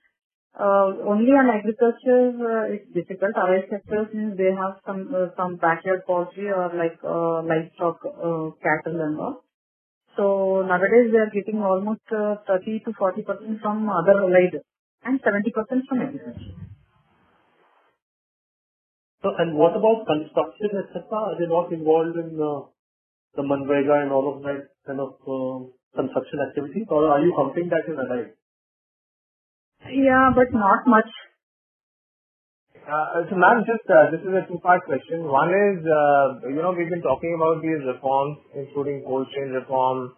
uh, 0.58 0.90
only 1.08 1.30
on 1.32 1.48
agriculture 1.48 2.34
uh, 2.36 2.74
it's 2.74 2.90
difficult. 2.92 3.32
Other 3.36 3.62
sectors 3.70 4.12
means 4.12 4.36
they 4.36 4.52
have 4.52 4.82
some 4.84 5.14
uh, 5.14 5.30
some 5.36 5.56
backyard 5.56 6.02
poultry 6.06 6.50
or 6.50 6.68
like 6.74 6.98
uh, 7.04 7.40
livestock 7.46 8.02
uh, 8.04 8.50
cattle 8.60 9.00
and 9.00 9.18
all. 9.18 9.44
So 10.16 10.62
nowadays 10.66 11.10
they 11.12 11.18
are 11.18 11.32
getting 11.32 11.62
almost 11.62 12.02
uh, 12.12 12.36
30 12.46 12.80
to 12.86 12.92
40 12.98 13.22
percent 13.22 13.60
from 13.62 13.88
other 13.88 14.16
allied 14.24 14.60
and 15.04 15.20
70 15.24 15.50
percent 15.50 15.82
from 15.88 16.00
agriculture. 16.02 16.54
So, 19.22 19.30
and 19.38 19.54
what 19.56 19.76
about 19.76 20.04
construction, 20.06 20.70
et 20.82 20.88
cetera? 20.92 21.18
Are 21.30 21.38
they 21.38 21.46
not 21.46 21.72
involved 21.72 22.16
in 22.18 22.34
uh, 22.42 22.66
the 23.36 23.42
Manrega 23.42 24.02
and 24.02 24.12
all 24.12 24.34
of 24.34 24.42
that 24.42 24.68
kind 24.86 25.00
of 25.00 25.14
uh, 25.24 25.64
construction 25.94 26.40
activities, 26.48 26.86
or 26.90 27.08
are 27.08 27.20
you 27.22 27.32
counting 27.36 27.70
that 27.70 27.86
in 27.86 27.98
allied? 27.98 28.32
Yeah, 29.86 30.30
but 30.34 30.52
not 30.52 30.86
much. 30.86 31.10
Uh, 32.82 33.22
So 33.30 33.36
ma'am, 33.36 33.62
just, 33.66 33.86
uh, 33.90 34.10
this 34.10 34.20
is 34.20 34.34
a 34.34 34.42
two-part 34.50 34.82
question. 34.84 35.22
One 35.24 35.50
is, 35.54 35.78
uh, 35.86 36.50
you 36.50 36.58
know, 36.62 36.72
we've 36.74 36.90
been 36.90 37.02
talking 37.02 37.34
about 37.38 37.62
these 37.62 37.78
reforms, 37.86 38.38
including 38.54 39.04
cold 39.06 39.26
chain 39.34 39.50
reform, 39.54 40.12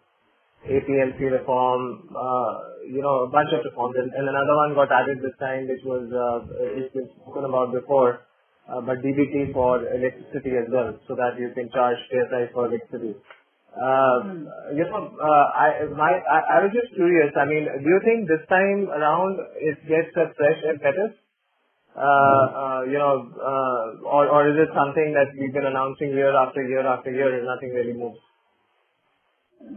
APMC 0.65 1.29
reform, 1.29 2.09
uh, 2.17 2.53
you 2.89 3.03
know, 3.03 3.25
a 3.25 3.29
bunch 3.29 3.53
of 3.53 3.65
reforms. 3.69 3.97
And 4.01 4.09
and 4.17 4.25
another 4.33 4.57
one 4.63 4.75
got 4.81 4.93
added 5.01 5.21
this 5.21 5.37
time, 5.39 5.69
which 5.69 5.85
was, 5.85 6.09
uh, 6.09 6.41
it's 6.81 6.93
been 6.95 7.09
spoken 7.21 7.45
about 7.45 7.73
before, 7.73 8.25
uh, 8.69 8.81
but 8.81 9.03
DBT 9.05 9.53
for 9.53 9.85
electricity 9.85 10.57
as 10.57 10.69
well, 10.73 10.97
so 11.07 11.15
that 11.21 11.37
you 11.39 11.53
can 11.53 11.69
charge 11.77 12.01
fair 12.11 12.25
price 12.33 12.49
for 12.55 12.67
electricity. 12.73 13.13
Uh, 13.77 14.19
You 14.73 14.85
know, 14.89 15.03
uh, 15.29 15.47
I 15.67 15.69
my 16.01 16.13
I 16.37 16.39
I 16.57 16.59
was 16.65 16.73
just 16.73 16.95
curious, 16.97 17.37
I 17.37 17.45
mean, 17.45 17.69
do 17.85 17.89
you 17.95 18.01
think 18.09 18.29
this 18.33 18.45
time 18.57 18.89
around 19.01 19.45
it 19.73 19.85
gets 19.93 20.17
a 20.25 20.33
fresh 20.41 20.65
impetus? 20.73 21.13
Uh, 21.95 22.01
uh, 22.03 22.83
you 22.91 22.99
know, 22.99 23.31
uh, 23.39 24.03
or 24.03 24.27
or 24.27 24.51
is 24.51 24.57
it 24.59 24.71
something 24.75 25.15
that 25.15 25.31
we've 25.39 25.55
been 25.55 25.67
announcing 25.67 26.11
year 26.11 26.35
after 26.35 26.63
year 26.67 26.83
after 26.83 27.11
year 27.11 27.39
and 27.39 27.47
nothing 27.47 27.71
really 27.71 27.95
moves? 27.95 28.19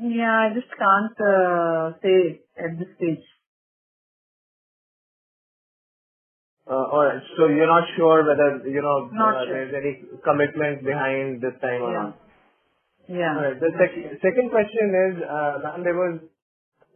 Yeah, 0.01 0.49
I 0.49 0.53
just 0.53 0.67
can't 0.73 1.17
uh, 1.21 1.93
say 2.01 2.41
at 2.57 2.73
this 2.79 2.89
stage. 2.97 3.21
Uh, 6.67 6.89
All 6.91 7.05
right. 7.05 7.21
So 7.37 7.47
you're 7.47 7.69
not 7.69 7.85
sure 7.95 8.27
whether, 8.27 8.67
you 8.67 8.81
know, 8.81 9.07
Not 9.13 9.45
sure. 9.45 9.53
there's 9.53 9.71
any 9.71 10.03
commitment 10.25 10.83
behind 10.83 11.39
this 11.39 11.55
time 11.61 11.79
Yeah. 11.79 11.87
around? 11.87 12.13
Yeah. 13.07 13.35
All 13.37 13.43
right. 13.45 13.59
The 13.61 13.71
sec- 13.79 14.19
second 14.25 14.49
question 14.49 14.85
is, 15.05 15.23
uh, 15.23 15.59
ma'am, 15.63 15.83
there 15.85 15.95
was 15.95 16.19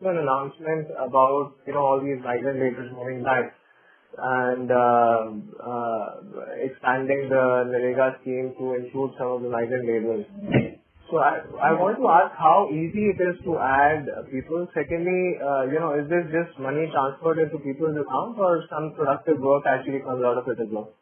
an 0.02 0.18
announcement 0.18 0.92
about, 0.98 1.56
you 1.66 1.74
know, 1.74 1.86
all 1.86 2.02
these 2.02 2.20
migrant 2.20 2.60
laborers 2.60 2.92
moving 2.92 3.24
back 3.24 3.54
and 4.18 4.72
uh, 4.72 5.32
uh, 5.64 6.06
expanding 6.60 7.30
the 7.30 7.44
NREGA 7.72 8.22
scheme 8.22 8.54
to 8.60 8.76
include 8.76 9.12
some 9.18 9.28
of 9.28 9.42
the 9.42 9.50
migrant 9.50 9.88
laborers. 9.88 10.26
So 11.10 11.18
I 11.20 11.76
want 11.76 12.00
to 12.00 12.08
ask 12.08 12.32
how 12.40 12.72
easy 12.72 13.12
it 13.12 13.20
is 13.20 13.36
to 13.44 13.60
add 13.60 14.08
people. 14.32 14.64
Secondly, 14.72 15.36
uh, 15.44 15.68
you 15.68 15.80
know, 15.80 15.92
is 16.00 16.08
this 16.08 16.24
just 16.32 16.56
money 16.56 16.88
transferred 16.88 17.40
into 17.40 17.60
people's 17.60 18.00
accounts 18.00 18.40
or 18.40 18.64
some 18.72 18.96
productive 18.96 19.40
work 19.40 19.68
actually 19.68 20.00
comes 20.00 20.24
out 20.24 20.40
of 20.40 20.48
it 20.48 20.56
as 20.64 20.72
well? 20.72 20.96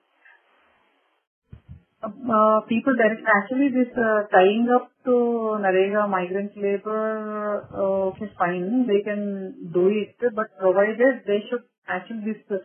Uh, 2.02 2.66
people 2.66 2.96
that 2.98 3.22
actually 3.22 3.70
this 3.70 3.94
tying 4.34 4.66
up 4.74 4.90
to 5.06 5.60
Narega 5.62 6.10
migrant 6.10 6.58
labor 6.58 7.70
is 8.18 8.30
fine. 8.40 8.88
They 8.90 9.06
can 9.06 9.70
do 9.74 9.94
it, 9.94 10.18
but 10.34 10.50
provided 10.58 11.22
they 11.28 11.46
should 11.50 11.70
actually 11.86 12.34
this 12.34 12.62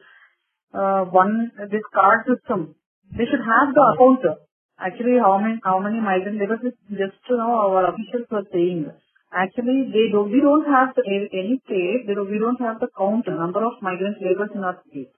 one 1.10 1.52
this 1.70 1.86
card 1.94 2.26
system. 2.26 2.74
They 3.16 3.24
should 3.30 3.44
have 3.46 3.74
the 3.74 3.84
account. 3.94 4.26
Actually, 4.78 5.18
how 5.22 5.38
many 5.38 5.60
how 5.64 5.78
many 5.78 6.00
migrant 6.00 6.38
laborers 6.40 6.64
is 6.64 6.74
just 6.90 7.18
you 7.30 7.36
know 7.36 7.54
our 7.64 7.90
officials 7.90 8.26
were 8.30 8.46
saying. 8.52 8.90
Actually, 9.32 9.90
they 9.92 10.10
don't. 10.12 10.30
We 10.30 10.40
don't 10.40 10.66
have 10.66 10.94
the, 10.94 11.02
any 11.06 11.60
state. 11.66 12.06
They 12.06 12.14
don't, 12.14 12.30
we 12.30 12.38
don't 12.38 12.60
have 12.60 12.78
the 12.80 12.88
count 12.96 13.26
number 13.26 13.64
of 13.64 13.82
migrant 13.82 14.18
laborers 14.22 14.50
in 14.54 14.62
our 14.62 14.78
state. 14.88 15.10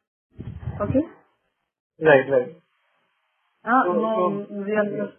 Okay. 0.80 1.04
Right, 2.00 2.24
right. 2.30 2.56
Uh, 3.64 3.82
So- 3.84 3.92
no, 3.92 4.46
so- 4.48 4.64
we 4.64 4.72
are, 4.72 5.12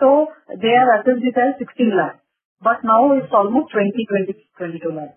so 0.00 0.28
they 0.64 0.74
are 0.82 1.00
assessed 1.00 1.24
it 1.30 1.36
as 1.36 1.58
16 1.58 1.96
lakh. 1.96 2.20
But 2.62 2.84
now 2.84 3.12
it's 3.16 3.32
almost 3.32 3.72
20, 3.72 4.06
20, 4.06 4.34
22 4.58 4.92
lakh. 4.92 5.14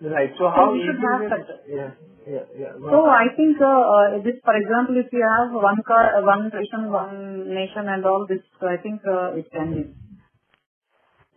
Right. 0.00 0.32
So 0.38 0.48
how 0.48 0.72
we 0.72 0.80
should 0.80 0.96
have. 0.96 1.28
Yeah, 1.68 1.92
yeah, 2.24 2.44
yeah. 2.56 2.72
So. 2.80 3.04
I 3.04 3.28
think 3.36 3.60
uh, 3.60 3.68
uh, 3.68 4.22
this, 4.24 4.40
for 4.40 4.56
example, 4.56 4.96
if 4.96 5.12
you 5.12 5.20
have 5.20 5.52
one 5.52 5.82
car, 5.86 6.16
uh, 6.16 6.24
one 6.24 6.48
nation, 6.48 6.90
one 6.90 7.52
nation 7.52 7.84
and 7.84 8.04
all 8.06 8.24
this, 8.26 8.40
I 8.62 8.80
think 8.80 9.02
uh, 9.04 9.36
it 9.36 9.52
can 9.52 9.74
be. 9.76 9.84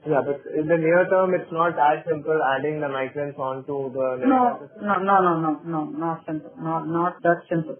Yeah, 0.07 0.23
but 0.23 0.47
in 0.55 0.67
the 0.67 0.77
near 0.77 1.07
term, 1.09 1.33
it's 1.33 1.51
not 1.51 1.75
as 1.75 2.03
simple 2.07 2.39
adding 2.55 2.79
the 2.79 2.87
migrants 2.87 3.39
onto 3.39 3.91
the 3.91 4.23
No, 4.27 4.67
no, 4.79 4.95
no, 4.99 5.15
no, 5.19 5.33
no, 5.39 5.51
no, 5.63 5.83
not 5.91 6.23
simple, 6.25 6.51
not, 6.59 6.87
not 6.87 7.21
that 7.23 7.43
simple. 7.49 7.75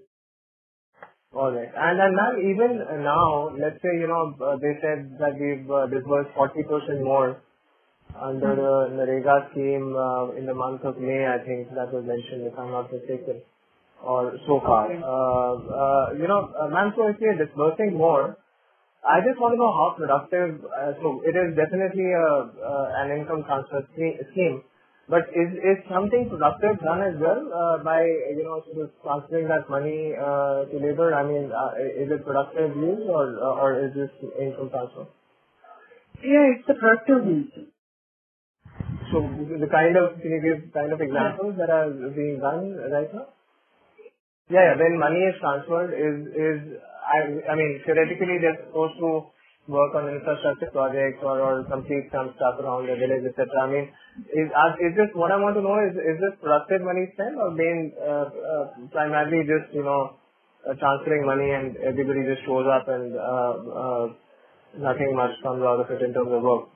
All 1.33 1.51
right. 1.51 1.71
And 1.75 1.99
and 1.99 2.15
ma'am, 2.15 2.33
even 2.39 3.03
now, 3.03 3.49
let's 3.57 3.81
say, 3.81 3.91
you 3.99 4.07
know, 4.07 4.35
uh, 4.39 4.55
they 4.59 4.75
said 4.83 5.15
that 5.19 5.39
we've 5.39 5.65
uh, 5.71 5.87
disbursed 5.87 6.29
40% 6.35 7.03
more 7.03 7.41
under 8.21 8.55
the 8.55 8.73
NREGA 8.93 9.51
scheme 9.51 9.95
uh, 9.95 10.31
in 10.37 10.45
the 10.45 10.53
month 10.53 10.83
of 10.83 10.97
May, 10.99 11.25
I 11.25 11.39
think 11.45 11.69
that 11.75 11.93
was 11.93 12.05
mentioned, 12.05 12.45
if 12.47 12.57
I'm 12.57 12.71
not 12.71 12.91
mistaken, 12.91 13.41
or 14.03 14.37
so 14.47 14.59
far. 14.61 14.91
Uh, 14.91 15.53
uh, 15.57 16.13
You 16.13 16.27
know, 16.27 16.51
uh, 16.53 16.67
ma'am, 16.69 16.93
so 16.95 17.07
if 17.07 17.21
are 17.21 17.37
disbursing 17.37 17.97
more, 17.97 18.37
I 19.03 19.19
just 19.19 19.39
want 19.39 19.53
to 19.55 19.59
know 19.59 19.73
how 19.75 19.87
productive. 19.99 20.63
uh, 20.63 20.93
So 21.01 21.19
it 21.27 21.35
is 21.35 21.55
definitely 21.59 22.07
a 22.07 22.27
uh, 22.55 23.01
an 23.03 23.11
income 23.11 23.43
transfer 23.43 23.83
scheme, 23.91 24.63
but 25.09 25.27
is 25.35 25.51
is 25.59 25.77
something 25.91 26.29
productive 26.31 26.79
done 26.79 27.03
as 27.03 27.19
well 27.19 27.41
uh, 27.51 27.77
by 27.83 27.99
you 28.07 28.43
know 28.47 28.63
sort 28.63 28.87
of 28.87 28.89
transferring 29.03 29.51
that 29.51 29.67
money 29.67 30.15
uh, 30.15 30.71
to 30.71 30.75
labor? 30.79 31.11
I 31.11 31.23
mean, 31.27 31.51
uh, 31.51 31.75
is 31.83 32.11
it 32.15 32.23
productive 32.23 32.75
use 32.79 33.03
or 33.11 33.35
or 33.43 33.83
is 33.83 33.91
this 33.91 34.11
income 34.39 34.71
transfer? 34.71 35.07
Yeah, 36.23 36.55
it's 36.55 36.69
a 36.69 36.75
productive 36.79 37.27
means. 37.27 37.72
So 39.13 39.21
the 39.21 39.69
kind 39.69 39.93
of, 39.93 40.17
can 40.17 40.31
you 40.33 40.41
give 40.41 40.73
kind 40.73 40.89
of 40.89 40.97
examples 40.97 41.53
that 41.61 41.69
are 41.69 41.93
being 42.17 42.41
done 42.41 42.73
right 42.89 43.13
now? 43.13 43.29
Yeah, 44.49 44.73
yeah. 44.73 44.75
When 44.81 44.97
money 44.97 45.21
is 45.21 45.37
transferred, 45.37 45.93
is 45.93 46.17
is 46.33 46.57
I 47.05 47.19
I 47.45 47.53
mean 47.53 47.79
theoretically 47.85 48.41
they're 48.41 48.57
supposed 48.65 48.97
to 48.99 49.29
work 49.69 49.95
on 49.95 50.09
infrastructure 50.11 50.67
projects 50.73 51.23
or, 51.23 51.39
or 51.39 51.63
complete 51.69 52.11
some 52.11 52.33
stuff 52.35 52.59
around 52.59 52.89
the 52.89 52.97
village, 52.97 53.23
etc. 53.29 53.47
I 53.61 53.69
mean, 53.71 53.85
is 54.33 54.49
is 54.81 54.93
this 54.97 55.13
what 55.13 55.31
I 55.31 55.37
want 55.37 55.55
to 55.55 55.63
know? 55.63 55.77
Is 55.77 55.95
is 55.95 56.17
this 56.17 56.35
productive 56.41 56.81
money 56.81 57.07
spent 57.13 57.37
or 57.37 57.53
being 57.55 57.93
uh, 58.01 58.27
uh, 58.33 58.65
primarily 58.91 59.45
just 59.45 59.71
you 59.77 59.85
know 59.85 60.17
uh, 60.65 60.73
transferring 60.75 61.23
money 61.23 61.53
and 61.53 61.77
everybody 61.85 62.25
just 62.27 62.43
shows 62.49 62.65
up 62.65 62.89
and 62.89 63.13
uh, 63.15 63.53
uh, 63.61 64.05
nothing 64.75 65.15
much 65.15 65.37
comes 65.45 65.63
out 65.63 65.85
of 65.85 65.87
it 65.93 66.01
in 66.01 66.11
terms 66.17 66.33
of 66.33 66.41
work? 66.41 66.72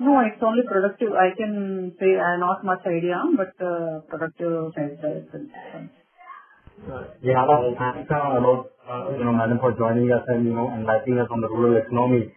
No, 0.00 0.20
it's 0.20 0.42
only 0.42 0.62
productive. 0.66 1.12
I 1.12 1.36
can 1.36 1.92
say 2.00 2.16
I 2.16 2.38
not 2.38 2.64
much 2.64 2.80
idea, 2.86 3.20
but 3.36 3.52
uh, 3.64 4.00
productive 4.08 4.72
sense. 4.74 5.92
Yeah, 7.22 7.44
uh, 7.44 7.70
thanks 7.78 8.10
uh, 8.10 8.34
about, 8.34 8.72
uh, 8.88 9.14
you 9.14 9.24
know, 9.24 9.32
madam, 9.32 9.58
for 9.60 9.72
joining 9.78 10.10
us 10.10 10.24
and, 10.26 10.44
you 10.44 10.54
know, 10.54 10.72
enlightening 10.74 11.18
us 11.20 11.28
on 11.30 11.40
the 11.40 11.48
rural 11.48 11.78
economy. 11.78 12.32